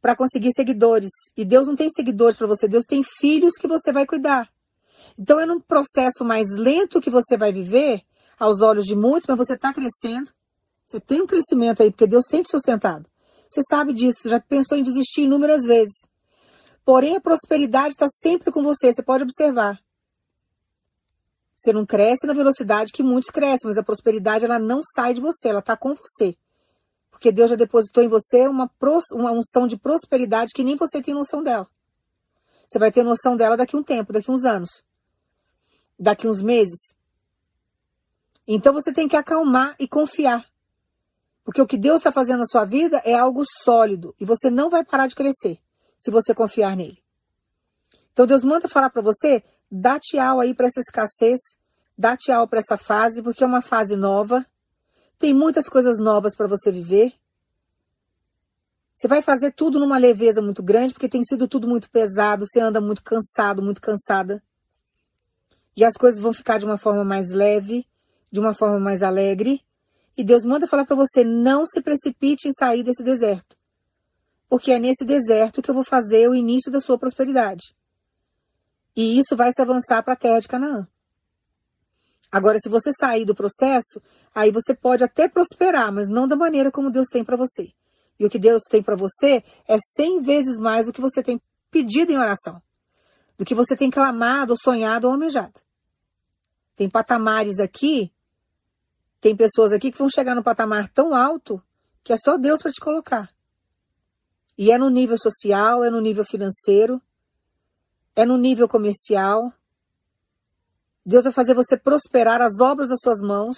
para 0.00 0.14
conseguir 0.14 0.52
seguidores. 0.54 1.10
E 1.36 1.44
Deus 1.44 1.66
não 1.66 1.74
tem 1.74 1.90
seguidores 1.90 2.36
para 2.36 2.46
você, 2.46 2.68
Deus 2.68 2.84
tem 2.84 3.02
filhos 3.02 3.54
que 3.58 3.66
você 3.66 3.92
vai 3.92 4.06
cuidar. 4.06 4.48
Então 5.18 5.40
é 5.40 5.46
num 5.46 5.60
processo 5.60 6.24
mais 6.24 6.46
lento 6.56 7.00
que 7.00 7.10
você 7.10 7.36
vai 7.36 7.52
viver, 7.52 8.02
aos 8.38 8.60
olhos 8.60 8.84
de 8.84 8.94
muitos, 8.94 9.26
mas 9.26 9.36
você 9.36 9.54
está 9.54 9.72
crescendo. 9.72 10.30
Você 10.86 11.00
tem 11.00 11.22
um 11.22 11.26
crescimento 11.26 11.82
aí, 11.82 11.90
porque 11.90 12.06
Deus 12.06 12.24
tem 12.26 12.42
te 12.42 12.50
sustentado. 12.50 13.08
Você 13.48 13.60
sabe 13.68 13.92
disso, 13.92 14.28
já 14.28 14.40
pensou 14.40 14.76
em 14.76 14.82
desistir 14.82 15.22
inúmeras 15.22 15.66
vezes. 15.66 15.94
Porém, 16.84 17.16
a 17.16 17.20
prosperidade 17.20 17.94
está 17.94 18.06
sempre 18.08 18.52
com 18.52 18.62
você, 18.62 18.92
você 18.92 19.02
pode 19.02 19.24
observar. 19.24 19.80
Você 21.56 21.72
não 21.72 21.86
cresce 21.86 22.26
na 22.26 22.34
velocidade 22.34 22.92
que 22.92 23.02
muitos 23.02 23.30
crescem, 23.30 23.66
mas 23.68 23.78
a 23.78 23.82
prosperidade 23.82 24.44
ela 24.44 24.58
não 24.58 24.80
sai 24.94 25.14
de 25.14 25.20
você, 25.20 25.48
ela 25.48 25.60
está 25.60 25.76
com 25.76 25.94
você. 25.94 26.36
Porque 27.10 27.32
Deus 27.32 27.50
já 27.50 27.56
depositou 27.56 28.04
em 28.04 28.08
você 28.08 28.46
uma, 28.46 28.70
uma 29.12 29.32
unção 29.32 29.66
de 29.66 29.78
prosperidade 29.78 30.52
que 30.54 30.62
nem 30.62 30.76
você 30.76 31.02
tem 31.02 31.14
noção 31.14 31.42
dela. 31.42 31.66
Você 32.68 32.78
vai 32.78 32.92
ter 32.92 33.02
noção 33.02 33.36
dela 33.36 33.56
daqui 33.56 33.74
a 33.74 33.78
um 33.78 33.82
tempo, 33.82 34.12
daqui 34.12 34.30
a 34.30 34.34
uns 34.34 34.44
anos, 34.44 34.68
daqui 35.98 36.26
a 36.26 36.30
uns 36.30 36.42
meses. 36.42 36.95
Então 38.46 38.72
você 38.72 38.92
tem 38.92 39.08
que 39.08 39.16
acalmar 39.16 39.74
e 39.78 39.88
confiar. 39.88 40.44
Porque 41.44 41.60
o 41.60 41.66
que 41.66 41.78
Deus 41.78 41.98
está 41.98 42.12
fazendo 42.12 42.40
na 42.40 42.46
sua 42.46 42.64
vida 42.64 43.00
é 43.04 43.14
algo 43.14 43.42
sólido 43.62 44.14
e 44.20 44.24
você 44.24 44.50
não 44.50 44.68
vai 44.68 44.84
parar 44.84 45.06
de 45.06 45.14
crescer 45.14 45.58
se 45.98 46.10
você 46.10 46.34
confiar 46.34 46.76
nele. 46.76 47.02
Então 48.12 48.26
Deus 48.26 48.44
manda 48.44 48.68
falar 48.68 48.90
para 48.90 49.02
você, 49.02 49.42
dá 49.70 49.98
tchau 49.98 50.40
aí 50.40 50.54
para 50.54 50.66
essa 50.66 50.80
escassez, 50.80 51.38
dá 51.96 52.16
tchau 52.16 52.48
para 52.48 52.60
essa 52.60 52.76
fase, 52.76 53.22
porque 53.22 53.44
é 53.44 53.46
uma 53.46 53.62
fase 53.62 53.96
nova. 53.96 54.44
Tem 55.18 55.34
muitas 55.34 55.68
coisas 55.68 55.98
novas 55.98 56.34
para 56.34 56.46
você 56.46 56.70
viver. 56.70 57.12
Você 58.96 59.06
vai 59.06 59.22
fazer 59.22 59.52
tudo 59.52 59.78
numa 59.78 59.98
leveza 59.98 60.40
muito 60.40 60.62
grande, 60.62 60.94
porque 60.94 61.08
tem 61.08 61.22
sido 61.22 61.46
tudo 61.46 61.68
muito 61.68 61.90
pesado, 61.90 62.46
você 62.46 62.60
anda 62.60 62.80
muito 62.80 63.02
cansado, 63.02 63.62
muito 63.62 63.80
cansada. 63.80 64.42
E 65.76 65.84
as 65.84 65.94
coisas 65.94 66.18
vão 66.18 66.32
ficar 66.32 66.58
de 66.58 66.64
uma 66.64 66.78
forma 66.78 67.04
mais 67.04 67.28
leve, 67.28 67.86
de 68.36 68.40
uma 68.40 68.54
forma 68.54 68.78
mais 68.78 69.02
alegre. 69.02 69.62
E 70.14 70.22
Deus 70.22 70.44
manda 70.44 70.68
falar 70.68 70.84
para 70.84 70.94
você: 70.94 71.24
não 71.24 71.64
se 71.64 71.80
precipite 71.80 72.46
em 72.46 72.52
sair 72.52 72.82
desse 72.82 73.02
deserto. 73.02 73.56
Porque 74.48 74.70
é 74.70 74.78
nesse 74.78 75.04
deserto 75.04 75.62
que 75.62 75.70
eu 75.70 75.74
vou 75.74 75.84
fazer 75.84 76.28
o 76.28 76.34
início 76.34 76.70
da 76.70 76.78
sua 76.78 76.98
prosperidade. 76.98 77.74
E 78.94 79.18
isso 79.18 79.34
vai 79.34 79.52
se 79.52 79.60
avançar 79.60 80.02
para 80.02 80.12
a 80.12 80.16
terra 80.16 80.38
de 80.38 80.48
Canaã. 80.48 80.86
Agora, 82.30 82.58
se 82.60 82.68
você 82.68 82.92
sair 82.92 83.24
do 83.24 83.34
processo, 83.34 84.00
aí 84.34 84.52
você 84.52 84.74
pode 84.74 85.02
até 85.02 85.28
prosperar, 85.28 85.90
mas 85.90 86.08
não 86.08 86.28
da 86.28 86.36
maneira 86.36 86.70
como 86.70 86.90
Deus 86.90 87.06
tem 87.10 87.24
para 87.24 87.36
você. 87.36 87.70
E 88.20 88.26
o 88.26 88.30
que 88.30 88.38
Deus 88.38 88.62
tem 88.70 88.82
para 88.82 88.96
você 88.96 89.42
é 89.66 89.78
cem 89.94 90.20
vezes 90.20 90.58
mais 90.58 90.86
do 90.86 90.92
que 90.92 91.00
você 91.00 91.22
tem 91.22 91.40
pedido 91.70 92.12
em 92.12 92.18
oração, 92.18 92.62
do 93.38 93.44
que 93.44 93.54
você 93.54 93.76
tem 93.76 93.90
clamado, 93.90 94.56
sonhado 94.62 95.06
ou 95.06 95.12
almejado. 95.12 95.60
Tem 96.74 96.88
patamares 96.88 97.58
aqui 97.58 98.12
tem 99.20 99.36
pessoas 99.36 99.72
aqui 99.72 99.90
que 99.90 99.98
vão 99.98 100.08
chegar 100.08 100.34
no 100.34 100.42
patamar 100.42 100.88
tão 100.88 101.14
alto 101.14 101.62
que 102.04 102.12
é 102.12 102.16
só 102.16 102.36
Deus 102.36 102.62
para 102.62 102.70
te 102.70 102.80
colocar. 102.80 103.28
E 104.56 104.70
é 104.70 104.78
no 104.78 104.88
nível 104.88 105.18
social, 105.18 105.84
é 105.84 105.90
no 105.90 106.00
nível 106.00 106.24
financeiro, 106.24 107.02
é 108.14 108.24
no 108.24 108.36
nível 108.38 108.68
comercial. 108.68 109.52
Deus 111.04 111.24
vai 111.24 111.32
fazer 111.32 111.54
você 111.54 111.76
prosperar 111.76 112.40
as 112.40 112.58
obras 112.60 112.88
das 112.88 112.98
suas 113.02 113.20
mãos 113.20 113.56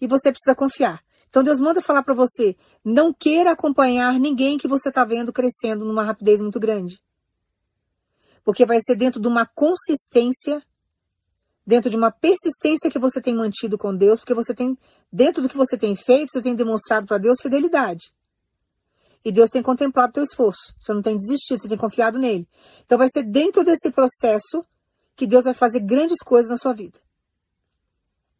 e 0.00 0.06
você 0.06 0.30
precisa 0.30 0.54
confiar. 0.54 1.02
Então 1.30 1.42
Deus 1.42 1.58
manda 1.60 1.80
falar 1.80 2.02
para 2.02 2.12
você: 2.12 2.56
não 2.84 3.12
queira 3.12 3.52
acompanhar 3.52 4.20
ninguém 4.20 4.58
que 4.58 4.68
você 4.68 4.90
está 4.90 5.04
vendo 5.04 5.32
crescendo 5.32 5.84
numa 5.84 6.02
rapidez 6.02 6.42
muito 6.42 6.60
grande. 6.60 7.00
Porque 8.44 8.66
vai 8.66 8.80
ser 8.84 8.96
dentro 8.96 9.20
de 9.20 9.28
uma 9.28 9.46
consistência 9.46 10.62
dentro 11.72 11.88
de 11.88 11.96
uma 11.96 12.10
persistência 12.10 12.90
que 12.90 12.98
você 12.98 13.18
tem 13.18 13.34
mantido 13.34 13.78
com 13.78 13.96
Deus, 13.96 14.20
porque 14.20 14.34
você 14.34 14.54
tem, 14.54 14.76
dentro 15.10 15.40
do 15.40 15.48
que 15.48 15.56
você 15.56 15.78
tem 15.78 15.96
feito, 15.96 16.30
você 16.30 16.42
tem 16.42 16.54
demonstrado 16.54 17.06
para 17.06 17.16
Deus 17.16 17.40
fidelidade. 17.40 18.12
E 19.24 19.32
Deus 19.32 19.48
tem 19.48 19.62
contemplado 19.62 20.10
o 20.10 20.12
teu 20.12 20.22
esforço. 20.22 20.74
Você 20.78 20.92
não 20.92 21.00
tem 21.00 21.16
desistido, 21.16 21.62
você 21.62 21.68
tem 21.68 21.78
confiado 21.78 22.18
nele. 22.18 22.46
Então 22.84 22.98
vai 22.98 23.08
ser 23.10 23.22
dentro 23.22 23.64
desse 23.64 23.90
processo 23.90 24.62
que 25.16 25.26
Deus 25.26 25.44
vai 25.44 25.54
fazer 25.54 25.80
grandes 25.80 26.18
coisas 26.18 26.50
na 26.50 26.58
sua 26.58 26.74
vida. 26.74 26.98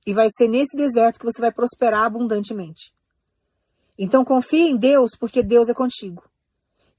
E 0.07 0.13
vai 0.13 0.29
ser 0.37 0.47
nesse 0.47 0.77
deserto 0.77 1.19
que 1.19 1.25
você 1.25 1.41
vai 1.41 1.51
prosperar 1.51 2.05
abundantemente. 2.05 2.93
Então 3.97 4.27
confie 4.27 4.69
em 4.69 4.77
Deus, 4.77 5.13
porque 5.19 5.43
Deus 5.43 5.71
é 5.71 5.75
contigo 5.75 6.23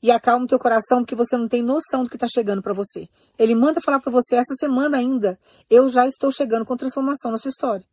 e 0.04 0.12
acalma 0.12 0.44
o 0.44 0.48
teu 0.48 0.60
coração 0.60 1.00
porque 1.00 1.16
você 1.16 1.38
não 1.38 1.48
tem 1.48 1.64
noção 1.64 2.04
do 2.04 2.10
que 2.10 2.18
está 2.18 2.28
chegando 2.28 2.62
para 2.62 2.74
você. 2.74 3.08
Ele 3.40 3.56
manda 3.56 3.80
falar 3.80 4.02
para 4.02 4.12
você 4.12 4.36
essa 4.36 4.54
semana 4.60 4.98
ainda, 4.98 5.40
eu 5.70 5.88
já 5.88 6.06
estou 6.06 6.30
chegando 6.30 6.66
com 6.66 6.76
transformação 6.76 7.32
na 7.32 7.38
sua 7.38 7.48
história. 7.48 7.86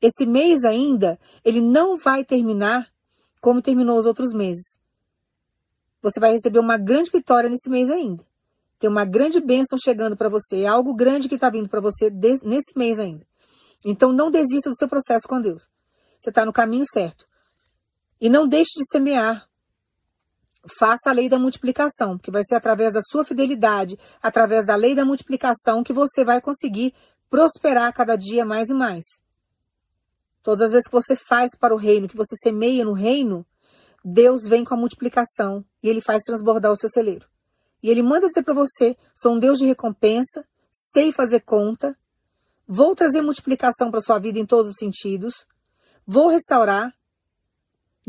Esse 0.00 0.24
mês 0.24 0.62
ainda, 0.62 1.18
ele 1.44 1.60
não 1.60 1.96
vai 1.96 2.24
terminar 2.24 2.88
como 3.40 3.60
terminou 3.60 3.98
os 3.98 4.06
outros 4.06 4.32
meses. 4.32 4.78
Você 6.00 6.20
vai 6.20 6.34
receber 6.34 6.60
uma 6.60 6.76
grande 6.76 7.10
vitória 7.10 7.50
nesse 7.50 7.68
mês 7.68 7.90
ainda. 7.90 8.24
Tem 8.78 8.88
uma 8.88 9.04
grande 9.04 9.40
bênção 9.40 9.76
chegando 9.76 10.16
para 10.16 10.28
você, 10.28 10.62
é 10.62 10.66
algo 10.68 10.94
grande 10.94 11.28
que 11.28 11.34
está 11.34 11.50
vindo 11.50 11.68
para 11.68 11.80
você 11.80 12.10
nesse 12.10 12.78
mês 12.78 13.00
ainda. 13.00 13.26
Então 13.84 14.12
não 14.12 14.30
desista 14.30 14.70
do 14.70 14.76
seu 14.76 14.88
processo 14.88 15.26
com 15.26 15.40
Deus. 15.40 15.68
Você 16.20 16.30
está 16.30 16.46
no 16.46 16.52
caminho 16.52 16.84
certo. 16.92 17.26
E 18.20 18.28
não 18.28 18.46
deixe 18.46 18.70
de 18.76 18.84
semear 18.92 19.47
faça 20.68 21.10
a 21.10 21.12
lei 21.12 21.28
da 21.28 21.38
multiplicação, 21.38 22.16
porque 22.16 22.30
vai 22.30 22.42
ser 22.44 22.54
através 22.54 22.92
da 22.92 23.00
sua 23.02 23.24
fidelidade, 23.24 23.98
através 24.22 24.66
da 24.66 24.74
lei 24.74 24.94
da 24.94 25.04
multiplicação, 25.04 25.82
que 25.82 25.92
você 25.92 26.24
vai 26.24 26.40
conseguir 26.40 26.94
prosperar 27.30 27.92
cada 27.92 28.16
dia 28.16 28.44
mais 28.44 28.68
e 28.68 28.74
mais. 28.74 29.04
Todas 30.42 30.66
as 30.66 30.72
vezes 30.72 30.86
que 30.86 30.92
você 30.92 31.14
faz 31.14 31.56
para 31.56 31.74
o 31.74 31.78
reino, 31.78 32.08
que 32.08 32.16
você 32.16 32.34
semeia 32.42 32.84
no 32.84 32.92
reino, 32.92 33.44
Deus 34.04 34.48
vem 34.48 34.64
com 34.64 34.74
a 34.74 34.78
multiplicação 34.78 35.64
e 35.82 35.88
ele 35.88 36.00
faz 36.00 36.22
transbordar 36.22 36.72
o 36.72 36.76
seu 36.76 36.88
celeiro. 36.88 37.26
E 37.82 37.90
ele 37.90 38.02
manda 38.02 38.28
dizer 38.28 38.42
para 38.42 38.54
você: 38.54 38.96
sou 39.14 39.34
um 39.34 39.38
Deus 39.38 39.58
de 39.58 39.66
recompensa, 39.66 40.44
sei 40.72 41.12
fazer 41.12 41.40
conta, 41.40 41.96
vou 42.66 42.94
trazer 42.94 43.22
multiplicação 43.22 43.90
para 43.90 44.00
sua 44.00 44.18
vida 44.18 44.38
em 44.38 44.46
todos 44.46 44.70
os 44.70 44.76
sentidos, 44.78 45.46
vou 46.06 46.28
restaurar, 46.28 46.94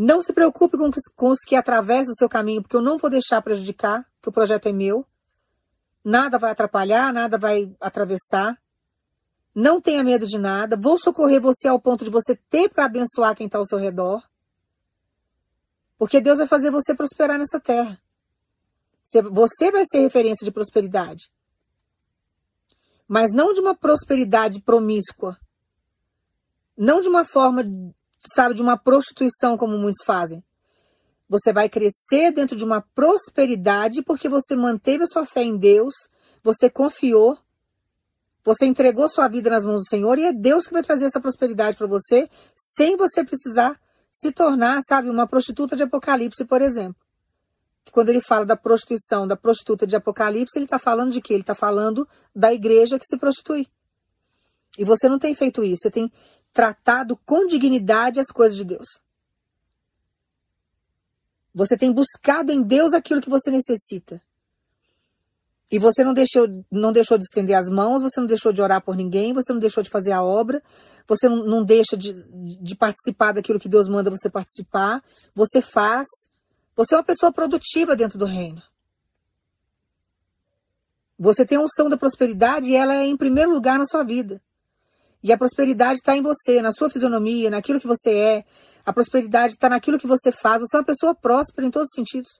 não 0.01 0.21
se 0.21 0.31
preocupe 0.31 0.77
com, 0.77 0.89
com 1.13 1.27
os 1.27 1.39
que 1.45 1.57
atravessam 1.57 2.13
o 2.13 2.15
seu 2.15 2.29
caminho, 2.29 2.62
porque 2.62 2.77
eu 2.77 2.81
não 2.81 2.97
vou 2.97 3.09
deixar 3.09 3.41
prejudicar, 3.41 4.09
que 4.21 4.29
o 4.29 4.31
projeto 4.31 4.69
é 4.69 4.71
meu. 4.71 5.05
Nada 6.01 6.39
vai 6.39 6.51
atrapalhar, 6.51 7.12
nada 7.12 7.38
vai 7.38 7.75
atravessar. 7.81 8.57
Não 9.53 9.81
tenha 9.81 10.01
medo 10.01 10.25
de 10.25 10.38
nada. 10.38 10.77
Vou 10.77 10.97
socorrer 10.97 11.41
você 11.41 11.67
ao 11.67 11.81
ponto 11.81 12.05
de 12.05 12.09
você 12.09 12.38
ter 12.49 12.69
para 12.69 12.85
abençoar 12.85 13.35
quem 13.35 13.47
está 13.47 13.57
ao 13.57 13.67
seu 13.67 13.77
redor. 13.77 14.23
Porque 15.97 16.21
Deus 16.21 16.38
vai 16.38 16.47
fazer 16.47 16.71
você 16.71 16.95
prosperar 16.95 17.38
nessa 17.38 17.59
terra. 17.59 18.01
Você 19.03 19.69
vai 19.69 19.84
ser 19.91 19.99
referência 19.99 20.45
de 20.45 20.51
prosperidade. 20.51 21.30
Mas 23.05 23.34
não 23.34 23.51
de 23.51 23.59
uma 23.59 23.76
prosperidade 23.76 24.61
promíscua. 24.61 25.38
Não 26.78 27.01
de 27.01 27.09
uma 27.09 27.26
forma 27.26 27.65
sabe, 28.34 28.55
de 28.55 28.61
uma 28.61 28.78
prostituição, 28.78 29.57
como 29.57 29.78
muitos 29.78 30.03
fazem. 30.05 30.43
Você 31.28 31.53
vai 31.53 31.70
crescer 31.70 32.32
dentro 32.32 32.55
de 32.55 32.65
uma 32.65 32.82
prosperidade 32.82 34.01
porque 34.01 34.28
você 34.28 34.55
manteve 34.55 35.03
a 35.03 35.07
sua 35.07 35.26
fé 35.26 35.43
em 35.43 35.57
Deus, 35.57 35.93
você 36.43 36.70
confiou, 36.70 37.38
você 38.43 38.65
entregou 38.65 39.09
sua 39.09 39.28
vida 39.28 39.49
nas 39.49 39.63
mãos 39.63 39.82
do 39.82 39.89
Senhor 39.89 40.17
e 40.17 40.26
é 40.26 40.34
Deus 40.34 40.65
que 40.65 40.74
vai 40.74 40.82
trazer 40.82 41.05
essa 41.05 41.20
prosperidade 41.20 41.78
para 41.78 41.88
você, 41.88 42.30
sem 42.76 42.97
você 42.97 43.24
precisar 43.24 43.80
se 44.11 44.32
tornar, 44.32 44.82
sabe, 44.88 45.09
uma 45.09 45.28
prostituta 45.28 45.76
de 45.76 45.84
Apocalipse, 45.84 46.43
por 46.45 46.61
exemplo. 46.61 47.01
Que 47.86 47.91
quando 47.91 48.09
ele 48.09 48.22
fala 48.22 48.45
da 48.45 48.55
prostituição, 48.55 49.28
da 49.28 49.36
prostituta 49.36 49.86
de 49.86 49.95
Apocalipse, 49.95 50.57
ele 50.57 50.65
está 50.65 50.80
falando 50.80 51.11
de 51.11 51.22
quê? 51.22 51.34
Ele 51.34 51.41
está 51.41 51.55
falando 51.55 52.07
da 52.36 52.53
igreja 52.53 52.97
que 52.97 53.05
se 53.05 53.17
prostitui. 53.17 53.67
E 54.78 54.84
você 54.84 55.07
não 55.07 55.20
tem 55.20 55.36
feito 55.36 55.63
isso, 55.63 55.84
você 55.84 55.91
tem 55.91 56.11
tratado 56.54 57.18
com 57.26 57.47
dignidade 57.47 58.20
as 58.20 58.28
coisas 58.28 58.58
de 58.58 58.66
Deus. 58.66 58.88
Você 61.54 61.78
tem 61.78 61.91
buscado 61.91 62.52
em 62.52 62.62
Deus 62.62 62.93
aquilo 62.93 63.22
que 63.22 63.30
você 63.30 63.50
necessita. 63.52 64.22
E 65.72 65.78
você 65.78 66.04
não 66.04 66.14
deixou, 66.14 66.47
não 66.72 66.91
deixou 66.91 67.18
de 67.18 67.26
estender 67.26 67.56
as 67.56 67.70
mãos, 67.70 68.02
você 68.02 68.20
não 68.20 68.28
deixou 68.28 68.52
de 68.52 68.62
orar 68.62 68.84
por 68.84 68.95
ninguém, 68.95 69.34
você 69.34 69.54
não 69.54 69.60
deixou 69.60 69.84
de 69.84 69.89
fazer 69.89 70.12
a 70.12 70.24
obra, 70.24 70.64
você 71.08 71.30
não, 71.30 71.45
não 71.45 71.64
deixa 71.64 71.95
de, 71.95 72.14
de 72.60 72.76
participar 72.76 73.34
daquilo 73.34 73.60
que 73.60 73.70
Deus 73.70 73.88
manda 73.88 74.10
você 74.10 74.30
participar, 74.30 75.04
você 75.36 75.62
faz. 75.62 76.08
Você 76.76 76.95
é 76.95 76.97
uma 76.97 77.04
pessoa 77.04 77.32
produtiva 77.32 77.95
dentro 77.95 78.18
do 78.18 78.26
reino. 78.26 78.64
Você 81.20 81.45
tem 81.45 81.58
a 81.58 81.62
unção 81.62 81.89
da 81.89 81.97
prosperidade 81.97 82.68
e 82.68 82.76
ela 82.76 82.95
é 82.95 83.06
em 83.06 83.18
primeiro 83.18 83.52
lugar 83.52 83.78
na 83.78 83.86
sua 83.86 84.04
vida. 84.04 84.41
E 85.22 85.34
a 85.34 85.38
prosperidade 85.38 85.99
está 85.99 86.15
em 86.15 86.22
você, 86.22 86.61
na 86.61 86.72
sua 86.72 86.89
fisionomia, 86.89 87.49
naquilo 87.49 87.80
que 87.80 87.88
você 87.88 88.11
é. 88.11 88.45
A 88.86 88.93
prosperidade 88.93 89.53
está 89.53 89.70
naquilo 89.70 89.99
que 89.99 90.07
você 90.07 90.32
faz. 90.32 90.61
Você 90.61 90.78
é 90.78 90.80
uma 90.80 90.86
pessoa 90.86 91.13
próspera 91.13 91.67
em 91.67 91.72
todos 91.72 91.89
os 91.89 91.95
sentidos. 91.95 92.32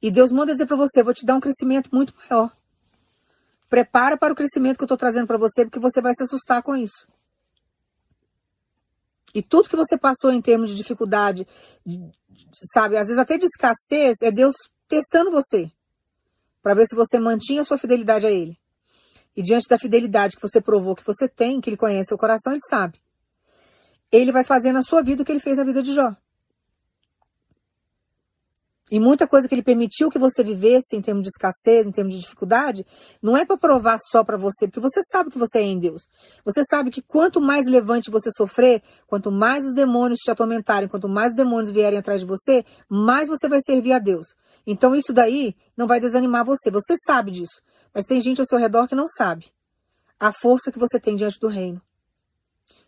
E 0.00 0.10
Deus 0.10 0.30
manda 0.30 0.52
dizer 0.52 0.66
para 0.66 0.76
você: 0.76 1.02
vou 1.02 1.14
te 1.14 1.24
dar 1.24 1.34
um 1.34 1.40
crescimento 1.40 1.90
muito 1.92 2.14
maior. 2.16 2.54
Prepara 3.68 4.16
para 4.16 4.32
o 4.32 4.36
crescimento 4.36 4.76
que 4.76 4.84
eu 4.84 4.86
estou 4.86 4.98
trazendo 4.98 5.26
para 5.26 5.38
você, 5.38 5.64
porque 5.64 5.80
você 5.80 6.00
vai 6.00 6.12
se 6.14 6.22
assustar 6.22 6.62
com 6.62 6.76
isso. 6.76 7.08
E 9.34 9.42
tudo 9.42 9.68
que 9.68 9.74
você 9.74 9.98
passou 9.98 10.30
em 10.30 10.40
termos 10.40 10.70
de 10.70 10.76
dificuldade, 10.76 11.44
sabe, 12.72 12.96
às 12.96 13.08
vezes 13.08 13.18
até 13.18 13.36
de 13.36 13.46
escassez, 13.46 14.14
é 14.22 14.30
Deus 14.30 14.54
testando 14.86 15.32
você. 15.32 15.72
Para 16.62 16.74
ver 16.74 16.86
se 16.86 16.94
você 16.94 17.18
mantinha 17.18 17.62
a 17.62 17.64
sua 17.64 17.76
fidelidade 17.76 18.26
a 18.26 18.30
Ele. 18.30 18.56
E 19.36 19.42
diante 19.42 19.68
da 19.68 19.78
fidelidade 19.78 20.36
que 20.36 20.42
você 20.42 20.60
provou 20.60 20.94
que 20.94 21.04
você 21.04 21.28
tem, 21.28 21.60
que 21.60 21.70
Ele 21.70 21.76
conhece 21.76 22.08
seu 22.08 22.18
coração, 22.18 22.52
Ele 22.52 22.62
sabe. 22.68 23.00
Ele 24.10 24.30
vai 24.30 24.44
fazer 24.44 24.72
na 24.72 24.82
sua 24.82 25.02
vida 25.02 25.22
o 25.22 25.24
que 25.24 25.32
Ele 25.32 25.40
fez 25.40 25.56
na 25.56 25.64
vida 25.64 25.82
de 25.82 25.92
Jó. 25.92 26.14
E 28.90 29.00
muita 29.00 29.26
coisa 29.26 29.48
que 29.48 29.54
ele 29.54 29.62
permitiu 29.62 30.10
que 30.10 30.18
você 30.18 30.44
vivesse 30.44 30.94
em 30.94 31.00
termos 31.00 31.22
de 31.22 31.30
escassez, 31.30 31.86
em 31.86 31.90
termos 31.90 32.14
de 32.14 32.20
dificuldade, 32.20 32.84
não 33.20 33.34
é 33.34 33.44
para 33.44 33.56
provar 33.56 33.98
só 33.98 34.22
para 34.22 34.36
você, 34.36 34.68
porque 34.68 34.78
você 34.78 35.00
sabe 35.10 35.30
que 35.30 35.38
você 35.38 35.58
é 35.58 35.62
em 35.62 35.78
Deus. 35.78 36.06
Você 36.44 36.62
sabe 36.68 36.90
que 36.90 37.00
quanto 37.00 37.40
mais 37.40 37.66
levante 37.66 38.10
você 38.10 38.30
sofrer, 38.30 38.82
quanto 39.06 39.32
mais 39.32 39.64
os 39.64 39.74
demônios 39.74 40.20
te 40.20 40.30
atormentarem, 40.30 40.88
quanto 40.88 41.08
mais 41.08 41.32
os 41.32 41.36
demônios 41.36 41.70
vierem 41.70 41.98
atrás 41.98 42.20
de 42.20 42.26
você, 42.26 42.64
mais 42.88 43.26
você 43.26 43.48
vai 43.48 43.60
servir 43.64 43.92
a 43.92 43.98
Deus. 43.98 44.26
Então 44.66 44.94
isso 44.94 45.12
daí 45.14 45.56
não 45.76 45.86
vai 45.86 45.98
desanimar 45.98 46.44
você. 46.44 46.70
Você 46.70 46.94
sabe 47.06 47.30
disso. 47.30 47.62
Mas 47.94 48.04
tem 48.04 48.20
gente 48.20 48.40
ao 48.40 48.46
seu 48.46 48.58
redor 48.58 48.88
que 48.88 48.94
não 48.94 49.06
sabe 49.06 49.52
a 50.18 50.32
força 50.32 50.72
que 50.72 50.78
você 50.78 50.98
tem 50.98 51.16
diante 51.16 51.38
do 51.38 51.48
reino. 51.48 51.80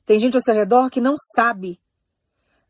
Tem 0.05 0.19
gente 0.19 0.37
ao 0.37 0.43
seu 0.43 0.55
redor 0.55 0.91
que 0.91 1.01
não 1.01 1.15
sabe 1.35 1.81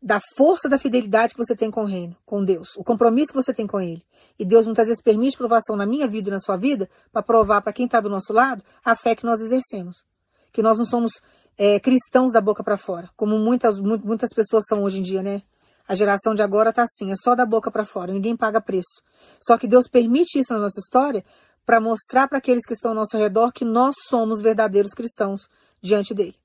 da 0.02 0.20
força 0.36 0.68
da 0.68 0.78
fidelidade 0.78 1.34
que 1.34 1.42
você 1.42 1.56
tem 1.56 1.70
com 1.70 1.82
o 1.82 1.86
reino, 1.86 2.16
com 2.24 2.44
Deus, 2.44 2.76
o 2.76 2.84
compromisso 2.84 3.32
que 3.32 3.42
você 3.42 3.52
tem 3.52 3.66
com 3.66 3.80
Ele. 3.80 4.02
E 4.38 4.44
Deus 4.44 4.66
muitas 4.66 4.86
vezes 4.86 5.02
permite 5.02 5.36
provação 5.36 5.74
na 5.74 5.86
minha 5.86 6.06
vida 6.06 6.28
e 6.28 6.32
na 6.32 6.38
sua 6.38 6.56
vida 6.56 6.88
para 7.10 7.22
provar 7.22 7.62
para 7.62 7.72
quem 7.72 7.86
está 7.86 8.00
do 8.00 8.10
nosso 8.10 8.32
lado 8.32 8.62
a 8.84 8.94
fé 8.94 9.14
que 9.14 9.24
nós 9.24 9.40
exercemos. 9.40 10.04
Que 10.52 10.62
nós 10.62 10.78
não 10.78 10.84
somos 10.84 11.10
é, 11.56 11.80
cristãos 11.80 12.32
da 12.32 12.40
boca 12.40 12.62
para 12.62 12.76
fora, 12.76 13.10
como 13.16 13.38
muitas, 13.38 13.78
muitas 13.80 14.30
pessoas 14.34 14.64
são 14.68 14.82
hoje 14.82 14.98
em 14.98 15.02
dia, 15.02 15.22
né? 15.22 15.42
A 15.88 15.94
geração 15.94 16.34
de 16.34 16.42
agora 16.42 16.72
tá 16.72 16.82
assim, 16.82 17.12
é 17.12 17.16
só 17.16 17.34
da 17.34 17.46
boca 17.46 17.70
para 17.70 17.86
fora, 17.86 18.12
ninguém 18.12 18.36
paga 18.36 18.60
preço. 18.60 19.02
Só 19.40 19.56
que 19.56 19.68
Deus 19.68 19.88
permite 19.88 20.38
isso 20.38 20.52
na 20.52 20.58
nossa 20.58 20.80
história 20.80 21.24
para 21.66 21.80
mostrar 21.80 22.28
para 22.28 22.38
aqueles 22.38 22.64
que 22.64 22.74
estão 22.74 22.92
ao 22.92 22.96
nosso 22.96 23.18
redor 23.18 23.52
que 23.52 23.64
nós 23.64 23.96
somos 24.08 24.40
verdadeiros 24.40 24.94
cristãos 24.94 25.48
diante 25.82 26.14
dele 26.14 26.36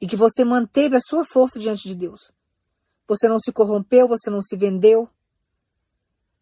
e 0.00 0.06
que 0.06 0.16
você 0.16 0.42
manteve 0.42 0.96
a 0.96 1.00
sua 1.00 1.26
força 1.26 1.58
diante 1.58 1.86
de 1.86 1.94
Deus. 1.94 2.32
Você 3.06 3.28
não 3.28 3.38
se 3.38 3.52
corrompeu, 3.52 4.08
você 4.08 4.30
não 4.30 4.40
se 4.40 4.56
vendeu, 4.56 5.06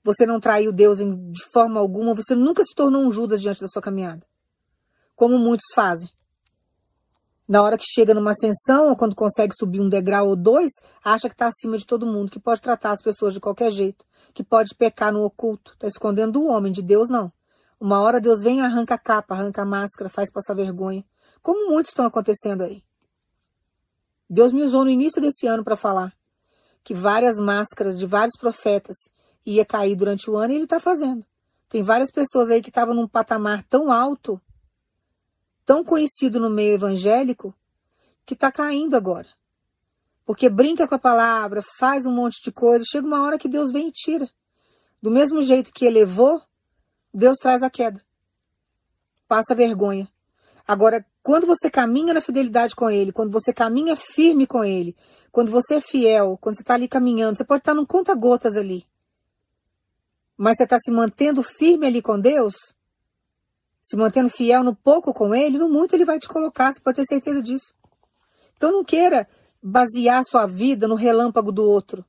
você 0.04 0.24
não 0.24 0.38
traiu 0.38 0.70
Deus 0.70 0.98
de 0.98 1.44
forma 1.52 1.80
alguma, 1.80 2.14
você 2.14 2.36
nunca 2.36 2.62
se 2.64 2.72
tornou 2.74 3.02
um 3.02 3.10
Judas 3.10 3.40
diante 3.42 3.60
da 3.60 3.66
sua 3.66 3.82
caminhada, 3.82 4.24
como 5.16 5.36
muitos 5.36 5.66
fazem. 5.74 6.08
Na 7.48 7.62
hora 7.62 7.78
que 7.78 7.84
chega 7.86 8.14
numa 8.14 8.32
ascensão, 8.32 8.90
ou 8.90 8.96
quando 8.96 9.16
consegue 9.16 9.54
subir 9.58 9.80
um 9.80 9.88
degrau 9.88 10.28
ou 10.28 10.36
dois, 10.36 10.70
acha 11.02 11.28
que 11.28 11.34
está 11.34 11.48
acima 11.48 11.78
de 11.78 11.86
todo 11.86 12.06
mundo, 12.06 12.30
que 12.30 12.38
pode 12.38 12.60
tratar 12.60 12.92
as 12.92 13.02
pessoas 13.02 13.32
de 13.32 13.40
qualquer 13.40 13.72
jeito, 13.72 14.04
que 14.34 14.44
pode 14.44 14.74
pecar 14.76 15.12
no 15.12 15.24
oculto, 15.24 15.72
está 15.72 15.88
escondendo 15.88 16.40
o 16.40 16.48
homem, 16.48 16.70
de 16.70 16.82
Deus 16.82 17.08
não. 17.08 17.32
Uma 17.80 18.00
hora 18.00 18.20
Deus 18.20 18.42
vem, 18.42 18.60
arranca 18.60 18.94
a 18.94 18.98
capa, 18.98 19.34
arranca 19.34 19.62
a 19.62 19.66
máscara, 19.66 20.10
faz 20.10 20.30
passar 20.32 20.54
vergonha, 20.54 21.04
como 21.40 21.70
muitos 21.70 21.90
estão 21.90 22.04
acontecendo 22.04 22.62
aí. 22.62 22.82
Deus 24.28 24.52
me 24.52 24.62
usou 24.62 24.84
no 24.84 24.90
início 24.90 25.22
desse 25.22 25.46
ano 25.46 25.64
para 25.64 25.76
falar 25.76 26.12
que 26.82 26.94
várias 26.94 27.36
máscaras 27.38 27.98
de 27.98 28.06
vários 28.06 28.36
profetas 28.38 28.96
ia 29.44 29.64
cair 29.64 29.94
durante 29.94 30.30
o 30.30 30.36
ano 30.36 30.52
e 30.52 30.56
ele 30.56 30.64
está 30.64 30.80
fazendo. 30.80 31.24
Tem 31.68 31.82
várias 31.82 32.10
pessoas 32.10 32.50
aí 32.50 32.62
que 32.62 32.70
estavam 32.70 32.94
num 32.94 33.06
patamar 33.06 33.62
tão 33.64 33.92
alto, 33.92 34.40
tão 35.64 35.84
conhecido 35.84 36.40
no 36.40 36.50
meio 36.50 36.74
evangélico, 36.74 37.54
que 38.24 38.34
está 38.34 38.50
caindo 38.50 38.96
agora. 38.96 39.28
Porque 40.24 40.48
brinca 40.48 40.88
com 40.88 40.94
a 40.94 40.98
palavra, 40.98 41.62
faz 41.78 42.06
um 42.06 42.12
monte 42.12 42.42
de 42.42 42.50
coisa, 42.50 42.84
chega 42.90 43.06
uma 43.06 43.22
hora 43.22 43.38
que 43.38 43.48
Deus 43.48 43.70
vem 43.70 43.88
e 43.88 43.92
tira. 43.92 44.28
Do 45.00 45.10
mesmo 45.10 45.40
jeito 45.42 45.72
que 45.72 45.86
elevou, 45.86 46.40
Deus 47.12 47.38
traz 47.38 47.62
a 47.62 47.70
queda. 47.70 48.00
Passa 49.26 49.54
vergonha. 49.54 50.08
Agora, 50.66 51.04
quando 51.22 51.46
você 51.46 51.70
caminha 51.70 52.12
na 52.12 52.20
fidelidade 52.20 52.74
com 52.74 52.90
Ele, 52.90 53.12
quando 53.12 53.32
você 53.32 53.52
caminha 53.52 53.96
firme 53.96 54.46
com 54.46 54.62
Ele, 54.62 54.94
quando 55.32 55.50
você 55.50 55.76
é 55.76 55.80
fiel, 55.80 56.36
quando 56.38 56.56
você 56.56 56.62
está 56.62 56.74
ali 56.74 56.86
caminhando, 56.86 57.36
você 57.36 57.44
pode 57.44 57.60
estar 57.60 57.74
num 57.74 57.86
conta-gotas 57.86 58.54
ali. 58.54 58.86
Mas 60.36 60.56
você 60.56 60.64
está 60.64 60.78
se 60.78 60.90
mantendo 60.90 61.42
firme 61.42 61.86
ali 61.86 62.02
com 62.02 62.20
Deus, 62.20 62.54
se 63.82 63.96
mantendo 63.96 64.28
fiel 64.28 64.62
no 64.62 64.74
pouco 64.76 65.14
com 65.14 65.34
Ele, 65.34 65.58
no 65.58 65.68
muito 65.68 65.94
Ele 65.94 66.04
vai 66.04 66.18
te 66.18 66.28
colocar, 66.28 66.72
você 66.72 66.80
pode 66.80 66.96
ter 66.96 67.06
certeza 67.08 67.42
disso. 67.42 67.72
Então 68.56 68.70
não 68.70 68.84
queira 68.84 69.26
basear 69.62 70.22
sua 70.24 70.46
vida 70.46 70.86
no 70.86 70.94
relâmpago 70.94 71.50
do 71.50 71.64
outro. 71.64 72.04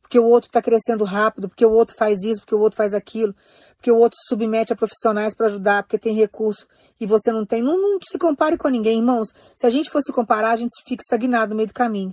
Porque 0.00 0.18
o 0.18 0.24
outro 0.24 0.48
está 0.48 0.62
crescendo 0.62 1.04
rápido, 1.04 1.48
porque 1.50 1.66
o 1.66 1.72
outro 1.72 1.94
faz 1.94 2.22
isso, 2.22 2.40
porque 2.40 2.54
o 2.54 2.60
outro 2.60 2.78
faz 2.78 2.94
aquilo 2.94 3.34
porque 3.78 3.92
o 3.92 3.96
outro 3.96 4.18
submete 4.28 4.72
a 4.72 4.76
profissionais 4.76 5.34
para 5.34 5.46
ajudar, 5.46 5.84
porque 5.84 5.98
tem 5.98 6.14
recurso 6.14 6.66
e 7.00 7.06
você 7.06 7.30
não 7.30 7.46
tem. 7.46 7.62
Não, 7.62 7.80
não 7.80 7.98
se 8.02 8.18
compare 8.18 8.58
com 8.58 8.68
ninguém, 8.68 8.98
irmãos. 8.98 9.28
Se 9.56 9.66
a 9.66 9.70
gente 9.70 9.88
fosse 9.88 10.12
comparar, 10.12 10.50
a 10.50 10.56
gente 10.56 10.82
fica 10.84 11.00
estagnado 11.00 11.50
no 11.50 11.56
meio 11.56 11.68
do 11.68 11.74
caminho. 11.74 12.12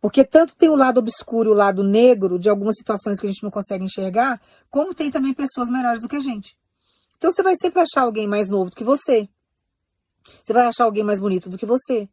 Porque 0.00 0.24
tanto 0.24 0.54
tem 0.54 0.68
o 0.68 0.76
lado 0.76 0.98
obscuro, 0.98 1.50
o 1.50 1.54
lado 1.54 1.82
negro 1.82 2.38
de 2.38 2.48
algumas 2.48 2.76
situações 2.76 3.18
que 3.18 3.26
a 3.26 3.28
gente 3.28 3.42
não 3.42 3.50
consegue 3.50 3.84
enxergar, 3.84 4.40
como 4.70 4.94
tem 4.94 5.10
também 5.10 5.34
pessoas 5.34 5.68
melhores 5.68 6.00
do 6.00 6.08
que 6.08 6.16
a 6.16 6.20
gente. 6.20 6.56
Então 7.16 7.32
você 7.32 7.42
vai 7.42 7.54
sempre 7.60 7.80
achar 7.80 8.02
alguém 8.02 8.28
mais 8.28 8.48
novo 8.48 8.70
do 8.70 8.76
que 8.76 8.84
você. 8.84 9.28
Você 10.44 10.52
vai 10.52 10.66
achar 10.66 10.84
alguém 10.84 11.02
mais 11.02 11.18
bonito 11.18 11.50
do 11.50 11.58
que 11.58 11.66
você. 11.66 12.08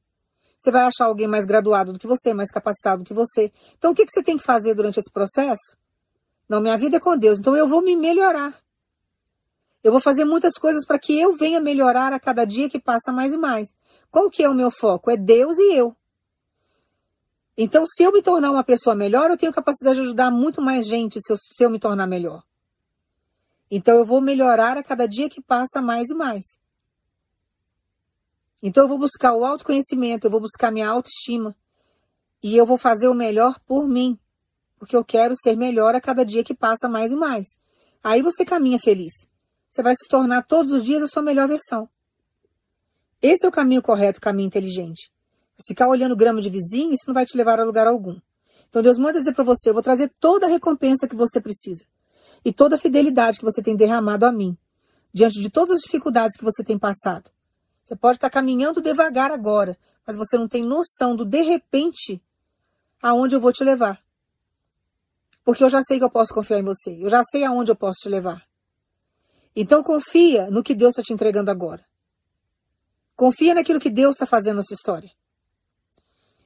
Você 0.58 0.72
vai 0.72 0.84
achar 0.84 1.06
alguém 1.06 1.28
mais 1.28 1.46
graduado 1.46 1.94
do 1.94 2.00
que 2.00 2.08
você, 2.08 2.34
mais 2.34 2.50
capacitado 2.50 3.04
do 3.04 3.08
que 3.08 3.14
você. 3.14 3.52
Então 3.78 3.92
o 3.92 3.96
que, 3.96 4.06
que 4.06 4.12
você 4.12 4.24
tem 4.24 4.38
que 4.38 4.44
fazer 4.44 4.74
durante 4.74 5.00
esse 5.00 5.12
processo? 5.12 5.83
Não, 6.48 6.62
minha 6.62 6.78
vida 6.78 6.98
é 6.98 7.00
com 7.00 7.18
Deus, 7.18 7.40
então 7.40 7.56
eu 7.56 7.68
vou 7.68 7.82
me 7.82 7.96
melhorar. 7.96 8.62
Eu 9.84 9.92
vou 9.92 10.00
fazer 10.00 10.24
muitas 10.24 10.54
coisas 10.54 10.86
para 10.86 10.98
que 10.98 11.20
eu 11.20 11.36
venha 11.36 11.60
melhorar 11.60 12.14
a 12.14 12.20
cada 12.20 12.46
dia 12.46 12.70
que 12.70 12.80
passa 12.80 13.12
mais 13.12 13.34
e 13.34 13.38
mais. 13.38 13.74
Qual 14.10 14.30
que 14.30 14.44
é 14.44 14.50
o 14.50 14.54
meu 14.54 14.72
foco? 14.72 15.12
É 15.12 15.18
Deus 15.18 15.58
e 15.58 15.76
eu. 15.76 15.96
Então, 17.58 17.86
se 17.86 18.02
eu 18.02 18.12
me 18.12 18.22
tornar 18.22 18.52
uma 18.52 18.64
pessoa 18.64 18.96
melhor, 18.96 19.30
eu 19.30 19.38
tenho 19.38 19.52
capacidade 19.52 19.96
de 19.96 20.02
ajudar 20.02 20.32
muito 20.32 20.62
mais 20.62 20.88
gente 20.88 21.20
se 21.22 21.32
eu, 21.32 21.38
se 21.38 21.64
eu 21.64 21.70
me 21.70 21.80
tornar 21.80 22.08
melhor. 22.08 22.44
Então, 23.70 23.96
eu 23.96 24.06
vou 24.06 24.22
melhorar 24.22 24.78
a 24.78 24.84
cada 24.84 25.08
dia 25.08 25.30
que 25.30 25.42
passa 25.42 25.82
mais 25.82 26.10
e 26.10 26.16
mais. 26.16 26.46
Então, 28.62 28.84
eu 28.84 28.88
vou 28.88 28.98
buscar 28.98 29.34
o 29.34 29.44
autoconhecimento, 29.44 30.26
eu 30.26 30.32
vou 30.32 30.40
buscar 30.40 30.72
minha 30.72 30.90
autoestima. 30.90 31.56
E 32.42 32.58
eu 32.58 32.66
vou 32.66 32.78
fazer 32.78 33.08
o 33.08 33.14
melhor 33.14 33.60
por 33.68 33.88
mim 33.88 34.18
porque 34.84 34.98
eu 34.98 35.06
quero 35.06 35.34
ser 35.42 35.56
melhor 35.56 35.96
a 35.96 36.02
cada 36.02 36.26
dia 36.26 36.44
que 36.44 36.54
passa 36.54 36.90
mais 36.90 37.14
e 37.14 37.16
mais. 37.16 37.48
Aí 38.04 38.22
você 38.22 38.44
caminha 38.44 38.78
feliz. 38.78 39.14
Você 39.72 39.82
vai 39.82 39.96
se 39.96 40.10
tornar 40.10 40.46
todos 40.46 40.74
os 40.74 40.84
dias 40.84 41.02
a 41.02 41.08
sua 41.08 41.24
melhor 41.24 41.48
versão. 41.48 41.88
Esse 43.22 43.46
é 43.46 43.48
o 43.48 43.52
caminho 43.52 43.82
correto, 43.82 44.20
o 44.20 44.22
caminho 44.22 44.48
inteligente. 44.48 45.10
Ficar 45.66 45.88
olhando 45.88 46.18
grama 46.18 46.42
de 46.42 46.50
vizinho, 46.50 46.92
isso 46.92 47.06
não 47.08 47.14
vai 47.14 47.26
te 47.26 47.38
levar 47.38 47.62
a 47.62 47.64
lugar 47.64 47.88
algum. 47.88 48.20
Então 48.68 48.82
Deus 48.82 48.98
manda 48.98 49.20
dizer 49.20 49.34
para 49.34 49.46
você, 49.46 49.70
eu 49.70 49.74
vou 49.74 49.82
trazer 49.82 50.12
toda 50.20 50.48
a 50.48 50.50
recompensa 50.50 51.08
que 51.08 51.16
você 51.16 51.40
precisa. 51.40 51.86
E 52.44 52.52
toda 52.52 52.76
a 52.76 52.80
fidelidade 52.80 53.38
que 53.38 53.46
você 53.46 53.64
tem 53.64 53.78
derramado 53.78 54.26
a 54.26 54.34
mim. 54.34 54.58
Diante 55.14 55.40
de 55.40 55.50
todas 55.50 55.78
as 55.78 55.82
dificuldades 55.82 56.36
que 56.36 56.44
você 56.44 56.62
tem 56.62 56.78
passado. 56.78 57.32
Você 57.86 57.96
pode 57.96 58.18
estar 58.18 58.30
caminhando 58.30 58.82
devagar 58.82 59.32
agora, 59.32 59.78
mas 60.06 60.18
você 60.18 60.38
não 60.38 60.50
tem 60.50 60.62
noção 60.62 61.16
do 61.16 61.24
de 61.24 61.42
repente 61.42 62.22
aonde 63.02 63.34
eu 63.34 63.40
vou 63.40 63.54
te 63.54 63.64
levar. 63.64 64.03
Porque 65.44 65.64
eu 65.64 65.70
já 65.70 65.82
sei 65.84 65.98
que 65.98 66.04
eu 66.06 66.10
posso 66.10 66.34
confiar 66.34 66.60
em 66.60 66.64
você. 66.64 66.98
Eu 67.00 67.10
já 67.10 67.24
sei 67.24 67.44
aonde 67.44 67.72
eu 67.72 67.76
posso 67.76 68.00
te 68.02 68.10
levar. 68.10 68.46
Então 69.56 69.84
confia 69.84 70.50
no 70.50 70.64
que 70.64 70.74
Deus 70.74 70.92
está 70.92 71.04
te 71.04 71.14
entregando 71.14 71.52
agora. 71.52 71.86
Confia 73.16 73.54
naquilo 73.54 73.80
que 73.80 73.90
Deus 73.90 74.16
está 74.16 74.26
fazendo 74.26 74.58
na 74.58 74.64
sua 74.64 74.76
história. 74.76 75.12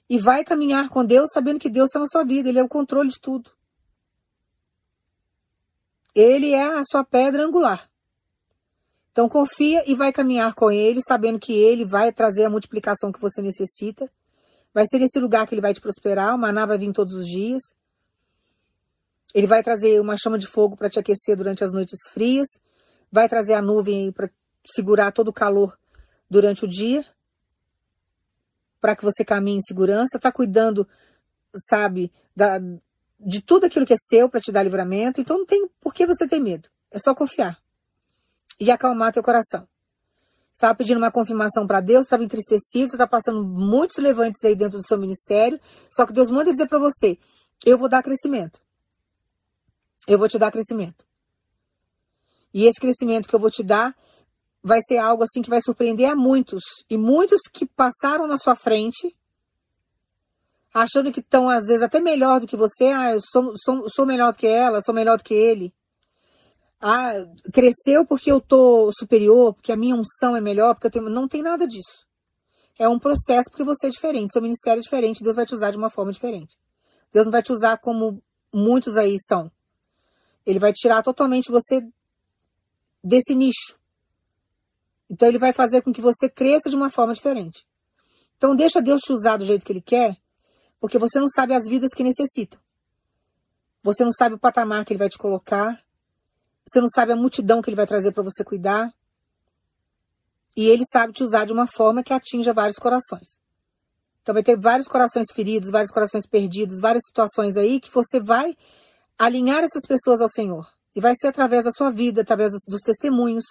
E 0.09 0.17
vai 0.17 0.43
caminhar 0.43 0.89
com 0.89 1.05
Deus 1.05 1.29
sabendo 1.31 1.59
que 1.59 1.69
Deus 1.69 1.87
está 1.87 1.99
na 1.99 2.07
sua 2.07 2.23
vida, 2.23 2.49
Ele 2.49 2.59
é 2.59 2.63
o 2.63 2.69
controle 2.69 3.09
de 3.09 3.19
tudo. 3.19 3.51
Ele 6.13 6.51
é 6.51 6.63
a 6.63 6.83
sua 6.89 7.03
pedra 7.03 7.45
angular. 7.45 7.89
Então 9.11 9.29
confia 9.29 9.83
e 9.89 9.95
vai 9.95 10.11
caminhar 10.11 10.53
com 10.53 10.71
Ele, 10.71 11.01
sabendo 11.07 11.39
que 11.39 11.53
Ele 11.53 11.85
vai 11.85 12.11
trazer 12.11 12.45
a 12.45 12.49
multiplicação 12.49 13.11
que 13.11 13.21
você 13.21 13.41
necessita. 13.41 14.09
Vai 14.73 14.85
ser 14.87 14.99
nesse 14.99 15.19
lugar 15.19 15.47
que 15.47 15.55
Ele 15.55 15.61
vai 15.61 15.73
te 15.73 15.81
prosperar, 15.81 16.35
o 16.35 16.37
maná 16.37 16.65
vai 16.65 16.77
vir 16.77 16.91
todos 16.93 17.13
os 17.13 17.27
dias. 17.27 17.61
Ele 19.37 19.45
vai 19.45 19.61
trazer 19.61 20.01
uma 20.01 20.17
chama 20.17 20.39
de 20.39 20.47
fogo 20.47 20.75
para 20.75 20.89
te 20.89 20.97
aquecer 20.97 21.37
durante 21.37 21.63
as 21.63 21.71
noites 21.71 21.99
frias. 22.11 22.47
Vai 23.11 23.29
trazer 23.29 23.53
a 23.53 23.61
nuvem 23.61 24.11
para 24.11 24.31
segurar 24.65 25.11
todo 25.11 25.27
o 25.27 25.33
calor 25.33 25.77
durante 26.27 26.65
o 26.65 26.67
dia. 26.67 27.05
Para 28.81 28.95
que 28.95 29.03
você 29.03 29.23
caminhe 29.23 29.57
em 29.57 29.61
segurança. 29.61 30.17
Está 30.17 30.31
cuidando, 30.31 30.87
sabe, 31.69 32.11
da, 32.35 32.57
de 33.19 33.39
tudo 33.39 33.67
aquilo 33.67 33.85
que 33.85 33.93
é 33.93 33.97
seu 34.09 34.27
para 34.27 34.41
te 34.41 34.51
dar 34.51 34.63
livramento. 34.63 35.21
Então 35.21 35.37
não 35.37 35.45
tem 35.45 35.69
por 35.79 35.93
que 35.93 36.07
você 36.07 36.27
ter 36.27 36.39
medo. 36.39 36.67
É 36.89 36.97
só 36.97 37.13
confiar. 37.13 37.59
E 38.59 38.71
acalmar 38.71 39.13
teu 39.13 39.21
coração. 39.21 39.67
Estava 40.51 40.73
pedindo 40.73 40.97
uma 40.97 41.11
confirmação 41.11 41.67
para 41.67 41.79
Deus, 41.79 42.05
estava 42.05 42.23
entristecido, 42.23 42.89
você 42.89 42.95
está 42.95 43.05
passando 43.05 43.43
muitos 43.43 43.97
levantes 43.97 44.43
aí 44.43 44.55
dentro 44.55 44.79
do 44.79 44.87
seu 44.87 44.97
ministério. 44.97 45.59
Só 45.91 46.07
que 46.07 46.11
Deus 46.11 46.31
manda 46.31 46.49
dizer 46.49 46.67
para 46.67 46.79
você: 46.79 47.19
eu 47.63 47.77
vou 47.77 47.87
dar 47.87 48.01
crescimento. 48.01 48.65
Eu 50.07 50.17
vou 50.17 50.29
te 50.29 50.39
dar 50.39 50.51
crescimento. 50.51 51.05
E 52.53 52.65
esse 52.65 52.79
crescimento 52.79 53.27
que 53.27 53.35
eu 53.35 53.39
vou 53.39 53.51
te 53.51 53.61
dar 53.61 53.93
vai 54.63 54.81
ser 54.81 54.97
algo 54.97 55.23
assim 55.23 55.41
que 55.41 55.49
vai 55.49 55.61
surpreender 55.61 56.09
a 56.09 56.15
muitos. 56.15 56.63
E 56.89 56.97
muitos 56.97 57.41
que 57.51 57.65
passaram 57.65 58.25
na 58.25 58.37
sua 58.37 58.55
frente, 58.55 59.15
achando 60.73 61.11
que 61.11 61.19
estão 61.19 61.49
às 61.49 61.65
vezes 61.67 61.81
até 61.81 61.99
melhor 61.99 62.39
do 62.39 62.47
que 62.47 62.57
você. 62.57 62.85
Ah, 62.85 63.13
eu 63.13 63.19
sou, 63.21 63.53
sou, 63.63 63.89
sou 63.89 64.05
melhor 64.05 64.31
do 64.31 64.37
que 64.37 64.47
ela, 64.47 64.81
sou 64.81 64.95
melhor 64.95 65.17
do 65.17 65.23
que 65.23 65.33
ele. 65.33 65.73
Ah, 66.79 67.13
cresceu 67.53 68.05
porque 68.05 68.31
eu 68.31 68.39
tô 68.39 68.91
superior, 68.97 69.53
porque 69.53 69.71
a 69.71 69.77
minha 69.77 69.95
unção 69.95 70.35
é 70.35 70.41
melhor, 70.41 70.73
porque 70.73 70.87
eu 70.87 70.91
tenho. 70.91 71.09
Não 71.09 71.27
tem 71.27 71.41
nada 71.41 71.67
disso. 71.67 72.07
É 72.79 72.87
um 72.87 72.99
processo 72.99 73.49
porque 73.49 73.63
você 73.63 73.87
é 73.87 73.89
diferente, 73.89 74.31
seu 74.31 74.41
ministério 74.41 74.79
é 74.79 74.83
diferente, 74.83 75.23
Deus 75.23 75.35
vai 75.35 75.47
te 75.47 75.55
usar 75.55 75.71
de 75.71 75.77
uma 75.77 75.89
forma 75.89 76.11
diferente. 76.11 76.55
Deus 77.11 77.25
não 77.25 77.31
vai 77.31 77.41
te 77.41 77.51
usar 77.51 77.79
como 77.79 78.21
muitos 78.53 78.95
aí 78.97 79.17
são. 79.27 79.51
Ele 80.47 80.59
vai 80.59 80.71
tirar 80.71 81.03
totalmente 81.03 81.51
você 81.51 81.85
desse 83.03 83.35
nicho. 83.35 83.77
Então 85.09 85.27
ele 85.27 85.37
vai 85.37 85.51
fazer 85.51 85.81
com 85.81 85.91
que 85.91 86.01
você 86.01 86.29
cresça 86.29 86.69
de 86.69 86.75
uma 86.75 86.89
forma 86.89 87.13
diferente. 87.13 87.67
Então 88.37 88.55
deixa 88.55 88.81
Deus 88.81 89.01
te 89.01 89.11
usar 89.11 89.35
do 89.35 89.45
jeito 89.45 89.65
que 89.65 89.73
ele 89.73 89.81
quer, 89.81 90.17
porque 90.79 90.97
você 90.97 91.19
não 91.19 91.27
sabe 91.27 91.53
as 91.53 91.67
vidas 91.67 91.93
que 91.93 92.01
necessita. 92.01 92.57
Você 93.83 94.05
não 94.05 94.11
sabe 94.11 94.35
o 94.35 94.39
patamar 94.39 94.85
que 94.85 94.93
ele 94.93 94.99
vai 94.99 95.09
te 95.09 95.17
colocar. 95.17 95.83
Você 96.65 96.79
não 96.79 96.87
sabe 96.87 97.11
a 97.11 97.15
multidão 97.15 97.61
que 97.61 97.69
ele 97.69 97.75
vai 97.75 97.87
trazer 97.87 98.13
para 98.13 98.23
você 98.23 98.41
cuidar. 98.41 98.93
E 100.55 100.65
ele 100.67 100.83
sabe 100.91 101.11
te 101.11 101.23
usar 101.23 101.45
de 101.45 101.51
uma 101.51 101.67
forma 101.67 102.03
que 102.03 102.13
atinja 102.13 102.53
vários 102.53 102.77
corações. 102.77 103.27
Então 104.21 104.33
vai 104.33 104.43
ter 104.43 104.57
vários 104.57 104.87
corações 104.87 105.27
feridos, 105.33 105.69
vários 105.71 105.91
corações 105.91 106.25
perdidos, 106.25 106.79
várias 106.79 107.03
situações 107.05 107.57
aí 107.57 107.81
que 107.81 107.91
você 107.93 108.19
vai 108.21 108.55
alinhar 109.17 109.63
essas 109.63 109.81
pessoas 109.87 110.21
ao 110.21 110.29
Senhor. 110.29 110.67
E 110.95 111.01
vai 111.01 111.13
ser 111.19 111.27
através 111.27 111.65
da 111.65 111.71
sua 111.71 111.91
vida, 111.91 112.21
através 112.21 112.51
dos, 112.51 112.61
dos 112.67 112.81
testemunhos, 112.81 113.43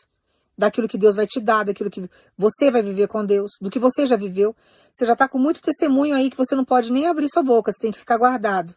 daquilo 0.57 0.89
que 0.89 0.99
Deus 0.99 1.15
vai 1.15 1.27
te 1.27 1.41
dar, 1.41 1.65
daquilo 1.65 1.91
que 1.91 2.09
você 2.37 2.71
vai 2.71 2.83
viver 2.83 3.09
com 3.09 3.25
Deus, 3.25 3.53
do 3.61 3.71
que 3.71 3.79
você 3.79 4.07
já 4.07 4.17
viveu. 4.17 4.55
Você 4.95 5.05
já 5.05 5.13
está 5.13 5.29
com 5.29 5.39
muito 5.39 5.61
testemunho 5.61 6.15
aí 6.15 6.31
que 6.31 6.37
você 6.37 6.55
não 6.55 6.65
pode 6.65 6.91
nem 6.91 7.07
abrir 7.07 7.29
sua 7.29 7.43
boca, 7.43 7.73
você 7.73 7.79
tem 7.79 7.93
que 7.93 7.99
ficar 7.99 8.17
guardado. 8.17 8.75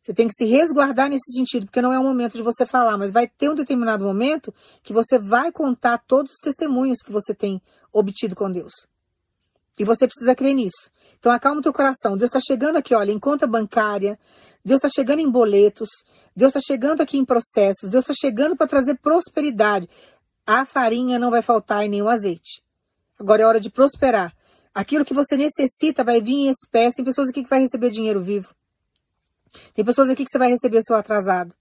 Você 0.00 0.14
tem 0.14 0.26
que 0.26 0.34
se 0.34 0.46
resguardar 0.46 1.10
nesse 1.10 1.32
sentido, 1.32 1.66
porque 1.66 1.82
não 1.82 1.92
é 1.92 1.98
o 1.98 2.02
momento 2.02 2.36
de 2.36 2.42
você 2.42 2.64
falar, 2.64 2.96
mas 2.96 3.12
vai 3.12 3.26
ter 3.28 3.50
um 3.50 3.54
determinado 3.54 4.04
momento 4.04 4.54
que 4.82 4.92
você 4.92 5.18
vai 5.18 5.52
contar 5.52 5.98
todos 5.98 6.32
os 6.32 6.38
testemunhos 6.38 7.02
que 7.04 7.12
você 7.12 7.34
tem 7.34 7.60
obtido 7.92 8.34
com 8.34 8.50
Deus. 8.50 8.72
E 9.78 9.84
você 9.84 10.08
precisa 10.08 10.34
crer 10.34 10.54
nisso. 10.54 10.90
Então 11.18 11.30
acalma 11.30 11.60
o 11.60 11.62
teu 11.62 11.72
coração. 11.72 12.16
Deus 12.16 12.30
está 12.30 12.40
chegando 12.40 12.76
aqui, 12.76 12.94
olha, 12.94 13.12
em 13.12 13.18
conta 13.18 13.46
bancária. 13.46 14.18
Deus 14.68 14.84
está 14.84 14.90
chegando 14.94 15.20
em 15.20 15.30
boletos. 15.30 15.88
Deus 16.36 16.50
está 16.54 16.60
chegando 16.60 17.00
aqui 17.00 17.16
em 17.16 17.24
processos. 17.24 17.88
Deus 17.88 18.02
está 18.02 18.12
chegando 18.14 18.54
para 18.54 18.66
trazer 18.66 18.98
prosperidade. 18.98 19.88
A 20.46 20.66
farinha 20.66 21.18
não 21.18 21.30
vai 21.30 21.40
faltar 21.40 21.86
e 21.86 21.88
nem 21.88 22.02
o 22.02 22.08
azeite. 22.08 22.62
Agora 23.18 23.42
é 23.42 23.46
hora 23.46 23.60
de 23.60 23.70
prosperar. 23.70 24.36
Aquilo 24.74 25.06
que 25.06 25.14
você 25.14 25.38
necessita 25.38 26.04
vai 26.04 26.20
vir 26.20 26.34
em 26.34 26.50
espécie. 26.50 26.96
Tem 26.96 27.04
pessoas 27.04 27.30
aqui 27.30 27.42
que 27.42 27.48
vai 27.48 27.60
receber 27.60 27.88
dinheiro 27.88 28.22
vivo. 28.22 28.54
Tem 29.72 29.82
pessoas 29.82 30.10
aqui 30.10 30.22
que 30.22 30.30
você 30.30 30.38
vai 30.38 30.50
receber 30.50 30.82
seu 30.82 30.96
atrasado. 30.96 31.54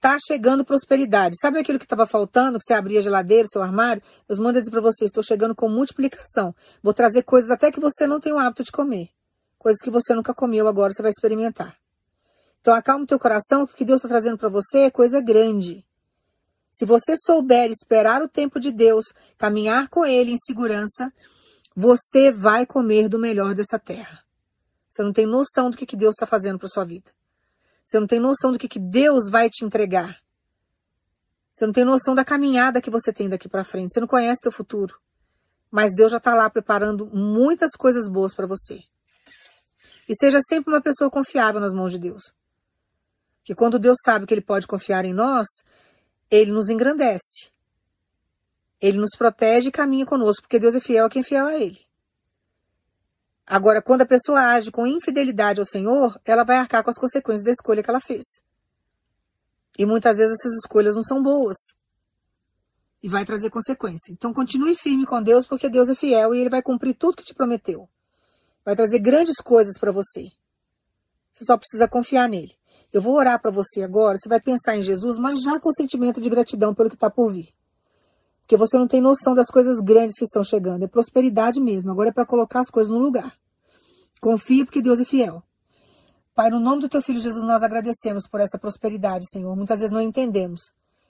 Tá 0.00 0.16
chegando 0.26 0.64
prosperidade. 0.64 1.36
Sabe 1.38 1.58
aquilo 1.58 1.78
que 1.78 1.84
estava 1.84 2.06
faltando, 2.06 2.58
que 2.58 2.64
você 2.64 2.72
abria 2.72 3.00
a 3.00 3.02
geladeira, 3.02 3.46
seu 3.46 3.62
armário? 3.62 4.02
Eu 4.26 4.36
mando 4.38 4.58
dizer 4.58 4.70
para 4.70 4.80
você, 4.80 5.04
estou 5.04 5.22
chegando 5.22 5.54
com 5.54 5.68
multiplicação. 5.68 6.54
Vou 6.82 6.94
trazer 6.94 7.22
coisas 7.24 7.50
até 7.50 7.70
que 7.70 7.80
você 7.80 8.06
não 8.06 8.20
tem 8.20 8.32
o 8.32 8.38
hábito 8.38 8.64
de 8.64 8.72
comer. 8.72 9.08
Coisas 9.58 9.80
que 9.82 9.90
você 9.90 10.14
nunca 10.14 10.32
comeu, 10.32 10.66
agora 10.66 10.94
você 10.94 11.02
vai 11.02 11.10
experimentar. 11.10 11.76
Então 12.66 12.74
acalma 12.74 13.04
o 13.04 13.06
teu 13.06 13.16
coração, 13.16 13.64
que 13.64 13.74
o 13.74 13.76
que 13.76 13.84
Deus 13.84 13.98
está 13.98 14.08
trazendo 14.08 14.36
para 14.36 14.48
você 14.48 14.78
é 14.78 14.90
coisa 14.90 15.20
grande. 15.20 15.86
Se 16.72 16.84
você 16.84 17.14
souber 17.16 17.70
esperar 17.70 18.22
o 18.22 18.28
tempo 18.28 18.58
de 18.58 18.72
Deus, 18.72 19.04
caminhar 19.38 19.88
com 19.88 20.04
Ele 20.04 20.32
em 20.32 20.36
segurança, 20.36 21.12
você 21.76 22.32
vai 22.32 22.66
comer 22.66 23.08
do 23.08 23.20
melhor 23.20 23.54
dessa 23.54 23.78
terra. 23.78 24.20
Você 24.90 25.00
não 25.00 25.12
tem 25.12 25.26
noção 25.26 25.70
do 25.70 25.76
que, 25.76 25.86
que 25.86 25.96
Deus 25.96 26.14
está 26.14 26.26
fazendo 26.26 26.58
para 26.58 26.66
sua 26.66 26.84
vida. 26.84 27.08
Você 27.84 28.00
não 28.00 28.06
tem 28.08 28.18
noção 28.18 28.50
do 28.50 28.58
que, 28.58 28.66
que 28.66 28.80
Deus 28.80 29.30
vai 29.30 29.48
te 29.48 29.64
entregar. 29.64 30.18
Você 31.54 31.66
não 31.66 31.72
tem 31.72 31.84
noção 31.84 32.16
da 32.16 32.24
caminhada 32.24 32.82
que 32.82 32.90
você 32.90 33.12
tem 33.12 33.28
daqui 33.28 33.48
para 33.48 33.62
frente. 33.62 33.94
Você 33.94 34.00
não 34.00 34.08
conhece 34.08 34.40
teu 34.40 34.50
futuro. 34.50 34.98
Mas 35.70 35.94
Deus 35.94 36.10
já 36.10 36.18
está 36.18 36.34
lá 36.34 36.50
preparando 36.50 37.06
muitas 37.14 37.70
coisas 37.78 38.08
boas 38.08 38.34
para 38.34 38.48
você. 38.48 38.80
E 40.08 40.16
seja 40.20 40.40
sempre 40.48 40.74
uma 40.74 40.82
pessoa 40.82 41.08
confiável 41.08 41.60
nas 41.60 41.72
mãos 41.72 41.92
de 41.92 42.00
Deus. 42.00 42.24
Que 43.46 43.54
quando 43.54 43.78
Deus 43.78 43.96
sabe 44.04 44.26
que 44.26 44.34
Ele 44.34 44.40
pode 44.40 44.66
confiar 44.66 45.04
em 45.04 45.14
nós, 45.14 45.46
Ele 46.28 46.50
nos 46.50 46.68
engrandece. 46.68 47.48
Ele 48.80 48.98
nos 48.98 49.10
protege 49.16 49.68
e 49.68 49.72
caminha 49.72 50.04
conosco, 50.04 50.42
porque 50.42 50.58
Deus 50.58 50.74
é 50.74 50.80
fiel 50.80 51.06
a 51.06 51.08
quem 51.08 51.22
é 51.22 51.24
fiel 51.24 51.46
a 51.46 51.54
Ele. 51.54 51.78
Agora, 53.46 53.80
quando 53.80 54.00
a 54.00 54.06
pessoa 54.06 54.40
age 54.40 54.72
com 54.72 54.84
infidelidade 54.84 55.60
ao 55.60 55.64
Senhor, 55.64 56.20
ela 56.24 56.42
vai 56.42 56.56
arcar 56.56 56.82
com 56.82 56.90
as 56.90 56.98
consequências 56.98 57.44
da 57.44 57.52
escolha 57.52 57.84
que 57.84 57.88
ela 57.88 58.00
fez. 58.00 58.24
E 59.78 59.86
muitas 59.86 60.18
vezes 60.18 60.34
essas 60.40 60.58
escolhas 60.64 60.96
não 60.96 61.04
são 61.04 61.22
boas. 61.22 61.56
E 63.00 63.08
vai 63.08 63.24
trazer 63.24 63.48
consequência. 63.48 64.10
Então, 64.10 64.34
continue 64.34 64.74
firme 64.74 65.06
com 65.06 65.22
Deus, 65.22 65.46
porque 65.46 65.68
Deus 65.68 65.88
é 65.88 65.94
fiel 65.94 66.34
e 66.34 66.40
Ele 66.40 66.50
vai 66.50 66.62
cumprir 66.62 66.94
tudo 66.94 67.18
que 67.18 67.24
te 67.24 67.32
prometeu. 67.32 67.88
Vai 68.64 68.74
trazer 68.74 68.98
grandes 68.98 69.36
coisas 69.36 69.78
para 69.78 69.92
você. 69.92 70.32
Você 71.32 71.44
só 71.44 71.56
precisa 71.56 71.86
confiar 71.86 72.28
nele. 72.28 72.56
Eu 72.92 73.02
vou 73.02 73.14
orar 73.14 73.40
para 73.40 73.50
você 73.50 73.82
agora. 73.82 74.16
Você 74.18 74.28
vai 74.28 74.40
pensar 74.40 74.76
em 74.76 74.82
Jesus, 74.82 75.18
mas 75.18 75.42
já 75.42 75.58
com 75.60 75.70
sentimento 75.72 76.20
de 76.20 76.28
gratidão 76.28 76.74
pelo 76.74 76.88
que 76.88 76.96
está 76.96 77.10
por 77.10 77.32
vir. 77.32 77.48
Porque 78.40 78.56
você 78.56 78.78
não 78.78 78.86
tem 78.86 79.00
noção 79.00 79.34
das 79.34 79.48
coisas 79.48 79.80
grandes 79.80 80.16
que 80.16 80.24
estão 80.24 80.44
chegando. 80.44 80.84
É 80.84 80.88
prosperidade 80.88 81.60
mesmo. 81.60 81.90
Agora 81.90 82.10
é 82.10 82.12
para 82.12 82.24
colocar 82.24 82.60
as 82.60 82.70
coisas 82.70 82.92
no 82.92 82.98
lugar. 82.98 83.36
Confie 84.20 84.64
porque 84.64 84.80
Deus 84.80 85.00
é 85.00 85.04
fiel. 85.04 85.42
Pai, 86.34 86.50
no 86.50 86.60
nome 86.60 86.82
do 86.82 86.88
teu 86.88 87.02
filho 87.02 87.20
Jesus, 87.20 87.42
nós 87.44 87.62
agradecemos 87.62 88.28
por 88.28 88.40
essa 88.40 88.58
prosperidade, 88.58 89.24
Senhor. 89.30 89.56
Muitas 89.56 89.78
vezes 89.78 89.92
não 89.92 90.02
entendemos. 90.02 90.60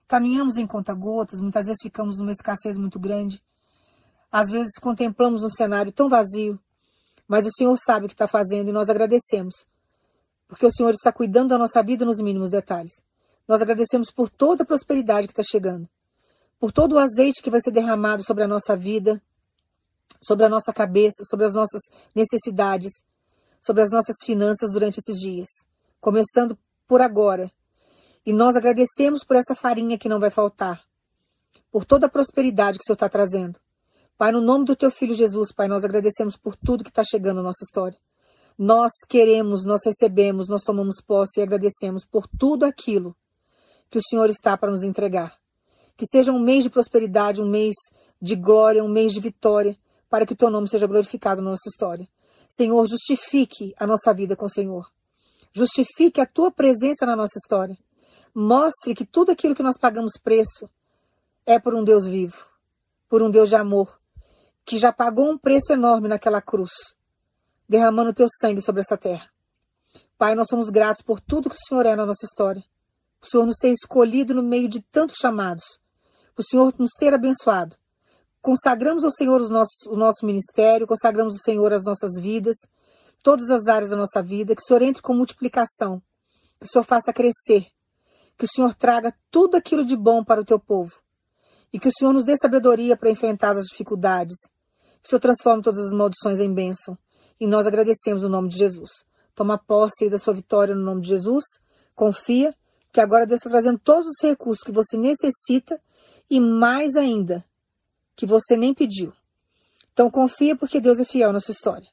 Caminhamos 0.09 0.57
em 0.57 0.67
conta-gotas, 0.67 1.41
muitas 1.41 1.67
vezes 1.67 1.83
ficamos 1.83 2.17
numa 2.17 2.31
escassez 2.31 2.79
muito 2.79 2.99
grande. 2.99 3.43
Às 4.31 4.51
vezes 4.51 4.79
contemplamos 4.81 5.43
um 5.43 5.49
cenário 5.49 5.91
tão 5.91 6.09
vazio, 6.09 6.61
mas 7.27 7.45
o 7.45 7.51
Senhor 7.57 7.77
sabe 7.85 8.07
o 8.07 8.09
que 8.09 8.15
está 8.15 8.29
fazendo 8.29 8.69
e 8.69 8.73
nós 8.73 8.89
agradecemos, 8.89 9.55
porque 10.49 10.67
o 10.67 10.73
Senhor 10.73 10.91
está 10.91 11.13
cuidando 11.13 11.51
da 11.51 11.59
nossa 11.59 11.83
vida 11.83 12.05
nos 12.05 12.21
mínimos 12.21 12.51
detalhes. 12.51 12.93
Nós 13.47 13.61
agradecemos 13.61 14.11
por 14.11 14.29
toda 14.29 14.63
a 14.63 14.67
prosperidade 14.67 15.27
que 15.27 15.33
está 15.33 15.43
chegando 15.43 15.89
por 16.59 16.73
todo 16.73 16.95
o 16.95 16.99
azeite 16.99 17.43
que 17.43 17.51
vai 17.51 17.61
ser 17.63 17.71
derramado 17.71 18.23
sobre 18.25 18.45
a 18.45 18.49
nossa 18.49 18.77
vida, 18.77 19.21
sobre 20.23 20.47
a 20.47 20.49
nossa 20.49 20.73
cabeça, 20.73 21.25
sobre 21.29 21.47
as 21.47 21.55
nossas 21.55 21.81
necessidades, 22.15 22.93
sobre 23.61 23.83
as 23.83 23.91
nossas 23.91 24.17
finanças 24.25 24.73
durante 24.73 24.99
esses 24.99 25.21
dias, 25.21 25.49
começando 26.01 26.59
por 26.87 27.01
agora. 27.01 27.51
E 28.25 28.33
nós 28.33 28.57
agradecemos 28.57 29.25
por 29.25 29.37
essa 29.37 29.55
farinha 29.55 29.99
que 29.99 30.09
não 30.09 30.19
vai 30.19 30.31
faltar, 30.31 30.83
por 31.71 31.85
toda 31.85 32.07
a 32.07 32.11
prosperidade 32.11 32.79
que 32.79 32.83
o 32.83 32.87
Senhor 32.87 32.97
está 32.97 33.09
trazendo. 33.09 33.61
Pai, 34.17 34.33
no 34.33 34.41
nome 34.41 34.65
do 34.65 34.75
Teu 34.75 34.91
Filho 34.91 35.15
Jesus, 35.15 35.53
Pai, 35.53 35.69
nós 35.69 35.85
agradecemos 35.85 36.37
por 36.37 36.57
tudo 36.57 36.83
que 36.83 36.91
está 36.91 37.05
chegando 37.05 37.37
na 37.37 37.43
nossa 37.43 37.65
história. 37.65 37.99
Nós 38.59 38.93
queremos, 39.09 39.67
nós 39.67 39.81
recebemos, 39.85 40.49
nós 40.49 40.63
tomamos 40.63 41.03
posse 41.07 41.41
e 41.41 41.43
agradecemos 41.43 42.05
por 42.05 42.27
tudo 42.39 42.65
aquilo 42.65 43.15
que 43.91 43.99
o 43.99 44.03
Senhor 44.09 44.31
está 44.31 44.57
para 44.57 44.71
nos 44.71 44.83
entregar. 44.83 45.37
Que 45.97 46.07
seja 46.07 46.33
um 46.33 46.41
mês 46.41 46.63
de 46.63 46.71
prosperidade, 46.71 47.41
um 47.41 47.49
mês 47.49 47.75
de 48.21 48.35
glória, 48.35 48.83
um 48.83 48.89
mês 48.89 49.13
de 49.13 49.21
vitória, 49.21 49.77
para 50.09 50.25
que 50.25 50.33
o 50.33 50.37
teu 50.37 50.51
nome 50.51 50.69
seja 50.69 50.87
glorificado 50.87 51.43
na 51.43 51.51
nossa 51.51 51.69
história. 51.69 52.09
Senhor, 52.49 52.87
justifique 52.87 53.75
a 53.79 53.87
nossa 53.87 54.15
vida 54.15 54.35
com 54.35 54.47
o 54.47 54.51
Senhor. 54.51 54.87
Justifique 55.53 56.21
a 56.21 56.27
tua 56.27 56.51
presença 56.51 57.05
na 57.05 57.17
nossa 57.17 57.39
história. 57.39 57.77
Mostre 58.35 58.95
que 58.95 59.05
tudo 59.05 59.33
aquilo 59.33 59.55
que 59.55 59.63
nós 59.63 59.79
pagamos 59.79 60.13
preço 60.23 60.69
é 61.45 61.59
por 61.59 61.75
um 61.75 61.85
Deus 61.85 62.07
vivo, 62.07 62.47
por 63.09 63.23
um 63.23 63.31
Deus 63.31 63.49
de 63.49 63.57
amor, 63.57 63.99
que 64.65 64.79
já 64.79 64.93
pagou 64.93 65.31
um 65.31 65.39
preço 65.39 65.73
enorme 65.73 66.09
naquela 66.09 66.43
cruz, 66.43 66.71
derramando 67.69 68.11
o 68.11 68.15
teu 68.15 68.27
sangue 68.41 68.63
sobre 68.63 68.83
essa 68.83 68.97
terra. 68.97 69.29
Pai, 70.19 70.35
nós 70.35 70.47
somos 70.49 70.71
gratos 70.71 71.03
por 71.03 71.21
tudo 71.21 71.51
que 71.51 71.57
o 71.57 71.69
Senhor 71.69 71.85
é 71.87 71.95
na 71.95 72.07
nossa 72.07 72.25
história. 72.25 72.63
O 73.21 73.27
Senhor 73.27 73.47
nos 73.47 73.59
ter 73.59 73.71
escolhido 73.71 74.35
no 74.35 74.43
meio 74.43 74.69
de 74.69 74.81
tantos 74.81 75.17
chamados. 75.17 75.65
O 76.37 76.43
Senhor 76.43 76.75
nos 76.79 76.91
ter 76.99 77.13
abençoado. 77.13 77.77
Consagramos 78.41 79.03
ao 79.05 79.11
Senhor 79.11 79.41
os 79.41 79.51
nossos, 79.51 79.87
o 79.87 79.97
nosso 79.97 80.25
ministério, 80.25 80.87
consagramos 80.87 81.35
ao 81.35 81.41
Senhor 81.41 81.73
as 81.73 81.83
nossas 81.83 82.13
vidas, 82.21 82.55
todas 83.23 83.51
as 83.51 83.67
áreas 83.67 83.91
da 83.91 83.97
nossa 83.97 84.23
vida, 84.23 84.55
que 84.55 84.63
o 84.63 84.65
Senhor 84.65 84.83
entre 84.83 85.03
com 85.03 85.15
multiplicação, 85.15 86.01
que 86.61 86.67
o 86.67 86.69
Senhor 86.69 86.85
faça 86.85 87.13
crescer, 87.13 87.67
que 88.39 88.45
o 88.45 88.49
Senhor 88.49 88.75
traga 88.75 89.13
tudo 89.31 89.57
aquilo 89.57 89.85
de 89.85 89.97
bom 89.97 90.23
para 90.23 90.41
o 90.41 90.45
teu 90.45 90.61
povo 90.61 90.93
e 91.73 91.79
que 91.79 91.89
o 91.89 91.93
Senhor 91.99 92.13
nos 92.13 92.25
dê 92.25 92.37
sabedoria 92.41 92.97
para 92.97 93.11
enfrentar 93.11 93.57
as 93.57 93.67
dificuldades, 93.67 94.37
que 95.03 95.07
o 95.07 95.09
Senhor 95.09 95.21
transforme 95.21 95.63
todas 95.63 95.85
as 95.85 95.93
maldições 95.93 96.41
em 96.41 96.53
bênção. 96.53 96.97
E 97.41 97.47
nós 97.47 97.67
agradecemos 97.67 98.23
o 98.23 98.29
no 98.29 98.37
nome 98.37 98.49
de 98.49 98.57
Jesus. 98.57 98.91
Toma 99.35 99.59
posse 99.59 100.09
da 100.09 100.19
sua 100.19 100.35
vitória 100.35 100.75
no 100.75 100.83
nome 100.83 101.03
de 101.03 101.09
Jesus, 101.09 101.45
confia, 101.95 102.55
que 102.93 103.01
agora 103.01 103.27
Deus 103.27 103.39
está 103.39 103.51
trazendo 103.51 103.79
todos 103.79 104.07
os 104.07 104.23
recursos 104.23 104.65
que 104.65 104.73
você 104.73 104.97
necessita 104.97 105.79
e 106.31 106.41
mais 106.41 106.97
ainda, 106.97 107.45
que 108.15 108.25
você 108.25 108.57
nem 108.57 108.73
pediu. 108.73 109.13
Então 109.93 110.11
confia 110.11 110.57
porque 110.57 110.81
Deus 110.81 110.99
é 110.99 111.05
fiel 111.05 111.33
na 111.33 111.41
sua 111.41 111.53
história. 111.53 111.87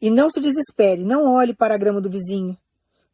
E 0.00 0.10
não 0.10 0.30
se 0.30 0.40
desespere, 0.40 1.04
não 1.04 1.32
olhe 1.32 1.54
para 1.54 1.74
a 1.74 1.78
grama 1.78 2.00
do 2.00 2.10
vizinho, 2.10 2.56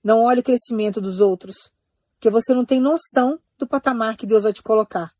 não 0.03 0.22
olhe 0.22 0.40
o 0.40 0.44
crescimento 0.44 1.01
dos 1.01 1.20
outros, 1.20 1.70
porque 2.14 2.30
você 2.30 2.55
não 2.55 2.64
tem 2.64 2.80
noção 2.80 3.38
do 3.59 3.66
patamar 3.66 4.16
que 4.16 4.26
Deus 4.26 4.42
vai 4.42 4.53
te 4.53 4.62
colocar. 4.62 5.12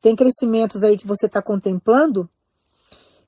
Tem 0.00 0.16
crescimentos 0.16 0.82
aí 0.82 0.98
que 0.98 1.06
você 1.06 1.26
está 1.26 1.40
contemplando, 1.40 2.28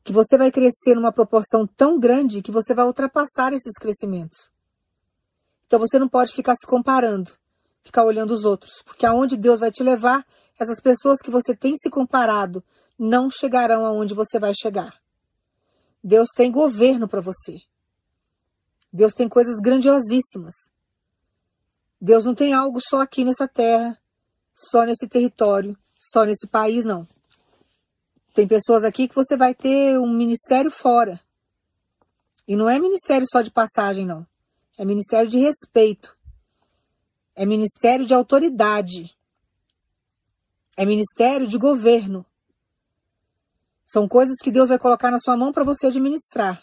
que 0.04 0.12
você 0.12 0.36
vai 0.36 0.52
crescer 0.52 0.94
numa 0.94 1.10
proporção 1.10 1.66
tão 1.66 1.98
grande 1.98 2.42
que 2.42 2.52
você 2.52 2.74
vai 2.74 2.84
ultrapassar 2.84 3.54
esses 3.54 3.72
crescimentos. 3.80 4.50
Então 5.66 5.80
você 5.80 5.98
não 5.98 6.08
pode 6.08 6.34
ficar 6.34 6.54
se 6.56 6.66
comparando, 6.66 7.32
ficar 7.82 8.04
olhando 8.04 8.34
os 8.34 8.44
outros, 8.44 8.82
porque 8.84 9.06
aonde 9.06 9.36
Deus 9.36 9.58
vai 9.58 9.70
te 9.70 9.82
levar, 9.82 10.24
essas 10.60 10.78
pessoas 10.80 11.20
que 11.20 11.30
você 11.30 11.56
tem 11.56 11.74
se 11.76 11.88
comparado 11.88 12.62
não 12.98 13.30
chegarão 13.30 13.84
aonde 13.86 14.12
você 14.14 14.38
vai 14.38 14.52
chegar. 14.54 14.94
Deus 16.02 16.28
tem 16.36 16.52
governo 16.52 17.08
para 17.08 17.22
você. 17.22 17.62
Deus 18.92 19.12
tem 19.14 19.26
coisas 19.26 19.58
grandiosíssimas. 19.58 20.54
Deus 21.98 22.24
não 22.24 22.34
tem 22.34 22.52
algo 22.52 22.78
só 22.86 23.00
aqui 23.00 23.24
nessa 23.24 23.48
terra, 23.48 23.98
só 24.54 24.84
nesse 24.84 25.08
território, 25.08 25.76
só 25.98 26.24
nesse 26.24 26.46
país, 26.46 26.84
não. 26.84 27.08
Tem 28.34 28.48
pessoas 28.48 28.82
aqui 28.82 29.06
que 29.06 29.14
você 29.14 29.36
vai 29.36 29.54
ter 29.54 29.96
um 29.96 30.12
ministério 30.12 30.68
fora. 30.68 31.20
E 32.48 32.56
não 32.56 32.68
é 32.68 32.80
ministério 32.80 33.26
só 33.30 33.40
de 33.40 33.50
passagem, 33.50 34.04
não. 34.04 34.26
É 34.76 34.84
ministério 34.84 35.30
de 35.30 35.38
respeito. 35.38 36.16
É 37.36 37.46
ministério 37.46 38.04
de 38.04 38.12
autoridade. 38.12 39.16
É 40.76 40.84
ministério 40.84 41.46
de 41.46 41.56
governo. 41.56 42.26
São 43.86 44.08
coisas 44.08 44.36
que 44.42 44.50
Deus 44.50 44.68
vai 44.68 44.80
colocar 44.80 45.12
na 45.12 45.20
sua 45.20 45.36
mão 45.36 45.52
para 45.52 45.62
você 45.62 45.86
administrar. 45.86 46.60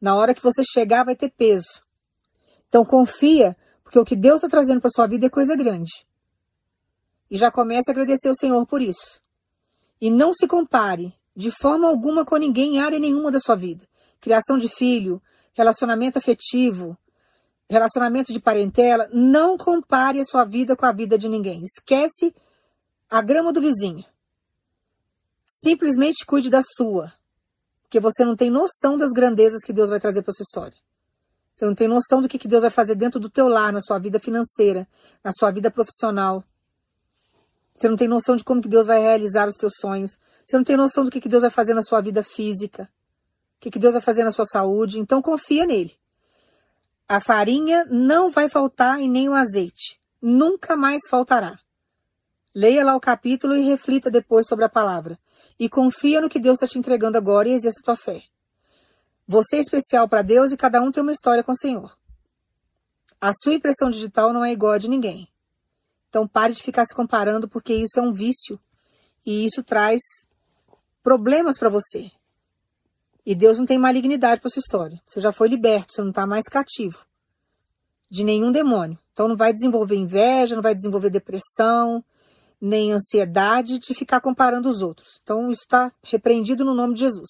Na 0.00 0.14
hora 0.14 0.32
que 0.32 0.42
você 0.42 0.62
chegar, 0.64 1.04
vai 1.04 1.16
ter 1.16 1.30
peso. 1.30 1.82
Então 2.68 2.84
confia, 2.84 3.56
porque 3.82 3.98
o 3.98 4.04
que 4.04 4.14
Deus 4.14 4.36
está 4.36 4.48
trazendo 4.48 4.80
para 4.80 4.90
sua 4.90 5.08
vida 5.08 5.26
é 5.26 5.30
coisa 5.30 5.56
grande. 5.56 6.06
E 7.28 7.36
já 7.36 7.50
comece 7.50 7.90
a 7.90 7.92
agradecer 7.92 8.30
o 8.30 8.36
Senhor 8.36 8.64
por 8.64 8.80
isso. 8.80 9.21
E 10.02 10.10
não 10.10 10.34
se 10.34 10.48
compare 10.48 11.14
de 11.34 11.52
forma 11.52 11.88
alguma 11.88 12.24
com 12.24 12.36
ninguém 12.36 12.74
em 12.74 12.80
área 12.80 12.98
nenhuma 12.98 13.30
da 13.30 13.38
sua 13.38 13.54
vida. 13.54 13.86
Criação 14.20 14.58
de 14.58 14.68
filho, 14.68 15.22
relacionamento 15.54 16.18
afetivo, 16.18 16.98
relacionamento 17.70 18.32
de 18.32 18.40
parentela, 18.40 19.08
não 19.12 19.56
compare 19.56 20.20
a 20.20 20.24
sua 20.24 20.44
vida 20.44 20.74
com 20.74 20.84
a 20.84 20.92
vida 20.92 21.16
de 21.16 21.28
ninguém. 21.28 21.62
Esquece 21.62 22.34
a 23.08 23.22
grama 23.22 23.52
do 23.52 23.60
vizinho. 23.60 24.04
Simplesmente 25.46 26.26
cuide 26.26 26.50
da 26.50 26.62
sua. 26.76 27.12
Porque 27.84 28.00
você 28.00 28.24
não 28.24 28.34
tem 28.34 28.50
noção 28.50 28.96
das 28.96 29.12
grandezas 29.12 29.62
que 29.64 29.72
Deus 29.72 29.88
vai 29.88 30.00
trazer 30.00 30.22
para 30.22 30.34
sua 30.34 30.42
história. 30.42 30.76
Você 31.54 31.64
não 31.64 31.76
tem 31.76 31.86
noção 31.86 32.20
do 32.20 32.28
que 32.28 32.48
Deus 32.48 32.62
vai 32.62 32.70
fazer 32.72 32.96
dentro 32.96 33.20
do 33.20 33.30
teu 33.30 33.46
lar, 33.46 33.72
na 33.72 33.80
sua 33.80 34.00
vida 34.00 34.18
financeira, 34.18 34.88
na 35.22 35.30
sua 35.32 35.52
vida 35.52 35.70
profissional. 35.70 36.42
Você 37.82 37.88
não 37.88 37.96
tem 37.96 38.06
noção 38.06 38.36
de 38.36 38.44
como 38.44 38.62
que 38.62 38.68
Deus 38.68 38.86
vai 38.86 39.00
realizar 39.00 39.48
os 39.48 39.56
teus 39.56 39.72
sonhos. 39.80 40.16
Você 40.46 40.56
não 40.56 40.62
tem 40.62 40.76
noção 40.76 41.04
do 41.04 41.10
que, 41.10 41.20
que 41.20 41.28
Deus 41.28 41.40
vai 41.40 41.50
fazer 41.50 41.74
na 41.74 41.82
sua 41.82 42.00
vida 42.00 42.22
física. 42.22 42.84
O 42.84 43.60
que, 43.60 43.72
que 43.72 43.78
Deus 43.80 43.92
vai 43.92 44.00
fazer 44.00 44.22
na 44.22 44.30
sua 44.30 44.46
saúde. 44.46 45.00
Então 45.00 45.20
confia 45.20 45.66
nele. 45.66 45.92
A 47.08 47.20
farinha 47.20 47.84
não 47.90 48.30
vai 48.30 48.48
faltar 48.48 49.00
e 49.00 49.08
nem 49.08 49.28
o 49.28 49.34
azeite. 49.34 50.00
Nunca 50.20 50.76
mais 50.76 51.00
faltará. 51.10 51.58
Leia 52.54 52.84
lá 52.84 52.94
o 52.94 53.00
capítulo 53.00 53.56
e 53.56 53.68
reflita 53.68 54.08
depois 54.08 54.46
sobre 54.46 54.64
a 54.64 54.68
palavra. 54.68 55.18
E 55.58 55.68
confia 55.68 56.20
no 56.20 56.28
que 56.28 56.38
Deus 56.38 56.54
está 56.54 56.68
te 56.68 56.78
entregando 56.78 57.18
agora 57.18 57.48
e 57.48 57.54
exerça 57.54 57.80
tua 57.82 57.96
fé. 57.96 58.22
Você 59.26 59.56
é 59.56 59.60
especial 59.60 60.08
para 60.08 60.22
Deus 60.22 60.52
e 60.52 60.56
cada 60.56 60.80
um 60.80 60.92
tem 60.92 61.02
uma 61.02 61.10
história 61.10 61.42
com 61.42 61.50
o 61.50 61.58
Senhor. 61.58 61.98
A 63.20 63.32
sua 63.42 63.54
impressão 63.54 63.90
digital 63.90 64.32
não 64.32 64.44
é 64.44 64.52
igual 64.52 64.74
a 64.74 64.78
de 64.78 64.88
ninguém. 64.88 65.31
Então 66.12 66.28
pare 66.28 66.52
de 66.52 66.62
ficar 66.62 66.84
se 66.84 66.94
comparando, 66.94 67.48
porque 67.48 67.72
isso 67.72 67.98
é 67.98 68.02
um 68.02 68.12
vício 68.12 68.60
e 69.24 69.46
isso 69.46 69.62
traz 69.62 69.98
problemas 71.02 71.58
para 71.58 71.70
você. 71.70 72.10
E 73.24 73.34
Deus 73.34 73.56
não 73.56 73.64
tem 73.64 73.78
malignidade 73.78 74.38
para 74.38 74.50
sua 74.50 74.60
história. 74.60 75.00
Você 75.06 75.22
já 75.22 75.32
foi 75.32 75.48
liberto, 75.48 75.94
você 75.94 76.02
não 76.02 76.10
está 76.10 76.26
mais 76.26 76.44
cativo 76.50 76.98
de 78.10 78.22
nenhum 78.24 78.52
demônio. 78.52 78.98
Então 79.14 79.26
não 79.26 79.36
vai 79.38 79.54
desenvolver 79.54 79.96
inveja, 79.96 80.54
não 80.54 80.62
vai 80.62 80.74
desenvolver 80.74 81.08
depressão, 81.08 82.04
nem 82.60 82.92
ansiedade 82.92 83.78
de 83.78 83.94
ficar 83.94 84.20
comparando 84.20 84.68
os 84.68 84.82
outros. 84.82 85.18
Então 85.22 85.48
isso 85.48 85.62
está 85.62 85.90
repreendido 86.04 86.62
no 86.62 86.74
nome 86.74 86.92
de 86.92 87.00
Jesus. 87.00 87.28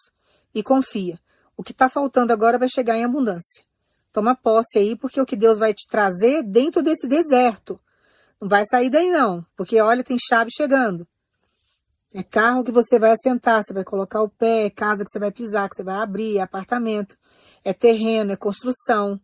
E 0.53 0.61
confia. 0.61 1.21
O 1.57 1.63
que 1.63 1.71
está 1.71 1.89
faltando 1.89 2.33
agora 2.33 2.59
vai 2.59 2.69
chegar 2.69 2.99
em 2.99 3.05
abundância. 3.05 3.63
Toma 4.13 4.35
posse 4.35 4.81
aí, 4.81 4.97
porque 4.97 5.21
o 5.21 5.25
que 5.25 5.37
Deus 5.37 5.57
vai 5.57 5.73
te 5.73 5.87
trazer 5.87 6.43
dentro 6.43 6.83
desse 6.83 7.07
deserto 7.07 7.79
não 8.43 8.49
vai 8.49 8.65
sair 8.67 8.91
daí 8.91 9.09
não, 9.09 9.47
porque 9.57 9.81
olha, 9.81 10.03
tem 10.03 10.17
chave 10.19 10.51
chegando. 10.53 11.07
É 12.13 12.25
carro 12.25 12.65
que 12.65 12.73
você 12.73 12.99
vai 12.99 13.13
assentar, 13.13 13.63
você 13.65 13.73
vai 13.73 13.85
colocar 13.85 14.21
o 14.21 14.29
pé, 14.29 14.67
é 14.67 14.71
casa 14.71 15.05
que 15.05 15.11
você 15.13 15.19
vai 15.21 15.31
pisar, 15.31 15.69
que 15.69 15.77
você 15.77 15.85
vai 15.85 15.95
abrir, 15.95 16.39
é 16.39 16.41
apartamento, 16.41 17.17
é 17.65 17.73
terreno, 17.73 18.33
é 18.33 18.37
construção, 18.37 19.21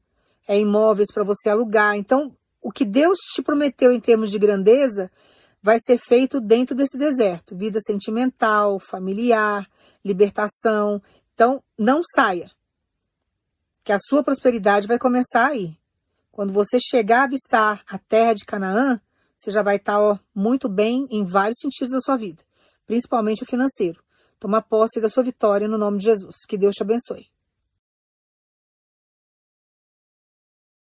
é 0.46 0.58
imóveis 0.58 1.12
para 1.12 1.24
você 1.24 1.50
alugar. 1.50 1.96
Então, 1.96 2.32
o 2.62 2.70
que 2.70 2.84
Deus 2.84 3.18
te 3.34 3.42
prometeu 3.42 3.90
em 3.90 3.98
termos 3.98 4.30
de 4.30 4.38
grandeza 4.38 5.10
vai 5.60 5.78
ser 5.84 5.98
feito 5.98 6.40
dentro 6.40 6.76
desse 6.76 6.96
deserto. 6.96 7.56
Vida 7.56 7.80
sentimental, 7.84 8.78
familiar, 8.78 9.68
libertação. 10.04 11.02
Então, 11.34 11.60
não 11.76 12.02
saia. 12.14 12.48
Que 13.82 13.92
a 13.92 13.98
sua 13.98 14.22
prosperidade 14.22 14.86
vai 14.86 14.98
começar 14.98 15.48
aí. 15.48 15.76
Quando 16.30 16.52
você 16.52 16.78
chegar 16.78 17.22
a 17.22 17.24
avistar 17.24 17.82
a 17.84 17.98
terra 17.98 18.32
de 18.32 18.44
Canaã, 18.44 19.00
você 19.38 19.50
já 19.52 19.62
vai 19.62 19.76
estar 19.76 19.92
tá, 19.94 20.00
ó, 20.00 20.18
muito 20.34 20.68
bem 20.68 21.06
em 21.10 21.24
vários 21.24 21.58
sentidos 21.60 21.92
da 21.92 22.00
sua 22.00 22.16
vida, 22.16 22.42
principalmente 22.86 23.44
o 23.44 23.46
financeiro. 23.46 24.02
Toma 24.40 24.60
posse 24.60 25.00
da 25.00 25.08
sua 25.08 25.22
vitória 25.22 25.68
no 25.68 25.78
nome 25.78 25.98
de 25.98 26.04
Jesus. 26.04 26.44
Que 26.46 26.58
Deus 26.58 26.74
te 26.74 26.82
abençoe. 26.82 27.26